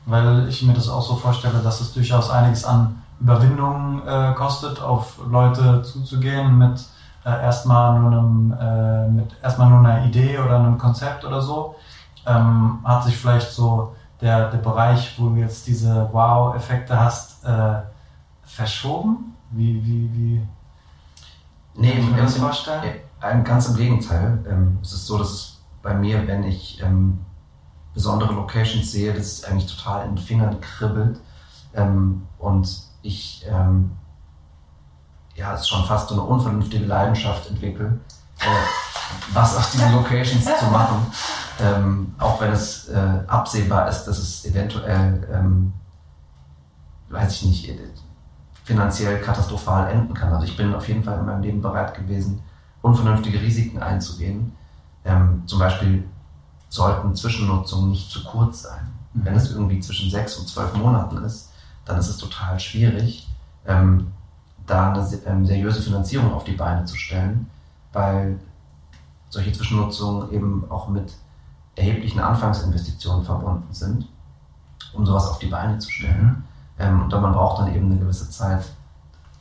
Weil 0.06 0.48
ich 0.48 0.62
mir 0.62 0.74
das 0.74 0.88
auch 0.88 1.02
so 1.02 1.16
vorstelle, 1.16 1.60
dass 1.60 1.80
es 1.80 1.92
durchaus 1.92 2.30
einiges 2.30 2.64
an 2.64 3.02
Überwindung 3.20 4.02
äh, 4.06 4.32
kostet, 4.34 4.80
auf 4.82 5.18
Leute 5.30 5.82
zuzugehen 5.82 6.58
mit 6.58 6.84
äh, 7.24 7.30
erstmal 7.30 7.98
nur 8.00 8.10
einem, 8.12 8.56
äh, 8.60 9.08
mit 9.08 9.36
erstmal 9.42 9.70
nur 9.70 9.78
einer 9.78 10.04
Idee 10.04 10.38
oder 10.38 10.58
einem 10.58 10.76
Konzept 10.78 11.24
oder 11.24 11.40
so. 11.40 11.76
Ähm, 12.26 12.80
hat 12.84 13.04
sich 13.04 13.16
vielleicht 13.16 13.50
so 13.50 13.94
der, 14.20 14.50
der 14.50 14.58
Bereich, 14.58 15.18
wo 15.18 15.30
du 15.30 15.36
jetzt 15.36 15.66
diese 15.66 16.08
Wow-Effekte 16.12 16.98
hast, 16.98 17.44
äh, 17.44 17.80
verschoben? 18.44 19.34
Wie, 19.50 19.84
wie, 19.84 20.10
wie? 20.12 20.48
Nee, 21.76 21.92
Kann 21.92 22.00
ich 22.00 22.10
mir 22.10 22.22
das 22.22 22.36
vorstellen? 22.36 22.82
äh, 23.20 23.42
Ganz 23.42 23.68
im 23.68 23.76
Gegenteil. 23.76 24.44
Ähm, 24.48 24.78
es 24.82 24.92
ist 24.92 25.06
so, 25.06 25.18
dass 25.18 25.60
bei 25.82 25.94
mir, 25.94 26.26
wenn 26.26 26.44
ich 26.44 26.82
ähm, 26.82 27.18
besondere 27.94 28.32
Locations 28.34 28.90
sehe, 28.90 29.12
dass 29.12 29.26
es 29.26 29.44
eigentlich 29.44 29.74
total 29.74 30.06
in 30.06 30.16
den 30.16 30.24
Fingern 30.24 30.60
kribbelt 30.60 31.20
ähm, 31.74 32.22
und 32.38 32.68
ich 33.02 33.44
ähm, 33.48 33.92
ja, 35.36 35.54
es 35.54 35.62
ist 35.62 35.68
schon 35.68 35.84
fast 35.84 36.08
so 36.08 36.14
eine 36.14 36.22
unvernünftige 36.22 36.84
Leidenschaft 36.84 37.50
entwickle, 37.50 37.98
äh, 38.40 38.44
was 39.32 39.56
aus 39.56 39.72
diesen 39.72 39.92
Locations 39.92 40.44
zu 40.44 40.66
machen, 40.66 41.06
ähm, 41.60 42.14
auch 42.18 42.40
wenn 42.40 42.52
es 42.52 42.88
äh, 42.88 43.20
absehbar 43.26 43.88
ist, 43.88 44.04
dass 44.04 44.18
es 44.18 44.44
eventuell, 44.44 45.28
ähm, 45.32 45.72
weiß 47.10 47.32
ich 47.32 47.44
nicht, 47.44 47.78
finanziell 48.64 49.20
katastrophal 49.20 49.90
enden 49.90 50.14
kann. 50.14 50.32
Also 50.32 50.46
ich 50.46 50.56
bin 50.56 50.74
auf 50.74 50.88
jeden 50.88 51.04
Fall 51.04 51.18
in 51.18 51.26
meinem 51.26 51.42
Leben 51.42 51.60
bereit 51.62 51.94
gewesen, 51.94 52.42
unvernünftige 52.80 53.40
Risiken 53.40 53.82
einzugehen. 53.82 54.56
Ähm, 55.04 55.42
zum 55.46 55.58
Beispiel 55.58 56.08
sollten 56.74 57.14
Zwischennutzungen 57.14 57.90
nicht 57.90 58.10
zu 58.10 58.24
kurz 58.24 58.62
sein. 58.62 58.92
Mhm. 59.12 59.24
Wenn 59.24 59.34
es 59.36 59.52
irgendwie 59.52 59.78
zwischen 59.78 60.10
sechs 60.10 60.36
und 60.36 60.48
zwölf 60.48 60.74
Monaten 60.74 61.18
ist, 61.18 61.52
dann 61.84 61.98
ist 61.98 62.08
es 62.08 62.16
total 62.16 62.58
schwierig, 62.58 63.28
ähm, 63.64 64.08
da 64.66 64.92
eine 64.92 65.06
ähm, 65.26 65.46
seriöse 65.46 65.82
Finanzierung 65.82 66.32
auf 66.32 66.42
die 66.42 66.56
Beine 66.56 66.84
zu 66.84 66.96
stellen, 66.96 67.48
weil 67.92 68.40
solche 69.28 69.52
Zwischennutzungen 69.52 70.32
eben 70.32 70.68
auch 70.68 70.88
mit 70.88 71.12
erheblichen 71.76 72.18
Anfangsinvestitionen 72.18 73.24
verbunden 73.24 73.72
sind, 73.72 74.08
um 74.94 75.06
sowas 75.06 75.28
auf 75.28 75.38
die 75.38 75.46
Beine 75.46 75.78
zu 75.78 75.90
stellen. 75.90 76.42
Ähm, 76.80 77.02
und 77.02 77.12
dann 77.12 77.22
man 77.22 77.34
braucht 77.34 77.60
dann 77.60 77.72
eben 77.72 77.86
eine 77.86 78.00
gewisse 78.00 78.28
Zeit, 78.30 78.64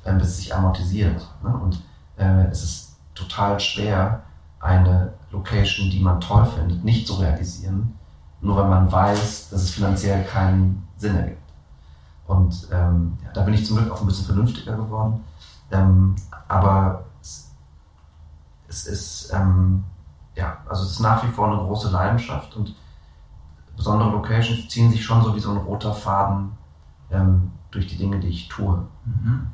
ähm, 0.05 0.19
bis 0.19 0.27
es 0.27 0.37
sich 0.37 0.53
amortisiert. 0.53 1.27
Ne? 1.41 1.49
Und 1.49 1.81
äh, 2.17 2.45
es 2.51 2.63
ist 2.63 2.95
total 3.15 3.59
schwer, 3.59 4.21
eine 4.59 5.13
Location, 5.33 5.89
die 5.89 5.99
man 5.99 6.21
toll 6.21 6.45
findet, 6.45 6.83
nicht 6.83 7.07
zu 7.07 7.15
realisieren, 7.15 7.95
nur 8.39 8.55
weil 8.55 8.69
man 8.69 8.91
weiß, 8.91 9.49
dass 9.49 9.63
es 9.63 9.71
finanziell 9.71 10.23
keinen 10.23 10.87
Sinn 10.97 11.15
ergibt. 11.15 11.39
Und 12.27 12.69
ähm, 12.71 13.17
da 13.33 13.41
bin 13.41 13.53
ich 13.53 13.65
zum 13.65 13.77
Glück 13.77 13.91
auch 13.91 14.01
ein 14.01 14.07
bisschen 14.07 14.25
vernünftiger 14.25 14.77
geworden. 14.77 15.23
Ähm, 15.71 16.15
aber 16.47 17.05
es, 17.21 17.51
es 18.67 18.85
ist 18.85 19.33
ähm, 19.33 19.83
ja, 20.35 20.57
also 20.67 20.83
es 20.83 20.91
ist 20.91 20.99
nach 20.99 21.23
wie 21.23 21.31
vor 21.31 21.47
eine 21.47 21.57
große 21.57 21.89
Leidenschaft 21.89 22.55
und 22.55 22.75
besondere 23.75 24.11
Locations 24.11 24.67
ziehen 24.69 24.91
sich 24.91 25.03
schon 25.03 25.23
so 25.23 25.35
wie 25.35 25.39
so 25.39 25.51
ein 25.51 25.57
roter 25.57 25.93
Faden 25.93 26.51
ähm, 27.11 27.51
durch 27.71 27.87
die 27.87 27.97
Dinge, 27.97 28.19
die 28.19 28.29
ich 28.29 28.47
tue. 28.47 28.85
Mhm. 29.05 29.47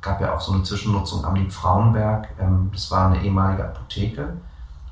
gab 0.00 0.20
ja 0.20 0.34
auch 0.34 0.40
so 0.40 0.52
eine 0.52 0.62
Zwischennutzung 0.62 1.24
am 1.24 1.34
Liebfrauenberg. 1.34 2.28
Ähm, 2.38 2.70
das 2.72 2.90
war 2.90 3.06
eine 3.06 3.22
ehemalige 3.22 3.64
Apotheke 3.64 4.34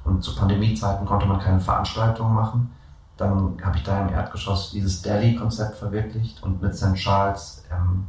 und 0.08 0.22
zu 0.22 0.34
Pandemiezeiten 0.34 1.06
konnte 1.06 1.26
man 1.26 1.38
keine 1.38 1.60
Veranstaltungen 1.60 2.34
machen. 2.34 2.70
Dann 3.16 3.56
habe 3.62 3.76
ich 3.76 3.82
da 3.82 4.00
im 4.00 4.14
Erdgeschoss 4.14 4.70
dieses 4.70 5.02
Delhi-Konzept 5.02 5.76
verwirklicht 5.76 6.42
und 6.42 6.62
mit 6.62 6.74
St. 6.76 6.94
Charles 6.94 7.64
ähm, 7.70 8.06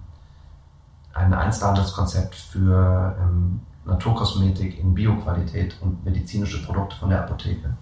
ein 1.13 1.33
Einzelhandelskonzept 1.33 2.35
für 2.35 3.15
ähm, 3.19 3.61
Naturkosmetik 3.85 4.79
in 4.79 4.93
Bioqualität 4.93 5.75
und 5.81 6.05
medizinische 6.05 6.63
Produkte 6.63 6.95
von 6.95 7.09
der 7.09 7.23
Apotheke. 7.23 7.75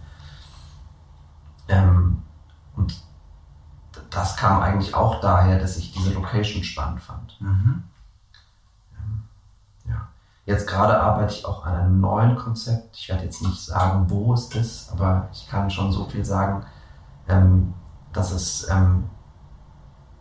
Ähm, 1.67 2.23
und 2.75 3.01
das 4.09 4.37
kam 4.37 4.61
eigentlich 4.61 4.95
auch 4.95 5.19
daher, 5.19 5.59
dass 5.59 5.77
ich 5.77 5.91
diese 5.91 6.13
Location 6.13 6.63
spannend 6.63 7.01
fand. 7.01 7.39
Mhm. 7.41 7.83
Jetzt 10.47 10.65
gerade 10.65 10.97
arbeite 10.97 11.33
ich 11.33 11.45
auch 11.45 11.65
an 11.65 11.75
einem 11.75 11.99
neuen 11.99 12.37
Konzept. 12.37 12.95
Ich 12.95 13.09
werde 13.09 13.25
jetzt 13.25 13.41
nicht 13.41 13.61
sagen, 13.61 14.09
wo 14.09 14.33
es 14.33 14.47
ist, 14.55 14.89
aber 14.93 15.27
ich 15.33 15.45
kann 15.49 15.69
schon 15.69 15.91
so 15.91 16.05
viel 16.05 16.23
sagen, 16.23 16.65
ähm, 17.27 17.73
dass 18.13 18.31
es 18.31 18.65
ähm, 18.71 19.09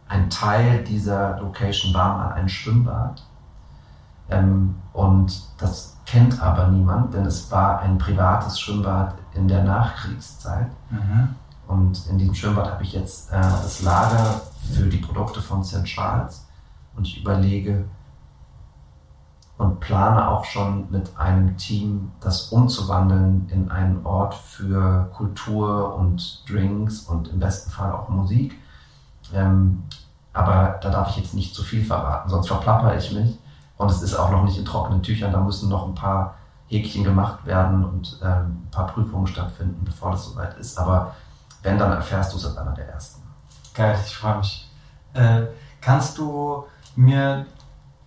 ein 0.09 0.29
Teil 0.29 0.83
dieser 0.83 1.39
Location 1.39 1.95
war 1.95 2.18
mal 2.18 2.33
ein 2.33 2.49
Schwimmbad. 2.49 3.24
Ähm, 4.29 4.74
und 4.93 5.43
das 5.59 5.97
kennt 6.07 6.43
aber 6.43 6.66
niemand, 6.66 7.14
denn 7.14 7.24
es 7.24 7.49
war 7.53 7.79
ein 7.83 7.97
privates 7.97 8.59
Schwimmbad 8.59 9.14
in 9.33 9.47
der 9.47 9.62
Nachkriegszeit. 9.62 10.72
Mhm. 10.91 11.37
Und 11.68 12.05
in 12.09 12.18
diesem 12.18 12.35
Schwimmbad 12.35 12.72
habe 12.72 12.83
ich 12.83 12.95
jetzt 12.95 13.31
äh, 13.31 13.41
das 13.41 13.81
Lager 13.83 14.41
für 14.74 14.89
die 14.89 14.99
Produkte 14.99 15.41
von 15.41 15.62
St. 15.62 15.85
Charles. 15.85 16.49
Und 16.97 17.07
ich 17.07 17.20
überlege 17.20 17.85
und 19.59 19.81
plane 19.81 20.29
auch 20.29 20.45
schon 20.45 20.91
mit 20.91 21.17
einem 21.17 21.57
Team, 21.57 22.13
das 22.21 22.53
umzuwandeln 22.53 23.49
in 23.51 23.71
einen 23.71 24.05
Ort 24.05 24.35
für 24.35 25.09
Kultur 25.15 25.95
und 25.95 26.45
Drinks 26.49 27.01
und 27.01 27.29
im 27.29 27.39
besten 27.39 27.71
Fall 27.71 27.93
auch 27.93 28.09
Musik. 28.09 28.59
Ähm, 29.33 29.85
aber 30.33 30.79
da 30.83 30.91
darf 30.91 31.11
ich 31.11 31.17
jetzt 31.17 31.35
nicht 31.35 31.55
zu 31.55 31.63
viel 31.63 31.85
verraten, 31.85 32.29
sonst 32.29 32.49
verplapper 32.49 32.97
ich 32.97 33.13
mich. 33.13 33.39
Und 33.79 33.91
es 33.91 34.03
ist 34.03 34.15
auch 34.15 34.31
noch 34.31 34.45
nicht 34.45 34.59
in 34.59 34.65
trockenen 34.65 35.03
Tüchern, 35.03 35.33
da 35.33 35.41
müssen 35.41 35.69
noch 35.69 35.87
ein 35.87 35.95
paar 35.95 36.35
Häkchen 36.69 37.05
gemacht 37.05 37.45
werden 37.47 37.85
und 37.85 38.19
ähm, 38.23 38.65
ein 38.65 38.69
paar 38.71 38.89
Prüfungen 38.89 39.27
stattfinden, 39.27 39.85
bevor 39.85 40.11
das 40.11 40.27
soweit 40.27 40.59
ist. 40.59 40.79
Aber 40.79 41.15
wenn, 41.63 41.79
dann 41.79 41.93
erfährst 41.93 42.33
du 42.33 42.37
es 42.37 42.47
als 42.47 42.57
einer 42.59 42.73
der 42.73 42.89
ersten. 42.89 43.23
Geil, 43.75 43.99
ich 44.05 44.17
freue 44.17 44.39
mich. 44.39 44.71
Äh, 45.15 45.43
kannst 45.81 46.19
du 46.19 46.65
mir 46.97 47.47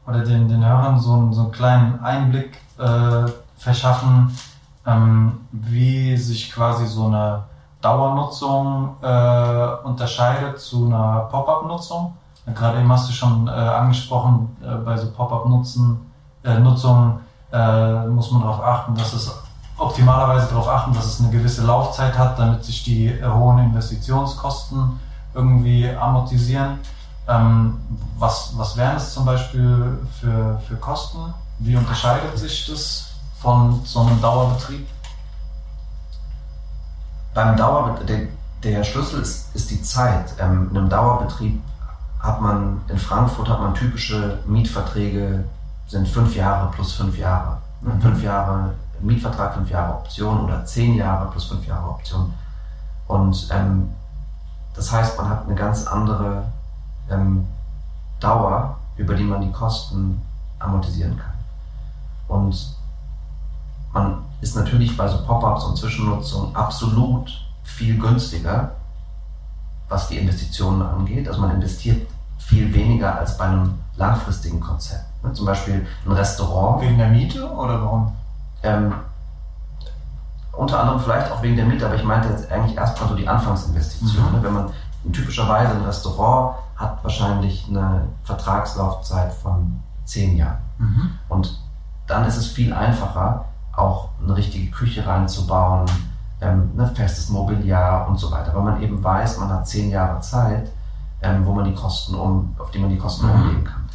oder 0.09 0.23
den, 0.23 0.47
den 0.47 0.65
Hörern 0.65 0.99
so, 0.99 1.13
einen- 1.13 1.33
so 1.33 1.41
einen 1.43 1.51
kleinen 1.51 1.99
Einblick 2.03 2.57
äh, 2.77 3.29
verschaffen, 3.57 4.37
ähm, 4.85 5.41
wie 5.51 6.15
sich 6.17 6.51
quasi 6.51 6.87
so 6.87 7.07
eine 7.07 7.43
Dauernutzung 7.81 8.95
äh, 9.01 9.67
unterscheidet 9.83 10.59
zu 10.59 10.85
einer 10.87 11.27
Pop-up-Nutzung? 11.31 12.13
Gerade 12.55 12.79
eben 12.79 12.91
hast 12.91 13.07
du 13.09 13.13
schon 13.13 13.47
äh, 13.47 13.51
angesprochen, 13.51 14.55
äh, 14.63 14.75
bei 14.83 14.97
so 14.97 15.11
Pop-up-Nutzen, 15.11 15.99
äh, 16.43 16.55
äh, 17.51 18.07
muss 18.07 18.31
man 18.31 18.41
darauf 18.41 18.63
achten, 18.63 18.95
dass 18.95 19.13
es 19.13 19.39
optimalerweise 19.77 20.47
darauf 20.49 20.67
achten, 20.67 20.93
dass 20.93 21.05
es 21.05 21.19
eine 21.21 21.29
gewisse 21.29 21.65
Laufzeit 21.65 22.17
hat, 22.17 22.37
damit 22.39 22.63
sich 22.63 22.83
die 22.83 23.07
äh, 23.07 23.27
hohen 23.27 23.59
Investitionskosten 23.59 24.99
irgendwie 25.33 25.89
amortisieren. 25.89 26.79
Ähm, 27.29 27.77
was, 28.17 28.57
was 28.57 28.75
wären 28.75 28.97
es 28.97 29.13
zum 29.13 29.23
Beispiel 29.23 29.99
für, 30.19 30.59
für 30.67 30.75
Kosten? 30.77 31.33
Wie 31.59 31.75
unterscheidet 31.75 32.37
sich 32.37 32.65
das 32.65 33.11
von 33.39 33.81
so 33.85 34.01
einem 34.01 34.19
Dauerbetrieb? 34.19 34.87
Beim 37.35 37.55
Dauerbetrieb, 37.55 38.07
der, 38.07 38.71
der 38.71 38.83
Schlüssel 38.83 39.21
ist, 39.21 39.55
ist 39.55 39.69
die 39.69 39.81
Zeit. 39.83 40.33
Ähm, 40.39 40.69
in 40.71 40.77
einem 40.77 40.89
Dauerbetrieb 40.89 41.61
hat 42.19 42.41
man, 42.41 42.81
in 42.87 42.97
Frankfurt 42.97 43.47
hat 43.47 43.61
man 43.61 43.75
typische 43.75 44.39
Mietverträge, 44.47 45.43
sind 45.87 46.07
fünf 46.07 46.35
Jahre 46.35 46.71
plus 46.71 46.93
fünf 46.93 47.15
Jahre. 47.17 47.57
Ne? 47.81 47.93
Mhm. 47.93 48.01
Fünf 48.01 48.23
Jahre 48.23 48.73
Mietvertrag, 49.01 49.53
fünf 49.53 49.69
Jahre 49.69 49.93
Option 49.93 50.41
oder 50.41 50.65
zehn 50.65 50.95
Jahre 50.95 51.29
plus 51.29 51.45
fünf 51.45 51.65
Jahre 51.67 51.89
Option. 51.89 52.33
Und 53.07 53.47
ähm, 53.51 53.89
das 54.73 54.91
heißt, 54.91 55.15
man 55.17 55.29
hat 55.29 55.45
eine 55.45 55.55
ganz 55.55 55.85
andere 55.85 56.43
ähm, 57.09 57.47
Dauer, 58.19 58.77
über 58.97 59.15
die 59.15 59.23
man 59.23 59.41
die 59.41 59.51
Kosten 59.51 60.21
amortisieren 60.59 61.17
kann. 61.17 61.33
Und 62.27 62.75
man 63.93 64.23
ist 64.41 64.55
natürlich 64.55 64.95
bei 64.95 65.07
so 65.07 65.23
Pop-ups 65.25 65.63
und 65.65 65.77
Zwischennutzung 65.77 66.55
absolut 66.55 67.31
viel 67.63 67.97
günstiger, 67.97 68.71
was 69.87 70.07
die 70.07 70.17
Investitionen 70.17 70.81
angeht. 70.81 71.27
Also 71.27 71.41
man 71.41 71.51
investiert 71.51 72.07
viel 72.37 72.73
weniger 72.73 73.17
als 73.17 73.37
bei 73.37 73.45
einem 73.45 73.79
langfristigen 73.95 74.59
Konzept. 74.59 75.05
Ne, 75.23 75.33
Zum 75.33 75.45
Beispiel 75.45 75.85
ein 76.05 76.11
Restaurant. 76.11 76.81
Wegen 76.81 76.97
der 76.97 77.09
Miete 77.09 77.49
oder 77.51 77.81
warum? 77.81 78.11
Ähm, 78.63 78.93
unter 80.53 80.79
anderem 80.79 80.99
vielleicht 80.99 81.31
auch 81.31 81.41
wegen 81.41 81.55
der 81.55 81.65
Miete, 81.65 81.85
aber 81.85 81.95
ich 81.95 82.03
meinte 82.03 82.29
jetzt 82.29 82.51
eigentlich 82.51 82.77
erstmal 82.77 83.09
so 83.09 83.15
die 83.15 83.27
Anfangsinvestition. 83.27 84.27
Mhm. 84.27 84.37
Ne? 84.37 84.43
Wenn 84.43 84.53
man 84.53 84.69
typischerweise 85.11 85.71
ein 85.73 85.83
Restaurant 85.85 86.55
hat 86.75 87.03
wahrscheinlich 87.03 87.65
eine 87.69 88.07
Vertragslaufzeit 88.23 89.33
von 89.33 89.79
zehn 90.05 90.37
Jahren. 90.37 90.57
Mhm. 90.77 91.11
Und 91.27 91.59
dann 92.07 92.25
ist 92.25 92.37
es 92.37 92.47
viel 92.47 92.73
einfacher, 92.73 93.45
auch 93.75 94.09
eine 94.23 94.35
richtige 94.35 94.71
Küche 94.71 95.05
reinzubauen, 95.05 95.85
ähm, 96.41 96.71
ne, 96.75 96.87
festes 96.95 97.29
Mobiliar 97.29 98.07
und 98.07 98.17
so 98.17 98.31
weiter, 98.31 98.53
weil 98.55 98.63
man 98.63 98.81
eben 98.81 99.03
weiß, 99.03 99.39
man 99.39 99.49
hat 99.49 99.67
zehn 99.67 99.89
Jahre 99.91 100.19
Zeit, 100.21 100.69
ähm, 101.21 101.45
wo 101.45 101.53
man 101.53 101.65
die 101.65 101.73
Kosten 101.73 102.15
um, 102.15 102.55
auf 102.59 102.71
die 102.71 102.79
man 102.79 102.89
die 102.89 102.97
Kosten 102.97 103.27
Mhm. 103.27 103.33
umlegen 103.33 103.63
kann. 103.65 103.89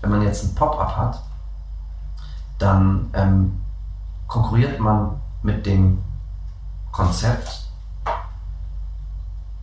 Wenn 0.00 0.10
man 0.10 0.22
jetzt 0.22 0.44
ein 0.44 0.54
Pop-up 0.54 0.96
hat, 0.96 1.22
dann 2.58 3.10
ähm, 3.12 3.60
konkurriert 4.26 4.80
man 4.80 5.20
mit 5.42 5.64
dem 5.66 5.98
Konzept 6.92 7.66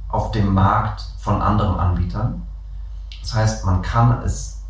auf 0.09 0.31
dem 0.31 0.53
Markt 0.53 1.03
von 1.19 1.41
anderen 1.41 1.79
Anbietern. 1.79 2.43
Das 3.21 3.33
heißt, 3.33 3.65
man 3.65 3.81
kann 3.81 4.21
es, 4.23 4.61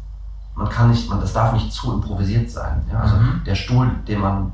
man 0.56 0.70
kann 0.70 0.90
nicht, 0.90 1.10
man, 1.10 1.22
das 1.22 1.34
darf 1.34 1.54
nicht 1.54 1.72
zu 1.72 1.94
improvisiert 1.94 2.50
sein. 2.50 2.84
Ja? 2.92 3.00
Also 3.02 3.16
Mhm. 3.18 3.42
der 3.46 3.56
Stuhl, 3.56 3.92
den 4.08 4.20
man 4.20 4.52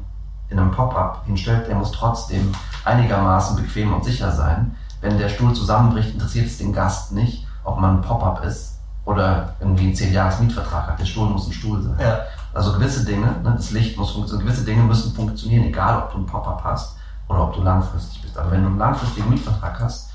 in 0.50 0.60
einem 0.60 0.72
Pop-up 0.72 1.24
hinstellt, 1.26 1.68
der 1.68 1.76
muss 1.76 1.92
trotzdem 1.92 2.52
einigermaßen 2.84 3.56
bequem 3.56 3.94
und 3.94 4.04
sicher 4.04 4.32
sein. 4.32 4.76
Wenn 5.02 5.18
der 5.18 5.30
Stuhl 5.30 5.54
zusammenbricht, 5.54 6.14
interessiert 6.14 6.48
es 6.48 6.58
den 6.58 6.74
Gast 6.74 7.12
nicht, 7.14 7.48
ob 7.64 7.80
man 7.80 7.98
ein 7.98 8.02
Pop-up 8.02 8.44
ist 8.44 8.80
oder 9.06 9.56
irgendwie 9.60 9.86
einen 9.86 9.96
10 9.96 10.14
Jahres 10.14 10.40
Mietvertrag 10.40 10.88
hat. 10.88 11.00
Der 11.00 11.06
Stuhl 11.06 11.30
muss 11.30 11.48
ein 11.48 11.54
Stuhl 11.54 11.82
sein. 11.82 11.96
Ja. 12.00 12.20
Also 12.54 12.74
gewisse 12.74 13.04
Dinge, 13.06 13.28
ne, 13.42 13.54
das 13.58 13.72
Licht 13.72 13.98
muss 13.98 14.12
funktionieren, 14.12 14.48
gewisse 14.48 14.64
Dinge 14.66 14.84
müssen 14.84 15.14
funktionieren, 15.16 15.64
egal 15.66 16.04
ob 16.04 16.12
du 16.12 16.20
ein 16.20 16.26
Pop-up 16.26 16.62
hast 16.64 16.96
oder 17.28 17.44
ob 17.46 17.54
du 17.56 17.62
langfristig 17.64 18.22
bist. 18.22 18.38
Aber 18.38 18.52
wenn 18.52 18.62
du 18.62 18.68
einen 18.68 18.78
langfristigen 18.78 19.30
Mietvertrag 19.30 19.80
hast, 19.80 20.12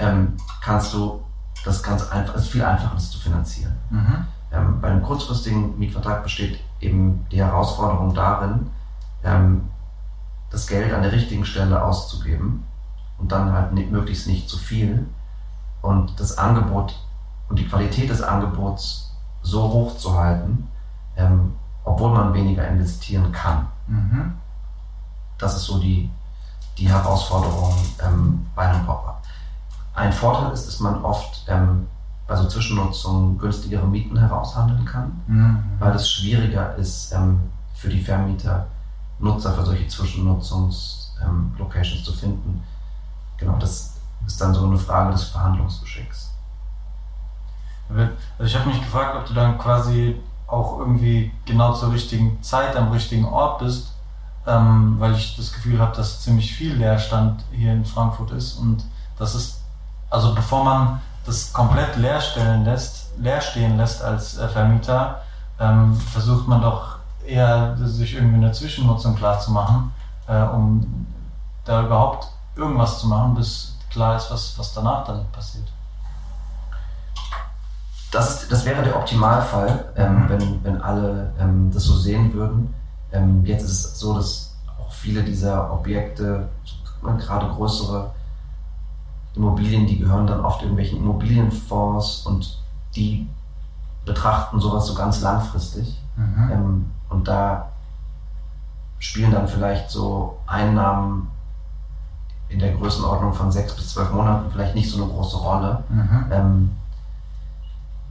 ähm, 0.00 0.36
kannst 0.62 0.92
du 0.94 1.22
das 1.64 1.82
ganz 1.82 2.08
einfach, 2.10 2.34
es 2.34 2.42
ist 2.42 2.52
viel 2.52 2.64
einfacher, 2.64 2.94
das 2.94 3.10
zu 3.10 3.18
finanzieren. 3.18 3.76
Mhm. 3.90 4.26
Ähm, 4.52 4.80
bei 4.80 4.88
einem 4.88 5.02
kurzfristigen 5.02 5.78
Mietvertrag 5.78 6.22
besteht 6.22 6.60
eben 6.80 7.26
die 7.30 7.42
Herausforderung 7.42 8.14
darin, 8.14 8.70
ähm, 9.22 9.68
das 10.50 10.66
Geld 10.66 10.92
an 10.92 11.02
der 11.02 11.12
richtigen 11.12 11.44
Stelle 11.44 11.84
auszugeben 11.84 12.64
und 13.18 13.30
dann 13.30 13.52
halt 13.52 13.72
nicht, 13.72 13.90
möglichst 13.90 14.26
nicht 14.26 14.48
zu 14.48 14.58
viel 14.58 15.06
und 15.82 16.18
das 16.18 16.38
Angebot 16.38 16.98
und 17.48 17.58
die 17.58 17.68
Qualität 17.68 18.10
des 18.10 18.22
Angebots 18.22 19.12
so 19.42 19.62
hoch 19.62 19.96
zu 19.96 20.18
halten, 20.18 20.68
ähm, 21.16 21.54
obwohl 21.84 22.10
man 22.10 22.34
weniger 22.34 22.66
investieren 22.66 23.30
kann. 23.32 23.66
Mhm. 23.86 24.32
Das 25.38 25.56
ist 25.56 25.64
so 25.64 25.78
die, 25.78 26.10
die 26.76 26.88
Herausforderung 26.88 27.74
ähm, 28.04 28.46
bei 28.54 28.68
einem 28.68 28.84
Pop-up. 28.84 29.19
Ein 29.94 30.12
Vorteil 30.12 30.52
ist, 30.52 30.66
dass 30.66 30.80
man 30.80 31.02
oft 31.04 31.44
ähm, 31.48 31.86
bei 32.26 32.36
so 32.36 32.46
Zwischennutzungen 32.46 33.38
günstigere 33.38 33.86
Mieten 33.86 34.18
heraushandeln 34.18 34.84
kann, 34.84 35.20
Mhm. 35.26 35.62
weil 35.78 35.94
es 35.94 36.10
schwieriger 36.10 36.74
ist 36.76 37.12
ähm, 37.12 37.40
für 37.74 37.88
die 37.88 38.00
Vermieter, 38.00 38.66
Nutzer 39.18 39.52
für 39.52 39.64
solche 39.64 39.86
Zwischennutzungs-Locations 39.88 42.04
zu 42.04 42.12
finden. 42.12 42.62
Genau, 43.36 43.56
das 43.58 43.94
ist 44.26 44.40
dann 44.40 44.54
so 44.54 44.64
eine 44.66 44.78
Frage 44.78 45.12
des 45.12 45.24
Verhandlungsgeschicks. 45.24 46.30
Also 48.38 48.44
ich 48.44 48.54
habe 48.56 48.68
mich 48.70 48.80
gefragt, 48.80 49.16
ob 49.16 49.26
du 49.26 49.34
dann 49.34 49.58
quasi 49.58 50.14
auch 50.46 50.78
irgendwie 50.78 51.32
genau 51.44 51.74
zur 51.74 51.90
richtigen 51.92 52.40
Zeit 52.42 52.76
am 52.76 52.92
richtigen 52.92 53.24
Ort 53.24 53.58
bist, 53.58 53.92
ähm, 54.46 54.94
weil 55.00 55.14
ich 55.14 55.36
das 55.36 55.52
Gefühl 55.52 55.80
habe, 55.80 55.96
dass 55.96 56.20
ziemlich 56.22 56.52
viel 56.54 56.74
Leerstand 56.74 57.42
hier 57.52 57.72
in 57.72 57.84
Frankfurt 57.84 58.30
ist 58.32 58.54
und 58.54 58.84
das 59.18 59.34
ist, 59.34 59.59
also 60.10 60.34
bevor 60.34 60.64
man 60.64 61.00
das 61.24 61.52
komplett 61.52 61.96
leer 61.96 62.20
stellen 62.20 62.64
lässt, 62.64 63.10
leer 63.18 63.40
stehen 63.40 63.76
lässt 63.76 64.02
als 64.02 64.38
äh, 64.38 64.48
Vermieter, 64.48 65.22
ähm, 65.58 65.94
versucht 65.96 66.48
man 66.48 66.60
doch 66.60 66.96
eher 67.26 67.76
sich 67.78 68.14
irgendwie 68.14 68.36
eine 68.36 68.52
Zwischennutzung 68.52 69.14
klar 69.14 69.38
zu 69.38 69.52
machen, 69.52 69.92
äh, 70.26 70.42
um 70.42 71.06
da 71.64 71.84
überhaupt 71.84 72.28
irgendwas 72.56 72.98
zu 73.00 73.06
machen, 73.06 73.34
bis 73.34 73.76
klar 73.90 74.16
ist, 74.16 74.30
was, 74.30 74.58
was 74.58 74.74
danach 74.74 75.04
dann 75.04 75.24
passiert. 75.32 75.68
Das, 78.10 78.48
das 78.48 78.64
wäre 78.64 78.82
der 78.82 78.96
Optimalfall, 78.96 79.92
ähm, 79.96 80.24
wenn, 80.28 80.64
wenn 80.64 80.82
alle 80.82 81.32
ähm, 81.38 81.70
das 81.72 81.84
so 81.84 81.94
sehen 81.94 82.32
würden. 82.32 82.74
Ähm, 83.12 83.44
jetzt 83.44 83.62
ist 83.62 83.84
es 83.84 84.00
so, 84.00 84.14
dass 84.14 84.56
auch 84.80 84.92
viele 84.92 85.22
dieser 85.22 85.72
Objekte, 85.72 86.48
gerade 87.02 87.48
größere 87.48 88.10
Immobilien, 89.34 89.86
die 89.86 89.98
gehören 89.98 90.26
dann 90.26 90.44
oft 90.44 90.62
irgendwelchen 90.62 90.98
Immobilienfonds 90.98 92.26
und 92.26 92.58
die 92.94 93.28
betrachten 94.04 94.60
sowas 94.60 94.86
so 94.86 94.94
ganz 94.94 95.20
langfristig. 95.20 96.00
Mhm. 96.16 96.50
Ähm, 96.52 96.90
und 97.08 97.28
da 97.28 97.68
spielen 98.98 99.32
dann 99.32 99.48
vielleicht 99.48 99.90
so 99.90 100.38
Einnahmen 100.46 101.30
in 102.48 102.58
der 102.58 102.74
Größenordnung 102.74 103.32
von 103.32 103.52
sechs 103.52 103.74
bis 103.74 103.92
zwölf 103.94 104.12
Monaten 104.12 104.50
vielleicht 104.50 104.74
nicht 104.74 104.90
so 104.90 105.02
eine 105.02 105.12
große 105.12 105.36
Rolle. 105.36 105.84
Mhm. 105.88 106.26
Ähm, 106.30 106.70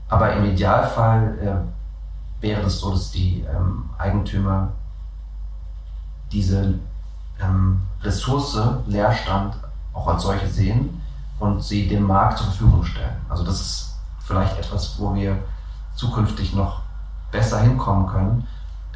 aber 0.08 0.32
im 0.32 0.44
Idealfall 0.46 1.38
äh, 1.38 2.42
wäre 2.42 2.62
es 2.62 2.80
so, 2.80 2.90
dass 2.90 3.10
die 3.10 3.44
ähm, 3.54 3.90
Eigentümer 3.98 4.68
diese 6.32 6.74
ähm, 7.40 7.82
Ressource 8.02 8.58
Leerstand 8.86 9.54
auch 9.92 10.08
als 10.08 10.22
solche 10.22 10.48
sehen 10.48 10.99
und 11.40 11.62
sie 11.64 11.88
dem 11.88 12.04
Markt 12.04 12.38
zur 12.38 12.46
Verfügung 12.46 12.84
stellen. 12.84 13.16
Also 13.28 13.44
das 13.44 13.60
ist 13.60 13.94
vielleicht 14.20 14.58
etwas, 14.58 14.98
wo 14.98 15.14
wir 15.14 15.36
zukünftig 15.96 16.54
noch 16.54 16.82
besser 17.32 17.60
hinkommen 17.60 18.06
können, 18.06 18.46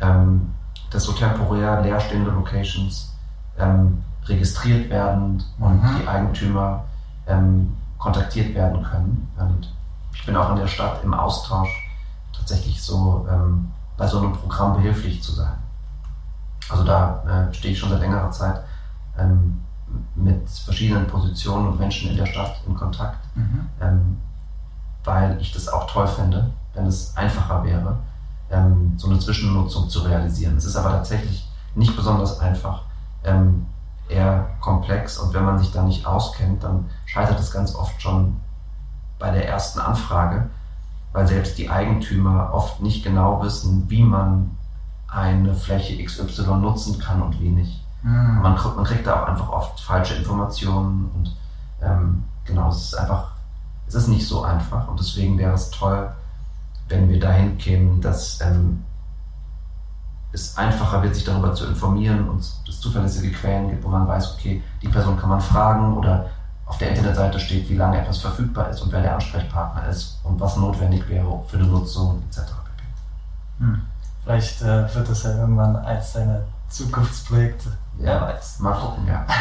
ähm, 0.00 0.54
dass 0.90 1.04
so 1.04 1.12
temporär 1.12 1.80
leerstehende 1.80 2.30
Locations 2.30 3.12
ähm, 3.58 4.04
registriert 4.26 4.90
werden 4.90 5.42
und 5.58 5.82
Mhm. 5.82 5.96
die 6.00 6.08
Eigentümer 6.08 6.84
ähm, 7.26 7.76
kontaktiert 7.98 8.54
werden 8.54 8.82
können. 8.82 9.28
Und 9.38 9.72
ich 10.12 10.24
bin 10.26 10.36
auch 10.36 10.50
in 10.50 10.56
der 10.56 10.66
Stadt 10.66 11.02
im 11.02 11.14
Austausch, 11.14 11.70
tatsächlich 12.36 12.82
so 12.82 13.26
ähm, 13.30 13.70
bei 13.96 14.06
so 14.06 14.18
einem 14.18 14.32
Programm 14.32 14.76
behilflich 14.76 15.22
zu 15.22 15.32
sein. 15.32 15.54
Also 16.68 16.84
da 16.84 17.22
äh, 17.50 17.54
stehe 17.54 17.72
ich 17.72 17.78
schon 17.78 17.90
seit 17.90 18.00
längerer 18.00 18.30
Zeit 18.30 18.60
ähm, 19.18 19.60
mit 20.14 20.48
verschiedenen 20.48 21.06
Positionen 21.06 21.68
und 21.68 21.78
Menschen 21.78 22.10
in 22.10 22.16
der 22.16 22.26
Stadt 22.26 22.60
in 22.66 22.74
Kontakt, 22.74 23.18
Mhm. 23.34 23.66
ähm, 23.80 24.16
weil 25.04 25.38
ich 25.40 25.52
das 25.52 25.68
auch 25.68 25.86
toll 25.90 26.06
fände, 26.06 26.50
wenn 26.74 26.86
es 26.86 27.16
einfacher 27.16 27.62
wäre, 27.64 27.98
ähm, 28.50 28.94
so 28.96 29.08
eine 29.08 29.18
Zwischennutzung 29.18 29.88
zu 29.88 30.00
realisieren. 30.00 30.56
Es 30.56 30.64
ist 30.64 30.76
aber 30.76 30.90
tatsächlich 30.90 31.48
nicht 31.74 31.94
besonders 31.96 32.40
einfach, 32.40 32.82
ähm, 33.24 33.66
eher 34.08 34.50
komplex 34.60 35.18
und 35.18 35.32
wenn 35.32 35.44
man 35.44 35.58
sich 35.58 35.72
da 35.72 35.82
nicht 35.82 36.06
auskennt, 36.06 36.62
dann 36.62 36.86
scheitert 37.06 37.40
es 37.40 37.50
ganz 37.50 37.74
oft 37.74 38.00
schon 38.02 38.36
bei 39.18 39.30
der 39.30 39.48
ersten 39.48 39.80
Anfrage, 39.80 40.50
weil 41.12 41.26
selbst 41.26 41.56
die 41.58 41.70
Eigentümer 41.70 42.50
oft 42.52 42.80
nicht 42.82 43.02
genau 43.04 43.42
wissen, 43.42 43.88
wie 43.88 44.02
man 44.02 44.50
eine 45.08 45.54
Fläche 45.54 46.02
XY 46.04 46.56
nutzen 46.56 46.98
kann 46.98 47.22
und 47.22 47.40
wie 47.40 47.48
nicht. 47.50 47.83
Mhm. 48.04 48.40
Man, 48.42 48.54
kriegt- 48.56 48.76
man 48.76 48.84
kriegt 48.84 49.06
da 49.06 49.22
auch 49.22 49.28
einfach 49.28 49.48
oft 49.48 49.80
falsche 49.80 50.14
Informationen 50.14 51.10
und 51.14 51.36
ähm, 51.82 52.22
genau, 52.44 52.68
es 52.68 52.82
ist 52.82 52.94
einfach, 52.94 53.32
es 53.88 53.94
ist 53.94 54.08
nicht 54.08 54.28
so 54.28 54.42
einfach 54.42 54.86
und 54.88 55.00
deswegen 55.00 55.38
wäre 55.38 55.54
es 55.54 55.70
toll, 55.70 56.10
wenn 56.88 57.08
wir 57.08 57.18
dahin 57.18 57.56
kämen, 57.56 58.02
dass 58.02 58.40
ähm, 58.42 58.84
es 60.32 60.56
einfacher 60.58 61.02
wird, 61.02 61.14
sich 61.14 61.24
darüber 61.24 61.54
zu 61.54 61.64
informieren 61.64 62.28
und 62.28 62.40
es 62.40 62.80
zuverlässige 62.80 63.32
Quellen 63.32 63.70
gibt, 63.70 63.82
wo 63.84 63.88
man 63.88 64.06
weiß, 64.06 64.34
okay, 64.34 64.62
die 64.82 64.88
Person 64.88 65.18
kann 65.18 65.30
man 65.30 65.40
fragen 65.40 65.96
oder 65.96 66.26
auf 66.66 66.76
der 66.78 66.90
Internetseite 66.90 67.40
steht, 67.40 67.68
wie 67.70 67.76
lange 67.76 68.00
etwas 68.00 68.18
verfügbar 68.18 68.68
ist 68.68 68.80
und 68.82 68.92
wer 68.92 69.00
der 69.00 69.14
Ansprechpartner 69.14 69.88
ist 69.88 70.18
und 70.24 70.38
was 70.40 70.56
notwendig 70.56 71.08
wäre 71.08 71.42
für 71.46 71.56
eine 71.56 71.66
Nutzung 71.68 72.22
etc. 72.28 72.40
pp. 72.40 72.82
Hm. 73.60 73.82
Vielleicht 74.24 74.60
äh, 74.62 74.94
wird 74.94 75.08
das 75.08 75.22
ja 75.22 75.36
irgendwann 75.38 75.76
eins 75.76 76.12
deiner 76.12 76.40
Zukunftsprojekte. 76.74 77.72
Wer 77.98 78.20
weiß. 78.20 78.58
Mal 78.60 78.74
gucken, 78.74 79.06
ja. 79.06 79.24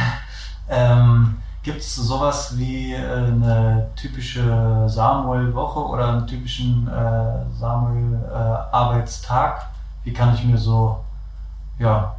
Ähm, 0.70 1.40
Gibt 1.62 1.82
es 1.82 1.94
sowas 1.96 2.58
wie 2.58 2.94
äh, 2.94 2.98
eine 2.98 3.90
typische 3.98 4.86
Samuel-Woche 4.88 5.80
oder 5.80 6.08
einen 6.10 6.26
typischen 6.26 6.88
äh, 6.88 7.44
Samuel-Arbeitstag? 7.60 9.68
Wie 10.04 10.14
kann 10.14 10.34
ich 10.34 10.46
mir 10.46 10.58
so 10.58 11.04
ja, 11.80 12.16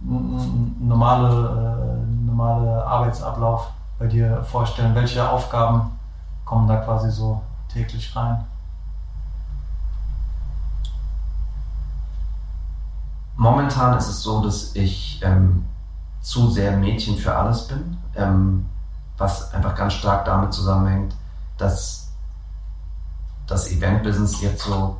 normale, 0.00 1.28
äh, 1.28 1.96
normale 2.26 2.86
Arbeitsablauf 2.86 3.70
bei 3.98 4.06
dir 4.06 4.42
vorstellen? 4.44 4.94
Welche 4.94 5.28
Aufgaben 5.28 5.92
kommen 6.44 6.66
da 6.66 6.76
quasi 6.76 7.10
so 7.10 7.42
täglich 7.72 8.14
rein? 8.16 8.44
Momentan 13.42 13.98
ist 13.98 14.06
es 14.06 14.22
so, 14.22 14.40
dass 14.40 14.76
ich 14.76 15.20
ähm, 15.24 15.64
zu 16.20 16.48
sehr 16.48 16.76
Mädchen 16.76 17.16
für 17.16 17.34
alles 17.34 17.66
bin, 17.66 17.98
ähm, 18.14 18.66
was 19.18 19.52
einfach 19.52 19.74
ganz 19.74 19.94
stark 19.94 20.24
damit 20.24 20.52
zusammenhängt, 20.52 21.12
dass 21.58 22.12
das 23.48 23.68
Event-Business 23.72 24.42
jetzt 24.42 24.62
so 24.62 24.96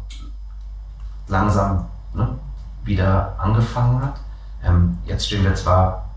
langsam 1.28 1.86
ne, 2.14 2.36
wieder 2.82 3.36
angefangen 3.38 4.02
hat. 4.02 4.14
Ähm, 4.64 4.98
jetzt 5.04 5.28
stehen 5.28 5.44
wir 5.44 5.54
zwar 5.54 6.10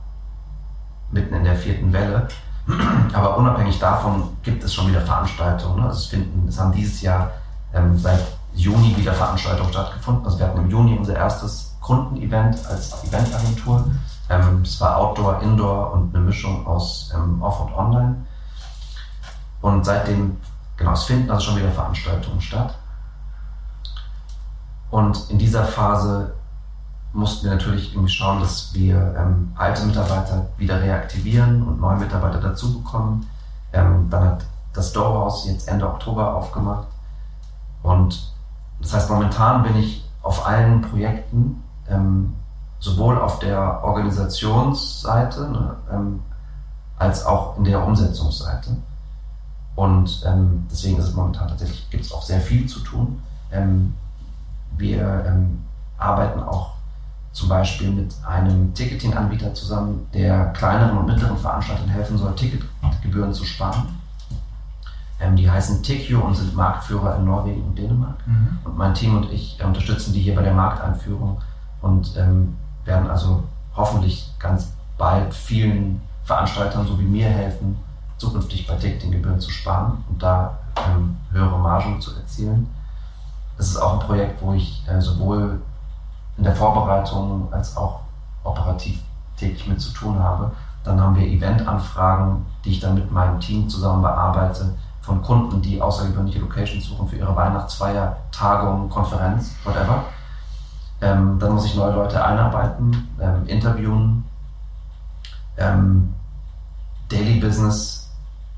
mitten 1.11 1.35
in 1.35 1.43
der 1.43 1.55
vierten 1.55 1.93
Welle, 1.93 2.27
aber 3.13 3.37
unabhängig 3.37 3.77
davon 3.77 4.35
gibt 4.41 4.63
es 4.63 4.73
schon 4.73 4.87
wieder 4.87 5.01
Veranstaltungen. 5.01 5.81
Ne? 5.81 5.89
Also 5.89 5.99
es, 5.99 6.05
finden, 6.07 6.47
es 6.47 6.59
haben 6.59 6.71
dieses 6.71 7.03
Jahr 7.03 7.29
ähm, 7.71 7.95
seit 7.99 8.25
Juni 8.55 8.97
wieder 8.97 9.13
Veranstaltungen 9.13 9.69
stattgefunden. 9.69 10.25
Also 10.25 10.39
wir 10.39 10.47
hatten 10.47 10.57
im 10.57 10.71
Juni 10.71 10.97
unser 10.97 11.17
erstes 11.17 11.74
Kundenevent 11.85 12.65
als 12.65 13.03
Eventagentur. 13.03 13.85
Ähm, 14.27 14.63
es 14.63 14.81
war 14.81 14.97
Outdoor, 14.97 15.39
Indoor 15.43 15.93
und 15.93 16.15
eine 16.15 16.25
Mischung 16.25 16.65
aus 16.65 17.11
ähm, 17.13 17.39
Off 17.43 17.59
und 17.59 17.73
Online. 17.73 18.25
Und 19.61 19.85
seitdem, 19.85 20.37
genau, 20.77 20.93
es 20.93 21.03
finden 21.03 21.29
also 21.29 21.45
schon 21.45 21.57
wieder 21.57 21.71
Veranstaltungen 21.71 22.41
statt. 22.41 22.75
Und 24.89 25.29
in 25.29 25.37
dieser 25.37 25.63
Phase 25.63 26.33
mussten 27.13 27.45
wir 27.45 27.53
natürlich 27.53 27.93
irgendwie 27.93 28.11
schauen, 28.11 28.39
dass 28.39 28.73
wir 28.73 29.15
ähm, 29.15 29.53
alte 29.55 29.85
Mitarbeiter 29.85 30.47
wieder 30.57 30.81
reaktivieren 30.81 31.61
und 31.61 31.79
neue 31.79 31.97
Mitarbeiter 31.97 32.39
dazu 32.39 32.79
bekommen. 32.81 33.27
Ähm, 33.73 34.09
dann 34.09 34.23
hat 34.23 34.45
das 34.73 34.91
Doorhouse 34.91 35.45
jetzt 35.45 35.67
Ende 35.67 35.87
Oktober 35.87 36.33
aufgemacht. 36.33 36.87
Und 37.83 38.33
das 38.81 38.93
heißt, 38.93 39.09
momentan 39.11 39.61
bin 39.61 39.75
ich 39.75 40.03
auf 40.23 40.47
allen 40.47 40.81
Projekten, 40.81 41.61
ähm, 41.89 42.33
sowohl 42.79 43.19
auf 43.19 43.39
der 43.39 43.83
Organisationsseite 43.83 45.49
ne, 45.49 45.75
ähm, 45.91 46.19
als 46.97 47.25
auch 47.25 47.57
in 47.57 47.63
der 47.63 47.85
Umsetzungsseite. 47.85 48.77
Und 49.75 50.23
ähm, 50.25 50.65
deswegen 50.71 50.97
ist 50.97 51.09
es 51.09 51.13
momentan 51.13 51.49
tatsächlich, 51.49 51.89
gibt 51.89 52.05
es 52.05 52.11
auch 52.11 52.21
sehr 52.21 52.39
viel 52.39 52.67
zu 52.67 52.79
tun. 52.79 53.21
Ähm, 53.51 53.93
wir 54.77 55.35
arbeiten 55.97 56.43
auch 56.43 56.75
zum 57.35 57.49
Beispiel 57.49 57.91
mit 57.91 58.15
einem 58.25 58.73
Ticketing-Anbieter 58.73 59.53
zusammen, 59.53 60.07
der 60.13 60.47
kleineren 60.53 60.97
und 60.97 61.05
mittleren 61.05 61.37
Veranstaltern 61.37 61.89
helfen 61.89 62.17
soll, 62.17 62.33
Ticketgebühren 62.35 63.33
zu 63.33 63.43
sparen. 63.43 63.99
Ähm, 65.19 65.35
die 65.35 65.49
heißen 65.49 65.83
TICU 65.83 66.19
und 66.19 66.35
sind 66.35 66.55
Marktführer 66.55 67.17
in 67.17 67.25
Norwegen 67.25 67.63
und 67.63 67.77
Dänemark. 67.77 68.15
Mhm. 68.25 68.59
Und 68.63 68.77
mein 68.77 68.93
Team 68.93 69.17
und 69.17 69.31
ich 69.31 69.59
äh, 69.59 69.63
unterstützen 69.63 70.13
die 70.13 70.21
hier 70.21 70.35
bei 70.35 70.43
der 70.43 70.53
Markteinführung 70.53 71.41
und 71.85 72.17
ähm, 72.17 72.57
werden 72.83 73.09
also 73.09 73.43
hoffentlich 73.75 74.33
ganz 74.39 74.73
bald 74.97 75.33
vielen 75.33 76.01
Veranstaltern 76.23 76.87
so 76.87 76.99
wie 76.99 77.03
mir 77.03 77.27
helfen, 77.27 77.77
zukünftig 78.17 78.65
bei 78.65 78.75
Ticketinggebühren 78.75 79.39
zu 79.39 79.51
sparen 79.51 80.03
und 80.09 80.21
da 80.21 80.57
ähm, 80.87 81.17
höhere 81.31 81.59
Margen 81.59 82.01
zu 82.01 82.15
erzielen. 82.15 82.69
Das 83.57 83.67
ist 83.67 83.77
auch 83.77 83.93
ein 83.93 84.07
Projekt, 84.07 84.41
wo 84.41 84.53
ich 84.53 84.83
äh, 84.87 84.99
sowohl 84.99 85.61
in 86.37 86.43
der 86.43 86.55
Vorbereitung 86.55 87.53
als 87.53 87.77
auch 87.77 87.99
operativ 88.43 88.99
täglich 89.37 89.67
mit 89.67 89.79
zu 89.79 89.93
tun 89.93 90.17
habe. 90.19 90.51
Dann 90.83 90.99
haben 90.99 91.15
wir 91.15 91.27
Eventanfragen, 91.27 92.45
die 92.63 92.71
ich 92.71 92.79
dann 92.79 92.95
mit 92.95 93.11
meinem 93.11 93.39
Team 93.39 93.69
zusammen 93.69 94.01
bearbeite, 94.01 94.73
von 95.01 95.21
Kunden, 95.21 95.61
die 95.61 95.79
außergewöhnliche 95.79 96.39
Locations 96.39 96.83
suchen 96.83 97.07
für 97.07 97.17
ihre 97.17 97.35
Weihnachtsfeier, 97.35 98.17
Tagung, 98.31 98.89
Konferenz, 98.89 99.53
whatever. 99.63 100.03
Ähm, 101.01 101.37
dann 101.39 101.53
muss 101.53 101.65
ich 101.65 101.75
neue 101.75 101.93
Leute 101.93 102.23
einarbeiten, 102.23 103.09
ähm, 103.19 103.47
interviewen, 103.47 104.23
ähm, 105.57 106.13
Daily 107.09 107.39
Business, 107.39 108.09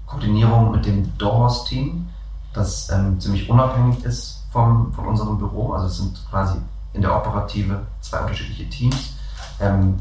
Koordinierung 0.05 0.71
mit 0.71 0.85
dem 0.85 1.17
Doorhouse-Team, 1.17 2.07
das 2.53 2.89
ähm, 2.89 3.19
ziemlich 3.19 3.49
unabhängig 3.49 4.03
ist 4.05 4.45
vom, 4.51 4.93
von 4.93 5.07
unserem 5.07 5.37
Büro. 5.37 5.73
Also 5.73 5.87
es 5.87 5.97
sind 5.97 6.25
quasi 6.29 6.57
in 6.93 7.01
der 7.01 7.15
Operative 7.15 7.81
zwei 8.01 8.21
unterschiedliche 8.21 8.69
Teams. 8.69 9.13
Ähm, 9.59 9.99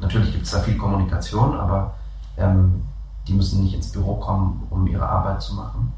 natürlich 0.00 0.32
gibt 0.32 0.44
es 0.44 0.52
da 0.52 0.60
viel 0.60 0.76
Kommunikation, 0.76 1.56
aber 1.58 1.94
ähm, 2.36 2.82
die 3.26 3.32
müssen 3.32 3.62
nicht 3.62 3.74
ins 3.74 3.92
Büro 3.92 4.16
kommen, 4.16 4.66
um 4.70 4.86
ihre 4.86 5.08
Arbeit 5.08 5.42
zu 5.42 5.54
machen. 5.54 5.92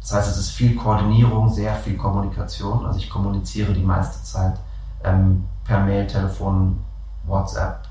Das 0.00 0.12
heißt, 0.12 0.30
es 0.30 0.38
ist 0.38 0.50
viel 0.50 0.76
Koordinierung, 0.76 1.52
sehr 1.52 1.74
viel 1.74 1.96
Kommunikation. 1.96 2.86
Also 2.86 2.98
ich 2.98 3.10
kommuniziere 3.10 3.72
die 3.72 3.82
meiste 3.82 4.22
Zeit 4.22 4.58
ähm, 5.04 5.46
per 5.64 5.80
Mail, 5.80 6.06
Telefon, 6.06 6.82
WhatsApp 7.26 7.86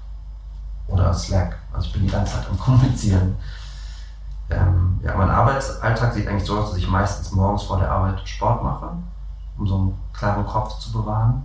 oder 0.87 1.13
Slack. 1.13 1.57
Also 1.73 1.87
ich 1.87 1.93
bin 1.93 2.03
die 2.03 2.11
ganze 2.11 2.33
Zeit 2.33 2.49
am 2.49 2.59
Kommunizieren. 2.59 3.35
Ähm, 4.49 4.99
ja, 5.03 5.15
mein 5.15 5.29
Arbeitsalltag 5.29 6.13
sieht 6.13 6.27
eigentlich 6.27 6.45
so 6.45 6.57
aus, 6.57 6.69
dass 6.69 6.79
ich 6.79 6.87
meistens 6.87 7.31
morgens 7.31 7.63
vor 7.63 7.79
der 7.79 7.91
Arbeit 7.91 8.27
Sport 8.27 8.63
mache, 8.63 8.91
um 9.57 9.67
so 9.67 9.75
einen 9.75 9.97
klaren 10.13 10.45
Kopf 10.45 10.79
zu 10.79 10.91
bewahren 10.93 11.43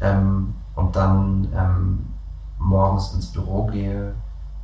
ähm, 0.00 0.54
und 0.76 0.94
dann 0.94 1.48
ähm, 1.52 2.06
morgens 2.58 3.12
ins 3.14 3.32
Büro 3.32 3.66
gehe 3.66 4.14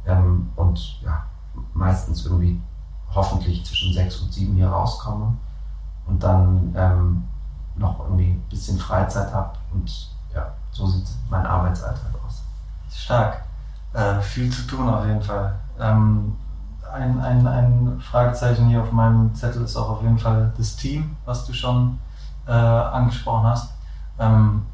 ähm, 0.07 0.51
und 0.55 1.01
ja, 1.03 1.25
meistens 1.73 2.25
irgendwie 2.25 2.61
hoffentlich 3.13 3.65
zwischen 3.65 3.93
sechs 3.93 4.21
und 4.21 4.33
sieben 4.33 4.55
hier 4.55 4.69
rauskomme 4.69 5.37
und 6.07 6.23
dann 6.23 6.73
ähm, 6.77 7.25
noch 7.77 8.01
irgendwie 8.01 8.31
ein 8.31 8.45
bisschen 8.49 8.79
Freizeit 8.79 9.33
habe 9.33 9.53
und 9.73 10.14
so 10.75 10.87
sieht 10.87 11.07
mein 11.31 11.47
Arbeitsalltag 11.47 12.11
aus. 12.27 12.43
Stark. 12.95 13.43
Äh, 13.95 14.21
viel 14.21 14.51
zu 14.51 14.63
tun 14.67 14.89
auf 14.89 15.07
jeden 15.07 15.23
Fall. 15.23 15.55
Ähm, 15.81 16.37
ein, 16.93 17.19
ein, 17.21 17.47
ein 17.47 18.01
Fragezeichen 18.01 18.69
hier 18.69 18.83
auf 18.83 18.93
meinem 18.93 19.35
Zettel 19.35 19.63
ist 19.63 19.77
auch 19.77 19.89
auf 19.89 20.03
jeden 20.03 20.19
Fall 20.19 20.53
das 20.59 20.77
Team, 20.77 21.17
was 21.25 21.47
du 21.47 21.53
schon 21.53 21.99
äh, 22.47 22.53
angesprochen 22.53 23.47
hast. 23.47 23.71
Ähm, 24.19 24.67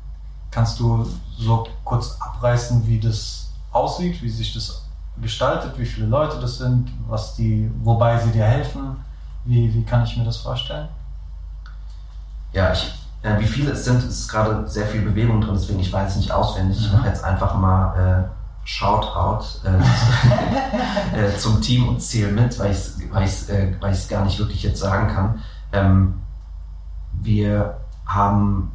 Kannst 0.50 0.80
du 0.80 1.08
so 1.38 1.66
kurz 1.84 2.16
abreißen, 2.18 2.84
wie 2.86 2.98
das 2.98 3.52
aussieht, 3.70 4.20
wie 4.20 4.28
sich 4.28 4.52
das 4.52 4.84
gestaltet, 5.22 5.78
wie 5.78 5.86
viele 5.86 6.06
Leute 6.06 6.40
das 6.40 6.58
sind, 6.58 6.90
was 7.06 7.36
die, 7.36 7.70
wobei 7.84 8.18
sie 8.18 8.32
dir 8.32 8.44
helfen? 8.44 8.96
Wie, 9.44 9.72
wie 9.72 9.84
kann 9.84 10.02
ich 10.02 10.16
mir 10.16 10.24
das 10.24 10.38
vorstellen? 10.38 10.88
Ja, 12.52 12.72
ich, 12.72 12.92
äh, 13.22 13.38
wie 13.38 13.46
viele 13.46 13.72
es 13.72 13.84
sind, 13.84 14.02
ist 14.02 14.28
gerade 14.28 14.68
sehr 14.68 14.86
viel 14.86 15.02
Bewegung 15.02 15.40
drin, 15.40 15.54
deswegen 15.54 15.80
ich 15.80 15.92
weiß 15.92 16.12
es 16.12 16.16
nicht 16.16 16.32
auswendig. 16.32 16.78
Mhm. 16.78 16.84
Ich 16.84 16.92
mache 16.92 17.08
jetzt 17.08 17.24
einfach 17.24 17.54
mal 17.54 18.26
äh, 18.26 18.40
Shoutout 18.64 19.44
äh, 19.64 21.18
äh, 21.18 21.36
zum 21.36 21.60
Team 21.60 21.88
und 21.88 22.00
zähle 22.00 22.32
mit, 22.32 22.58
weil 22.58 22.70
ich 22.72 22.78
es 22.78 22.98
weil 23.10 23.56
äh, 23.56 23.74
weil 23.80 23.96
gar 24.08 24.24
nicht 24.24 24.38
wirklich 24.38 24.62
jetzt 24.62 24.80
sagen 24.80 25.08
kann. 25.08 25.42
Ähm, 25.72 26.20
wir 27.20 27.78
haben 28.06 28.72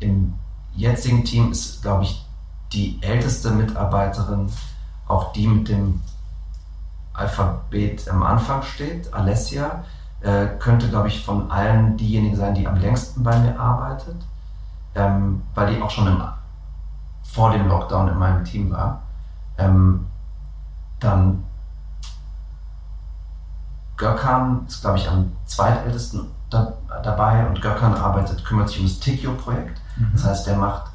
im 0.00 0.34
jetzigen 0.74 1.24
Team 1.24 1.52
ist, 1.52 1.82
glaube 1.82 2.04
ich, 2.04 2.26
die 2.72 2.98
älteste 3.02 3.50
Mitarbeiterin, 3.50 4.50
auch 5.06 5.32
die 5.32 5.46
mit 5.46 5.68
dem 5.68 6.00
Alphabet 7.12 8.08
am 8.08 8.22
Anfang 8.22 8.62
steht, 8.62 9.12
Alessia, 9.12 9.84
äh, 10.22 10.46
könnte, 10.58 10.88
glaube 10.88 11.08
ich, 11.08 11.24
von 11.24 11.50
allen 11.50 11.96
diejenige 11.96 12.36
sein, 12.36 12.54
die 12.54 12.66
am 12.66 12.76
längsten 12.76 13.22
bei 13.22 13.36
mir 13.38 13.58
arbeitet, 13.58 14.16
ähm, 14.94 15.42
weil 15.54 15.74
die 15.74 15.82
auch 15.82 15.90
schon 15.90 16.06
im, 16.06 16.22
vor 17.22 17.50
dem 17.50 17.66
Lockdown 17.68 18.08
in 18.08 18.18
meinem 18.18 18.44
Team 18.44 18.70
war. 18.70 19.02
Ähm, 19.58 20.06
dann 21.00 21.44
Gökhan 23.96 24.64
ist, 24.66 24.80
glaube 24.80 24.98
ich, 24.98 25.08
am 25.08 25.32
zweitältesten 25.46 26.26
da, 26.50 26.72
dabei 27.02 27.46
und 27.46 27.60
Gökhan 27.60 27.94
arbeitet, 27.94 28.44
kümmert 28.44 28.68
sich 28.68 28.78
um 28.78 28.84
das 28.84 29.00
Tikio-Projekt. 29.00 29.80
Mhm. 29.96 30.10
Das 30.12 30.24
heißt, 30.24 30.46
der 30.46 30.56
macht 30.56 30.90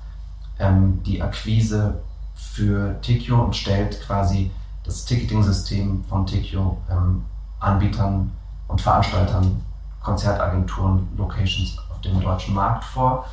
ähm, 0.60 1.02
die 1.04 1.22
Akquise 1.22 2.02
für 2.36 3.00
Tikio 3.02 3.44
und 3.44 3.56
stellt 3.56 4.02
quasi 4.06 4.52
das 4.84 5.06
Ticketing-System 5.06 6.04
von 6.06 6.26
Tikio 6.26 6.78
ähm, 6.90 7.26
Anbietern 7.60 8.32
und 8.68 8.82
Veranstaltern, 8.82 9.64
Konzertagenturen, 10.02 11.08
Locations 11.18 11.78
auf 11.90 12.02
dem 12.02 12.20
deutschen 12.22 12.54
Markt 12.54 12.84
vor. 12.84 13.26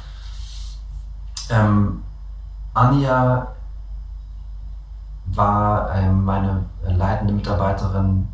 Ähm, 1.51 2.03
Anja 2.72 3.49
war 5.26 5.95
ähm, 5.95 6.24
meine 6.24 6.64
leitende 6.82 7.32
Mitarbeiterin 7.32 8.28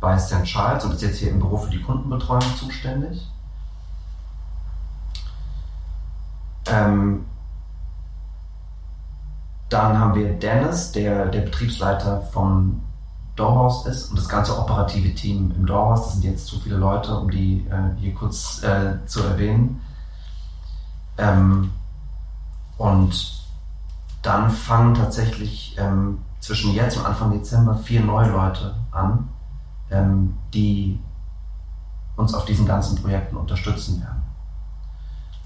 bei 0.00 0.18
St. 0.18 0.44
Charles 0.44 0.84
und 0.84 0.94
ist 0.94 1.02
jetzt 1.02 1.18
hier 1.18 1.30
im 1.30 1.38
Büro 1.38 1.56
für 1.58 1.70
die 1.70 1.82
Kundenbetreuung 1.82 2.56
zuständig. 2.56 3.28
Ähm, 6.66 7.26
dann 9.68 9.98
haben 9.98 10.14
wir 10.14 10.32
Dennis, 10.38 10.92
der 10.92 11.26
der 11.26 11.42
Betriebsleiter 11.42 12.20
vom 12.20 12.82
Doorhouse 13.40 13.86
ist 13.86 14.10
und 14.10 14.18
das 14.18 14.28
ganze 14.28 14.58
operative 14.58 15.14
Team 15.14 15.52
im 15.56 15.66
Doorhouse. 15.66 16.04
Das 16.04 16.12
sind 16.14 16.24
jetzt 16.24 16.46
zu 16.46 16.60
viele 16.60 16.76
Leute, 16.76 17.16
um 17.16 17.30
die 17.30 17.66
äh, 17.68 17.98
hier 17.98 18.14
kurz 18.14 18.62
äh, 18.62 19.04
zu 19.06 19.22
erwähnen. 19.22 19.80
Ähm, 21.18 21.70
und 22.78 23.40
dann 24.22 24.50
fangen 24.50 24.94
tatsächlich 24.94 25.76
ähm, 25.78 26.18
zwischen 26.40 26.72
jetzt 26.72 26.98
und 26.98 27.06
Anfang 27.06 27.30
Dezember 27.32 27.74
vier 27.74 28.02
neue 28.02 28.30
Leute 28.30 28.74
an, 28.90 29.28
ähm, 29.90 30.34
die 30.52 31.00
uns 32.16 32.34
auf 32.34 32.44
diesen 32.44 32.66
ganzen 32.66 33.00
Projekten 33.00 33.36
unterstützen 33.36 34.00
werden. 34.02 34.22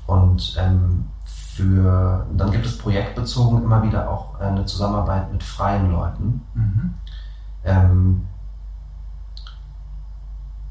Und 0.07 0.57
ähm, 0.59 1.07
für, 1.25 2.27
dann 2.35 2.51
gibt 2.51 2.67
es 2.67 2.77
projektbezogen 2.79 3.63
immer 3.63 3.83
wieder 3.83 4.11
auch 4.11 4.39
eine 4.41 4.67
Zusammenarbeit 4.67 5.33
mit 5.33 5.43
freien 5.43 5.93
Leuten. 5.93 6.43
Mhm. 6.55 6.95
Ähm, 7.65 8.27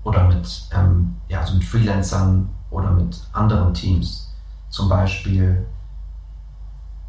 oder 0.03 0.27
mit, 0.27 0.69
ähm, 0.73 1.15
ja, 1.27 1.39
also 1.39 1.53
mit 1.55 1.63
Freelancern 1.63 2.49
oder 2.69 2.91
mit 2.91 3.21
anderen 3.31 3.73
Teams. 3.73 4.33
Zum 4.69 4.89
Beispiel 4.89 5.65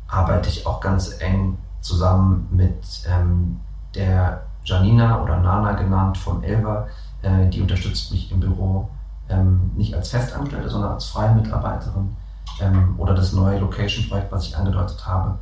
arbeite 0.06 0.48
ich 0.48 0.66
auch 0.66 0.80
ganz 0.80 1.20
eng 1.20 1.58
zusammen 1.80 2.48
mit 2.50 3.02
ähm, 3.08 3.60
der 3.94 4.42
Janina 4.64 5.22
oder 5.22 5.38
Nana 5.38 5.72
genannt 5.72 6.16
vom 6.16 6.42
Elva. 6.42 6.86
Äh, 7.22 7.48
die 7.48 7.60
unterstützt 7.60 8.12
mich 8.12 8.30
im 8.30 8.40
Büro 8.40 8.88
ähm, 9.28 9.72
nicht 9.76 9.94
als 9.94 10.10
Festangestellte, 10.10 10.68
sondern 10.68 10.92
als 10.92 11.06
freie 11.06 11.34
Mitarbeiterin. 11.34 12.16
Ähm, 12.60 12.94
oder 12.98 13.14
das 13.14 13.32
neue 13.32 13.58
Location-Projekt, 13.58 14.30
was 14.30 14.46
ich 14.46 14.56
angedeutet 14.56 15.04
habe. 15.06 15.38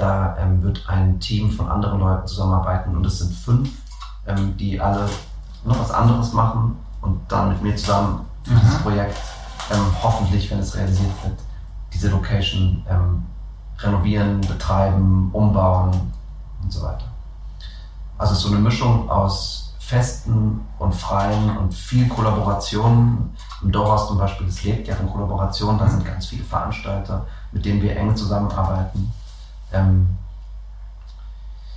Da 0.00 0.36
ähm, 0.38 0.62
wird 0.62 0.82
ein 0.88 1.20
Team 1.20 1.50
von 1.50 1.68
anderen 1.68 2.00
Leuten 2.00 2.26
zusammenarbeiten 2.26 2.96
und 2.96 3.04
es 3.04 3.18
sind 3.18 3.34
fünf, 3.34 3.68
ähm, 4.26 4.56
die 4.56 4.80
alle 4.80 5.08
noch 5.64 5.78
was 5.78 5.90
anderes 5.90 6.32
machen 6.32 6.76
und 7.02 7.20
dann 7.28 7.50
mit 7.50 7.62
mir 7.62 7.76
zusammen 7.76 8.24
für 8.44 8.54
Mhm. 8.54 8.60
dieses 8.60 8.78
Projekt 8.78 9.18
ähm, 9.70 9.86
hoffentlich, 10.02 10.50
wenn 10.50 10.58
es 10.60 10.74
realisiert 10.74 11.12
wird, 11.22 11.38
diese 11.92 12.08
Location 12.08 12.82
ähm, 12.88 13.24
renovieren, 13.78 14.40
betreiben, 14.40 15.28
umbauen 15.32 16.12
und 16.62 16.72
so 16.72 16.82
weiter. 16.82 17.04
Also 18.16 18.32
es 18.32 18.38
ist 18.38 18.44
so 18.44 18.52
eine 18.52 18.60
Mischung 18.60 19.08
aus 19.10 19.74
festen 19.78 20.60
und 20.78 20.94
freien 20.94 21.56
und 21.58 21.74
viel 21.74 22.08
Kollaboration. 22.08 23.34
Im 23.62 23.72
Dorhaus 23.72 24.08
zum 24.08 24.18
Beispiel, 24.18 24.46
das 24.46 24.62
lebt 24.64 24.88
ja 24.88 24.94
von 24.94 25.10
Kollaboration, 25.10 25.78
da 25.78 25.88
sind 25.88 26.04
ganz 26.04 26.26
viele 26.26 26.44
Veranstalter, 26.44 27.26
mit 27.52 27.64
denen 27.64 27.82
wir 27.82 27.96
eng 27.96 28.16
zusammenarbeiten. 28.16 29.12
Ähm, 29.72 30.16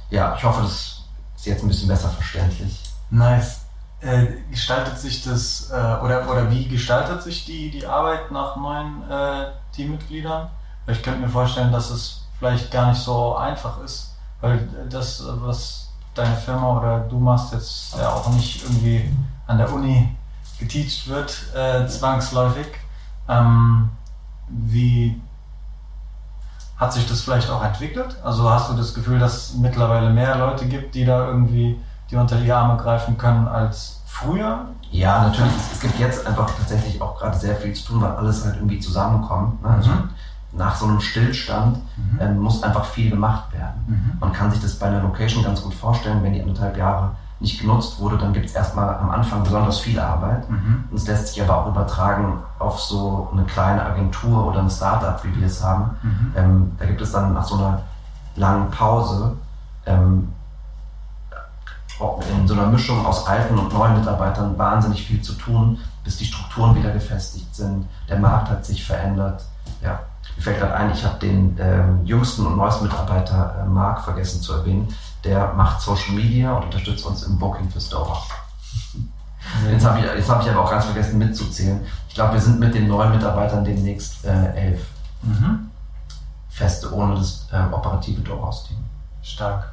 ja, 0.10 0.36
ich 0.36 0.44
hoffe, 0.44 0.62
das 0.62 1.04
ist 1.36 1.46
jetzt 1.46 1.64
ein 1.64 1.68
bisschen 1.68 1.88
besser 1.88 2.10
verständlich. 2.10 2.84
Nice. 3.10 3.62
Äh, 4.02 4.28
gestaltet 4.50 5.00
sich 5.00 5.24
das, 5.24 5.70
äh, 5.72 5.76
oder, 5.76 6.30
oder 6.30 6.52
wie 6.52 6.68
gestaltet 6.68 7.24
sich 7.24 7.46
die, 7.46 7.72
die 7.72 7.86
Arbeit 7.86 8.32
nach 8.32 8.56
neuen 8.58 9.10
äh, 9.10 9.46
Teammitgliedern? 9.72 10.50
Weil 10.86 10.96
ich 10.96 11.02
könnte 11.02 11.22
mir 11.22 11.30
vorstellen, 11.30 11.72
dass 11.72 11.90
es 11.90 12.26
vielleicht 12.38 12.70
gar 12.72 12.90
nicht 12.90 13.02
so 13.02 13.36
einfach 13.36 13.82
ist, 13.82 14.16
weil 14.42 14.68
das, 14.90 15.24
was 15.26 15.90
deine 16.14 16.36
Firma 16.36 16.78
oder 16.78 17.00
du 17.00 17.18
machst, 17.18 17.54
jetzt 17.54 17.96
ja 17.96 18.10
auch 18.10 18.28
nicht 18.30 18.64
irgendwie 18.64 19.10
an 19.48 19.58
der 19.58 19.72
Uni 19.72 20.16
geteacht 20.60 21.08
wird, 21.08 21.56
äh, 21.56 21.88
zwangsläufig. 21.88 22.68
Ähm, 23.30 23.90
wie 24.50 25.22
hat 26.78 26.94
sich 26.94 27.08
das 27.08 27.22
vielleicht 27.22 27.50
auch 27.50 27.64
entwickelt? 27.64 28.16
Also 28.24 28.50
hast 28.50 28.70
du 28.70 28.74
das 28.76 28.94
Gefühl, 28.94 29.20
dass 29.20 29.50
es 29.52 29.56
mittlerweile 29.56 30.10
mehr 30.10 30.38
Leute 30.38 30.66
gibt, 30.66 30.96
die 30.96 31.06
da 31.06 31.28
irgendwie 31.28 31.80
die 32.10 32.16
unter 32.16 32.36
die 32.36 32.52
Arme 32.52 32.82
greifen 32.82 33.18
können 33.18 33.48
als 33.48 34.02
früher? 34.06 34.66
Ja, 34.92 35.24
natürlich. 35.24 35.54
Es, 35.72 35.80
gibt 35.80 35.98
jetzt 36.00 36.26
einfach 36.28 36.50
tatsächlich 36.58 37.02
auch 37.02 37.18
gerade 37.18 37.38
sehr 37.38 37.56
viel 37.56 37.74
zu 37.74 37.86
tun, 37.94 38.02
weil 38.02 38.12
alles 38.12 38.44
halt 38.46 38.56
irgendwie 38.56 38.80
zusammenkommt. 38.80 39.62
Ne? 39.64 39.70
Also 39.70 39.90
Mhm. 39.90 40.10
nach 40.52 40.76
so 40.76 40.86
einem 40.86 41.00
Stillstand 41.00 41.80
ähm, 42.20 42.38
muss 42.40 42.62
einfach 42.62 42.86
viel 42.86 43.10
gemacht 43.10 43.52
werden. 43.54 44.18
Man 44.20 44.32
kann 44.34 44.52
sich 44.52 44.62
das 44.62 44.76
bei 44.76 44.86
einer 44.88 45.02
Location 45.02 45.44
ganz 45.44 45.62
gut 45.64 45.74
vorstellen, 45.74 46.22
wenn 46.22 46.34
die 46.34 46.42
anderthalb 46.42 46.78
Jahre 46.78 47.12
nicht 47.40 47.60
genutzt 47.60 48.00
wurde, 48.00 48.18
dann 48.18 48.34
gibt 48.34 48.46
es 48.46 48.54
erstmal 48.54 48.96
am 48.96 49.10
Anfang 49.10 49.44
besonders 49.44 49.80
viel 49.80 50.00
Arbeit. 50.00 50.50
Mhm. 50.50 50.86
Und 50.90 50.98
es 50.98 51.08
lässt 51.08 51.28
sich 51.28 51.42
aber 51.42 51.58
auch 51.58 51.68
übertragen 51.68 52.40
auf 52.60 52.80
so 52.80 53.30
eine 53.34 53.44
kleine 53.44 53.84
Agentur 53.84 54.46
oder 54.46 54.60
ein 54.60 54.70
Startup, 54.70 55.22
wie 55.24 55.40
wir 55.40 55.48
es 55.48 55.64
haben. 55.64 55.98
Mhm. 56.02 56.34
Ähm, 56.36 56.72
da 56.80 56.86
gibt 56.86 57.02
es 57.02 57.12
dann 57.12 57.34
nach 57.34 57.44
so 57.44 57.56
einer 57.56 57.82
langen 58.36 58.70
Pause 58.72 59.36
ähm, 59.86 60.30
in 62.32 62.48
so 62.48 62.54
einer 62.54 62.68
Mischung 62.68 63.06
aus 63.06 63.28
alten 63.28 63.58
und 63.58 63.72
neuen 63.72 64.00
Mitarbeitern 64.00 64.58
wahnsinnig 64.58 65.06
viel 65.06 65.22
zu 65.22 65.34
tun, 65.34 65.80
bis 66.04 66.18
die 66.18 66.26
Strukturen 66.26 66.76
wieder 66.76 66.92
gefestigt 66.92 67.56
sind. 67.56 67.88
Der 68.10 68.20
Markt 68.20 68.50
hat 68.50 68.66
sich 68.66 68.84
verändert. 68.86 69.44
Ja. 69.82 70.00
Mir 70.36 70.42
fällt 70.44 70.60
gerade 70.60 70.76
ein, 70.76 70.92
ich 70.92 71.04
habe 71.04 71.20
den 71.20 71.58
ähm, 71.60 72.06
jüngsten 72.06 72.46
und 72.46 72.58
neuesten 72.58 72.86
Mitarbeiter 72.86 73.64
äh, 73.64 73.66
Marc 73.66 74.04
vergessen 74.04 74.42
zu 74.42 74.54
erwähnen. 74.54 74.88
Der 75.24 75.54
macht 75.54 75.82
Social 75.82 76.14
Media 76.14 76.54
und 76.54 76.66
unterstützt 76.66 77.06
uns 77.06 77.24
im 77.24 77.38
Booking 77.38 77.70
für 77.70 77.80
Stores. 77.80 78.20
Jetzt 79.70 79.86
habe 79.86 80.00
ich, 80.00 80.06
jetzt 80.06 80.30
hab 80.30 80.42
ich 80.42 80.50
aber 80.50 80.64
auch 80.64 80.72
ganz 80.72 80.86
vergessen 80.86 81.18
mitzuzählen. 81.18 81.86
Ich 82.08 82.16
glaube, 82.16 82.34
wir 82.34 82.42
sind 82.42 82.60
mit 82.60 82.74
den 82.74 82.88
neuen 82.88 83.12
Mitarbeitern 83.12 83.64
demnächst 83.64 84.26
äh, 84.26 84.54
elf 84.56 84.88
Mhm. 85.24 85.72
Feste 86.50 86.94
ohne 86.94 87.16
das 87.16 87.48
äh, 87.52 87.64
operative 87.74 88.22
Doorhouse-Team. 88.22 88.78
Stark. 89.22 89.72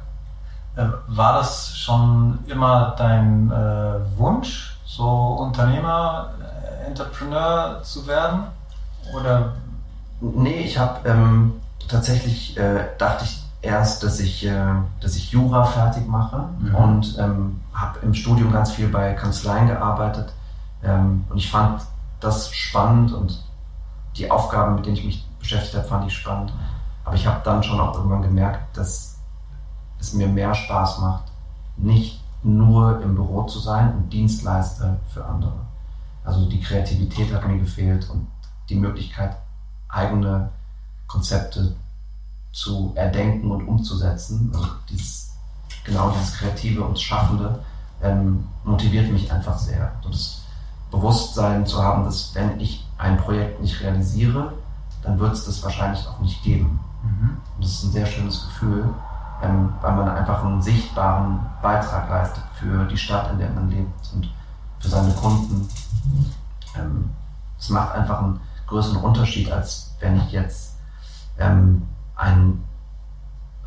Ähm, 0.77 0.93
war 1.07 1.33
das 1.33 1.77
schon 1.77 2.39
immer 2.47 2.95
dein 2.97 3.51
äh, 3.51 4.17
Wunsch, 4.17 4.77
so 4.85 5.05
Unternehmer, 5.05 6.31
äh, 6.41 6.87
Entrepreneur 6.87 7.83
zu 7.83 8.07
werden? 8.07 8.45
Oder 9.13 9.53
Nee, 10.21 10.61
ich 10.61 10.77
habe 10.77 11.07
ähm, 11.09 11.53
tatsächlich, 11.87 12.55
äh, 12.57 12.85
dachte 12.97 13.25
ich 13.25 13.43
erst, 13.61 14.03
dass 14.03 14.19
ich, 14.19 14.45
äh, 14.45 14.73
dass 15.01 15.15
ich 15.15 15.31
Jura 15.31 15.63
fertig 15.65 16.07
mache 16.07 16.45
Mhm. 16.59 16.75
und 16.75 17.17
ähm, 17.19 17.61
habe 17.73 17.99
im 17.99 18.13
Studium 18.13 18.51
ganz 18.51 18.71
viel 18.71 18.87
bei 18.87 19.13
Kanzleien 19.13 19.67
gearbeitet 19.67 20.33
ähm, 20.83 21.25
und 21.29 21.37
ich 21.37 21.49
fand 21.49 21.81
das 22.19 22.53
spannend 22.53 23.11
und 23.13 23.43
die 24.17 24.29
Aufgaben, 24.29 24.75
mit 24.75 24.85
denen 24.85 24.97
ich 24.97 25.05
mich 25.05 25.27
beschäftigt 25.39 25.75
habe, 25.75 25.87
fand 25.87 26.07
ich 26.07 26.13
spannend. 26.15 26.53
Aber 27.03 27.15
ich 27.15 27.25
habe 27.25 27.41
dann 27.43 27.63
schon 27.63 27.79
auch 27.79 27.95
irgendwann 27.95 28.21
gemerkt, 28.21 28.77
dass 28.77 29.17
es 29.99 30.13
mir 30.13 30.27
mehr 30.27 30.53
Spaß 30.53 30.99
macht, 30.99 31.23
nicht 31.77 32.23
nur 32.43 33.01
im 33.01 33.15
Büro 33.15 33.43
zu 33.43 33.59
sein 33.59 33.93
und 33.95 34.09
Dienstleister 34.13 34.97
für 35.13 35.25
andere. 35.25 35.53
Also 36.23 36.47
die 36.47 36.59
Kreativität 36.61 37.33
hat 37.33 37.47
mir 37.47 37.57
gefehlt 37.57 38.07
und 38.09 38.27
die 38.69 38.75
Möglichkeit, 38.75 39.35
eigene 39.91 40.49
Konzepte 41.07 41.75
zu 42.51 42.93
erdenken 42.95 43.51
und 43.51 43.67
umzusetzen. 43.67 44.51
Also 44.53 44.67
dieses, 44.89 45.31
genau 45.83 46.09
dieses 46.11 46.33
Kreative 46.33 46.83
und 46.83 46.99
Schaffende 46.99 47.63
ähm, 48.01 48.47
motiviert 48.63 49.11
mich 49.11 49.31
einfach 49.31 49.57
sehr. 49.57 49.91
Und 50.03 50.13
das 50.13 50.41
Bewusstsein 50.89 51.65
zu 51.65 51.81
haben, 51.81 52.03
dass 52.03 52.35
wenn 52.35 52.59
ich 52.59 52.85
ein 52.97 53.17
Projekt 53.17 53.61
nicht 53.61 53.81
realisiere, 53.81 54.53
dann 55.03 55.17
wird 55.19 55.33
es 55.33 55.45
das 55.45 55.63
wahrscheinlich 55.63 56.05
auch 56.07 56.19
nicht 56.19 56.43
geben. 56.43 56.79
Mhm. 57.03 57.37
Und 57.55 57.63
das 57.63 57.71
ist 57.71 57.83
ein 57.85 57.91
sehr 57.91 58.05
schönes 58.05 58.45
Gefühl, 58.45 58.89
ähm, 59.41 59.73
weil 59.81 59.95
man 59.95 60.09
einfach 60.09 60.43
einen 60.43 60.61
sichtbaren 60.61 61.39
Beitrag 61.61 62.09
leistet 62.09 62.43
für 62.55 62.85
die 62.85 62.97
Stadt, 62.97 63.31
in 63.31 63.39
der 63.39 63.49
man 63.49 63.69
lebt 63.69 64.09
und 64.13 64.29
für 64.79 64.89
seine 64.89 65.13
Kunden. 65.13 65.67
Ähm, 66.77 67.09
es 67.57 67.69
macht 67.69 67.95
einfach 67.95 68.19
einen 68.19 68.39
größeren 68.71 69.03
Unterschied, 69.03 69.51
als 69.51 69.95
wenn 69.99 70.17
ich 70.17 70.31
jetzt 70.31 70.77
ähm, 71.37 71.87
ein 72.15 72.63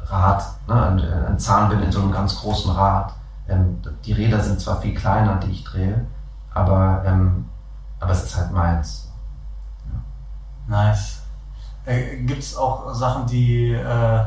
Rad, 0.03 0.43
ne, 0.67 0.75
ein, 0.75 1.01
ein 1.01 1.39
Zahn 1.39 1.69
bin 1.69 1.83
in 1.83 1.93
so 1.93 2.01
einem 2.01 2.13
ganz 2.13 2.41
großen 2.41 2.71
Rad. 2.73 3.13
Ähm, 3.49 3.81
die 4.05 4.13
Räder 4.13 4.41
sind 4.41 4.61
zwar 4.61 4.81
viel 4.81 4.95
kleiner, 4.95 5.37
die 5.37 5.51
ich 5.51 5.65
drehe, 5.65 6.07
aber, 6.53 7.03
ähm, 7.07 7.47
aber 8.01 8.13
es 8.13 8.25
ist 8.25 8.37
halt 8.37 8.53
meins. 8.53 9.13
Nice. 10.67 11.23
Äh, 11.85 12.17
Gibt 12.25 12.43
es 12.43 12.57
auch 12.57 12.95
Sachen, 12.95 13.27
die 13.27 13.73
äh, 13.73 14.25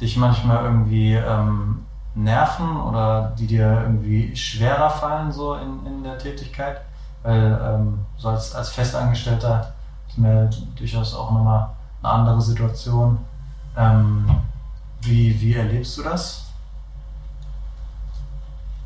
dich 0.00 0.16
manchmal 0.16 0.64
irgendwie 0.64 1.14
ähm, 1.14 1.84
nerven 2.14 2.80
oder 2.80 3.34
die 3.38 3.46
dir 3.46 3.82
irgendwie 3.82 4.34
schwerer 4.34 4.88
fallen 4.88 5.30
so 5.30 5.54
in, 5.54 5.84
in 5.84 6.02
der 6.02 6.16
Tätigkeit? 6.16 6.80
Weil 7.22 7.60
ähm, 7.62 8.06
so 8.16 8.30
als, 8.30 8.54
als 8.54 8.70
Festangestellter 8.70 9.75
mir 10.18 10.50
durchaus 10.76 11.14
auch 11.14 11.30
nochmal 11.30 11.70
eine 12.02 12.12
andere 12.12 12.40
Situation. 12.40 13.18
Ähm, 13.76 14.24
wie, 15.02 15.40
wie 15.40 15.54
erlebst 15.54 15.96
du 15.98 16.02
das? 16.02 16.46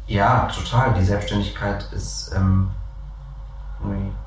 Ja, 0.07 0.47
total. 0.47 0.95
Die 0.95 1.05
Selbstständigkeit 1.05 1.85
ist 1.93 2.33
ähm, 2.35 2.70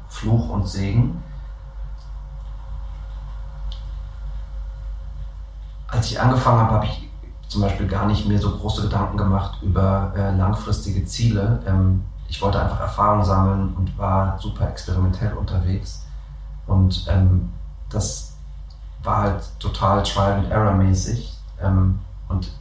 Fluch 0.07 0.49
und 0.49 0.67
Segen. 0.67 1.21
Als 5.87 6.09
ich 6.09 6.19
angefangen 6.19 6.61
habe, 6.61 6.71
habe 6.71 6.85
ich 6.85 7.09
zum 7.47 7.61
Beispiel 7.61 7.87
gar 7.87 8.07
nicht 8.07 8.27
mehr 8.27 8.39
so 8.39 8.57
große 8.57 8.83
Gedanken 8.83 9.17
gemacht 9.17 9.61
über 9.61 10.11
äh, 10.15 10.35
langfristige 10.35 11.05
Ziele. 11.05 11.61
Ähm, 11.67 12.03
ich 12.27 12.41
wollte 12.41 12.59
einfach 12.59 12.79
Erfahrung 12.79 13.23
sammeln 13.23 13.73
und 13.75 13.95
war 13.97 14.39
super 14.39 14.67
experimentell 14.69 15.33
unterwegs. 15.33 16.05
Und 16.67 17.05
ähm, 17.09 17.51
das 17.89 18.33
war 19.03 19.17
halt 19.23 19.43
total 19.59 20.03
Trial 20.03 20.39
and 20.39 20.51
Error 20.51 20.73
mäßig. 20.73 21.37
Ähm, 21.61 21.99
und 22.29 22.51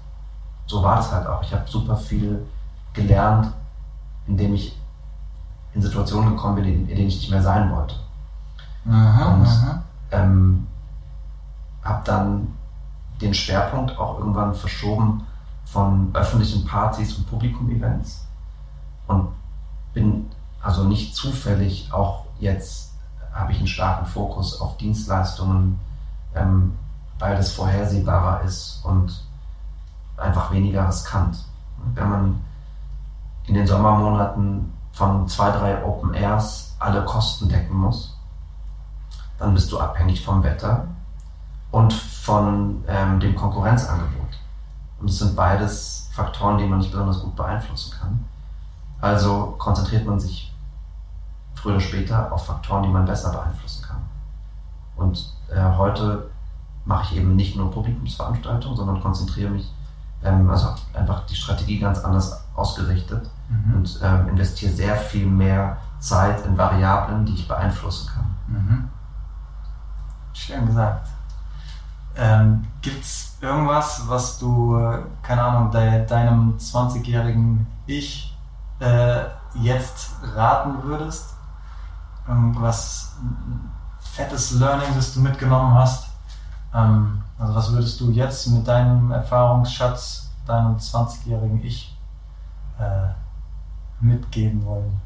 so 0.66 0.82
war 0.82 0.96
das 0.96 1.12
halt 1.12 1.26
auch. 1.26 1.42
Ich 1.42 1.52
habe 1.52 1.68
super 1.68 1.96
viel 1.96 2.44
gelernt, 2.92 3.52
indem 4.26 4.54
ich 4.54 4.78
in 5.74 5.82
Situationen 5.82 6.30
gekommen 6.30 6.56
bin, 6.56 6.64
in, 6.64 6.88
in 6.88 6.96
denen 6.96 7.08
ich 7.08 7.16
nicht 7.16 7.30
mehr 7.30 7.42
sein 7.42 7.70
wollte. 7.70 7.94
Mhm, 8.84 9.20
Und 9.26 9.48
ähm, 10.10 10.66
habe 11.82 11.94
habe 11.94 12.02
dann 12.04 12.48
den 13.20 13.34
Schwerpunkt 13.34 13.96
auch 13.98 14.18
irgendwann 14.18 14.54
verschoben 14.54 15.24
von 15.64 16.10
öffentlichen 16.14 16.64
Partys 16.64 17.16
und 17.16 17.28
Publikum-Events 17.28 18.26
und 19.06 19.28
bin 19.94 20.28
also 20.60 20.84
nicht 20.84 21.14
zufällig 21.14 21.92
auch 21.92 22.26
jetzt 22.38 22.91
habe 23.32 23.52
ich 23.52 23.58
einen 23.58 23.66
starken 23.66 24.06
Fokus 24.06 24.60
auf 24.60 24.76
Dienstleistungen, 24.76 25.80
ähm, 26.34 26.76
weil 27.18 27.36
das 27.36 27.52
vorhersehbarer 27.52 28.42
ist 28.42 28.80
und 28.84 29.24
einfach 30.16 30.50
weniger 30.52 30.88
riskant. 30.88 31.44
Wenn 31.94 32.08
man 32.08 32.44
in 33.46 33.54
den 33.54 33.66
Sommermonaten 33.66 34.72
von 34.92 35.26
zwei, 35.28 35.50
drei 35.50 35.84
Open 35.84 36.14
Airs 36.14 36.76
alle 36.78 37.04
Kosten 37.04 37.48
decken 37.48 37.76
muss, 37.76 38.16
dann 39.38 39.54
bist 39.54 39.72
du 39.72 39.80
abhängig 39.80 40.24
vom 40.24 40.42
Wetter 40.42 40.86
und 41.70 41.92
von 41.92 42.84
ähm, 42.86 43.18
dem 43.18 43.34
Konkurrenzangebot. 43.34 44.38
Und 45.00 45.10
es 45.10 45.18
sind 45.18 45.34
beides 45.34 46.10
Faktoren, 46.12 46.58
die 46.58 46.66
man 46.66 46.78
nicht 46.78 46.92
besonders 46.92 47.20
gut 47.20 47.34
beeinflussen 47.34 47.92
kann. 47.98 48.24
Also 49.00 49.56
konzentriert 49.58 50.06
man 50.06 50.20
sich 50.20 50.51
früher 51.62 51.74
oder 51.74 51.80
später 51.80 52.32
auf 52.32 52.46
Faktoren, 52.46 52.82
die 52.82 52.88
man 52.88 53.04
besser 53.04 53.30
beeinflussen 53.30 53.84
kann. 53.84 54.02
Und 54.96 55.32
äh, 55.48 55.76
heute 55.76 56.30
mache 56.84 57.04
ich 57.04 57.20
eben 57.20 57.36
nicht 57.36 57.56
nur 57.56 57.70
Publikumsveranstaltungen, 57.70 58.76
sondern 58.76 59.00
konzentriere 59.00 59.50
mich, 59.50 59.72
ähm, 60.24 60.50
also 60.50 60.74
einfach 60.92 61.24
die 61.26 61.36
Strategie 61.36 61.78
ganz 61.78 62.00
anders 62.00 62.44
ausgerichtet 62.56 63.30
mhm. 63.48 63.74
und 63.74 64.00
ähm, 64.02 64.28
investiere 64.28 64.72
sehr 64.72 64.96
viel 64.96 65.26
mehr 65.26 65.76
Zeit 66.00 66.44
in 66.44 66.58
Variablen, 66.58 67.24
die 67.24 67.34
ich 67.34 67.46
beeinflussen 67.46 68.10
kann. 68.12 68.36
Mhm. 68.48 68.88
Schön 70.32 70.66
gesagt. 70.66 71.08
Ähm, 72.16 72.64
Gibt 72.82 73.04
es 73.04 73.38
irgendwas, 73.40 74.02
was 74.08 74.38
du, 74.38 74.76
äh, 74.76 74.98
keine 75.22 75.42
Ahnung, 75.44 75.70
de 75.70 76.04
deinem 76.06 76.56
20-jährigen 76.58 77.66
Ich 77.86 78.36
äh, 78.80 79.24
jetzt 79.54 80.10
raten 80.34 80.82
würdest? 80.82 81.31
Irgendwas 82.28 83.16
fettes 84.00 84.52
Learning, 84.52 84.94
das 84.94 85.14
du 85.14 85.20
mitgenommen 85.20 85.74
hast? 85.74 86.08
Ähm, 86.74 87.22
also 87.38 87.54
was 87.54 87.72
würdest 87.72 88.00
du 88.00 88.10
jetzt 88.10 88.46
mit 88.48 88.66
deinem 88.66 89.10
Erfahrungsschatz, 89.10 90.30
deinem 90.46 90.76
20-jährigen 90.76 91.62
Ich 91.64 91.96
äh, 92.78 93.08
mitgeben 94.00 94.64
wollen? 94.64 95.00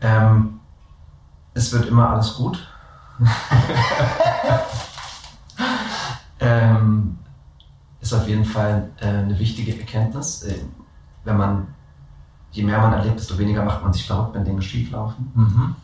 Ähm, 0.00 0.60
es 1.54 1.72
wird 1.72 1.86
immer 1.86 2.10
alles 2.10 2.34
gut. 2.34 2.68
ähm, 6.40 7.18
ist 8.00 8.12
auf 8.12 8.28
jeden 8.28 8.44
Fall 8.44 8.90
äh, 9.00 9.08
eine 9.08 9.38
wichtige 9.38 9.76
Erkenntnis. 9.78 10.42
Äh, 10.44 10.60
wenn 11.24 11.36
man, 11.36 11.74
je 12.58 12.64
mehr 12.64 12.80
man 12.80 12.92
erlebt, 12.92 13.20
desto 13.20 13.38
weniger 13.38 13.62
macht 13.62 13.82
man 13.82 13.92
sich 13.92 14.04
verrückt, 14.04 14.34
wenn 14.34 14.44
Dinge 14.44 14.62
schief 14.62 14.90
laufen. 14.90 15.30
Mhm. 15.34 15.76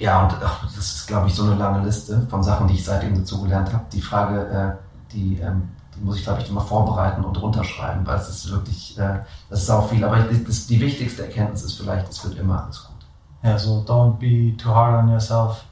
Ja, 0.00 0.22
und 0.24 0.34
ach, 0.44 0.62
das 0.62 0.94
ist, 0.94 1.06
glaube 1.06 1.28
ich, 1.28 1.34
so 1.34 1.44
eine 1.44 1.54
lange 1.54 1.84
Liste 1.84 2.26
von 2.28 2.42
Sachen, 2.42 2.66
die 2.68 2.74
ich 2.74 2.84
seitdem 2.84 3.14
dazugelernt 3.14 3.72
habe. 3.72 3.84
Die 3.92 4.00
Frage, 4.00 4.46
äh, 4.48 5.12
die, 5.12 5.38
ähm, 5.38 5.68
die 5.94 6.00
muss 6.04 6.16
ich, 6.18 6.24
glaube 6.24 6.40
ich, 6.40 6.48
immer 6.48 6.60
vorbereiten 6.60 7.24
und 7.24 7.40
runterschreiben, 7.40 8.06
weil 8.06 8.16
es 8.16 8.28
ist 8.28 8.50
wirklich, 8.50 8.98
äh, 8.98 9.20
das 9.50 9.62
ist 9.62 9.70
auch 9.70 9.88
viel. 9.88 10.04
Aber 10.04 10.30
ich, 10.30 10.44
das, 10.44 10.66
die 10.66 10.80
wichtigste 10.80 11.24
Erkenntnis 11.24 11.62
ist 11.62 11.74
vielleicht, 11.74 12.08
es 12.08 12.24
wird 12.24 12.36
immer 12.36 12.64
alles 12.64 12.84
gut. 12.84 12.96
Ja, 13.42 13.58
so 13.58 13.84
don't 13.86 14.18
be 14.18 14.56
too 14.56 14.74
hard 14.74 15.04
on 15.04 15.08
yourself. 15.08 15.64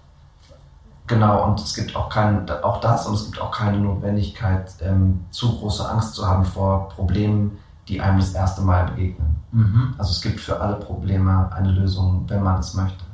Genau, 1.07 1.45
und 1.45 1.61
es 1.61 1.75
gibt 1.75 1.95
auch 1.95 2.09
kein, 2.09 2.49
auch 2.51 2.81
das 2.81 3.07
und 3.07 3.15
es 3.15 3.25
gibt 3.25 3.41
auch 3.41 3.53
keine 3.53 3.79
Notwendigkeit, 3.79 4.75
ähm, 4.81 5.25
zu 5.31 5.59
große 5.59 5.89
Angst 5.89 6.15
zu 6.15 6.27
haben 6.27 6.45
vor 6.45 6.89
Problemen, 6.89 7.59
die 7.87 8.01
einem 8.01 8.19
das 8.19 8.33
erste 8.33 8.63
Mal 8.63 8.87
begegnen. 8.87 9.37
Mhm. 9.53 9.95
Also 9.99 10.11
es 10.11 10.21
gibt 10.21 10.41
für 10.41 10.61
alle 10.61 10.77
Probleme 10.77 11.53
eine 11.53 11.71
Lösung, 11.71 12.25
wenn 12.27 12.43
man 12.43 12.59
es 12.59 12.75
möchte. 12.75 13.05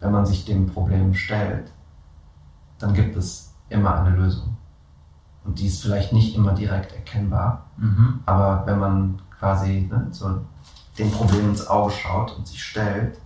Wenn 0.00 0.12
man 0.12 0.24
sich 0.24 0.44
dem 0.46 0.66
Problem 0.66 1.14
stellt, 1.14 1.70
dann 2.78 2.94
gibt 2.94 3.16
es 3.16 3.52
immer 3.68 4.00
eine 4.00 4.16
Lösung. 4.16 4.56
Und 5.44 5.58
die 5.58 5.66
ist 5.66 5.82
vielleicht 5.82 6.12
nicht 6.12 6.34
immer 6.34 6.52
direkt 6.52 6.92
erkennbar, 6.92 7.66
mhm. 7.76 8.20
aber 8.26 8.62
wenn 8.64 8.78
man 8.78 9.22
quasi 9.38 9.88
ne, 9.90 10.06
so 10.10 10.40
dem 10.98 11.10
Problem 11.10 11.50
ins 11.50 11.66
Auge 11.66 11.92
schaut 11.92 12.36
und 12.36 12.46
sich 12.46 12.62
stellt, 12.62 13.18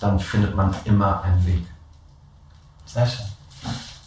dann 0.00 0.18
findet 0.18 0.56
man 0.56 0.74
immer 0.84 1.22
einen 1.22 1.46
Weg. 1.46 1.66
Sehr 2.84 3.06
schön. 3.06 3.31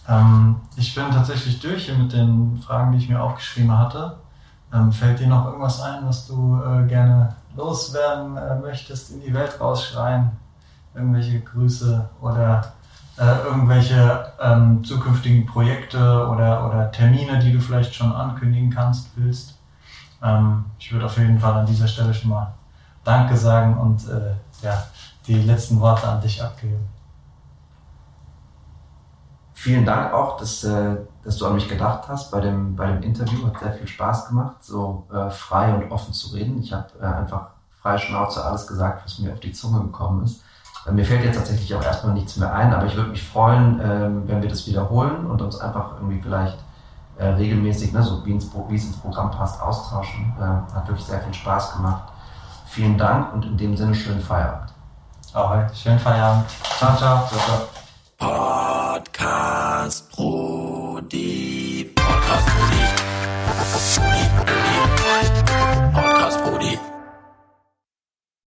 Ähm, 0.07 0.57
ich 0.75 0.93
bin 0.93 1.09
tatsächlich 1.11 1.59
durch 1.59 1.85
hier 1.85 1.95
mit 1.95 2.13
den 2.13 2.61
Fragen, 2.61 2.91
die 2.91 2.99
ich 2.99 3.09
mir 3.09 3.21
aufgeschrieben 3.21 3.77
hatte. 3.77 4.17
Ähm, 4.73 4.91
fällt 4.91 5.19
dir 5.19 5.27
noch 5.27 5.45
irgendwas 5.45 5.81
ein, 5.81 6.05
was 6.05 6.27
du 6.27 6.61
äh, 6.61 6.87
gerne 6.87 7.35
loswerden 7.55 8.37
äh, 8.37 8.55
möchtest, 8.59 9.11
in 9.11 9.21
die 9.21 9.33
Welt 9.33 9.59
rausschreien? 9.59 10.31
Irgendwelche 10.93 11.41
Grüße 11.41 12.09
oder 12.21 12.73
äh, 13.17 13.45
irgendwelche 13.45 14.31
ähm, 14.41 14.83
zukünftigen 14.83 15.45
Projekte 15.45 16.27
oder, 16.27 16.67
oder 16.67 16.91
Termine, 16.91 17.39
die 17.39 17.53
du 17.53 17.59
vielleicht 17.59 17.95
schon 17.95 18.11
ankündigen 18.11 18.69
kannst, 18.69 19.09
willst? 19.15 19.57
Ähm, 20.21 20.65
ich 20.79 20.91
würde 20.91 21.05
auf 21.05 21.17
jeden 21.17 21.39
Fall 21.39 21.53
an 21.53 21.65
dieser 21.65 21.87
Stelle 21.87 22.13
schon 22.13 22.31
mal 22.31 22.53
Danke 23.03 23.37
sagen 23.37 23.77
und 23.77 24.07
äh, 24.09 24.33
ja, 24.63 24.83
die 25.27 25.35
letzten 25.35 25.79
Worte 25.79 26.07
an 26.07 26.21
dich 26.21 26.41
abgeben. 26.41 26.94
Vielen 29.65 29.83
Dank 29.83 30.13
auch, 30.13 30.37
dass, 30.37 30.63
äh, 30.63 30.95
dass 31.23 31.37
du 31.37 31.47
an 31.47 31.55
mich 31.55 31.67
gedacht 31.67 32.03
hast 32.07 32.29
bei 32.29 32.39
dem, 32.39 32.75
bei 32.75 32.85
dem 32.85 33.01
Interview. 33.01 33.47
Hat 33.47 33.57
sehr 33.59 33.73
viel 33.73 33.87
Spaß 33.87 34.27
gemacht, 34.27 34.57
so 34.59 35.07
äh, 35.11 35.31
frei 35.31 35.73
und 35.73 35.91
offen 35.91 36.13
zu 36.13 36.35
reden. 36.35 36.61
Ich 36.61 36.71
habe 36.71 36.85
äh, 37.01 37.03
einfach 37.03 37.47
frei 37.81 37.97
Schnauze 37.97 38.45
alles 38.45 38.67
gesagt, 38.67 39.03
was 39.03 39.17
mir 39.17 39.33
auf 39.33 39.39
die 39.39 39.53
Zunge 39.53 39.79
gekommen 39.79 40.23
ist. 40.23 40.43
Mir 40.91 41.03
fällt 41.03 41.25
jetzt 41.25 41.37
tatsächlich 41.37 41.73
auch 41.73 41.83
erstmal 41.83 42.13
nichts 42.13 42.37
mehr 42.37 42.53
ein, 42.53 42.75
aber 42.75 42.85
ich 42.85 42.95
würde 42.95 43.09
mich 43.09 43.27
freuen, 43.27 43.81
ähm, 43.83 44.27
wenn 44.27 44.43
wir 44.43 44.49
das 44.49 44.67
wiederholen 44.67 45.25
und 45.25 45.41
uns 45.41 45.59
einfach 45.59 45.93
irgendwie 45.95 46.21
vielleicht 46.21 46.59
regelmäßig, 47.17 47.91
ne, 47.91 48.03
so 48.03 48.23
wie, 48.23 48.39
wie 48.69 48.75
es 48.75 48.85
ins 48.85 48.97
Programm 48.97 49.31
passt, 49.31 49.59
austauschen. 49.61 50.31
Hat 50.37 50.85
wirklich 50.85 51.05
sehr 51.05 51.21
viel 51.21 51.33
Spaß 51.33 51.77
gemacht. 51.77 52.03
Vielen 52.67 52.97
Dank 52.97 53.33
und 53.33 53.45
in 53.45 53.57
dem 53.57 53.75
Sinne 53.75 53.95
schönen 53.95 54.21
Feierabend. 54.21 54.73
Ahoi, 55.33 55.65
schönen 55.73 55.97
Feierabend. 55.97 56.45
Ciao, 56.77 56.95
ciao. 56.97 57.25
ciao, 57.25 57.39
ciao. 57.39 57.84
Podcast 58.17 60.07
Brudi. 60.15 61.83
Podcast 61.91 62.47
Brudi. 62.47 64.74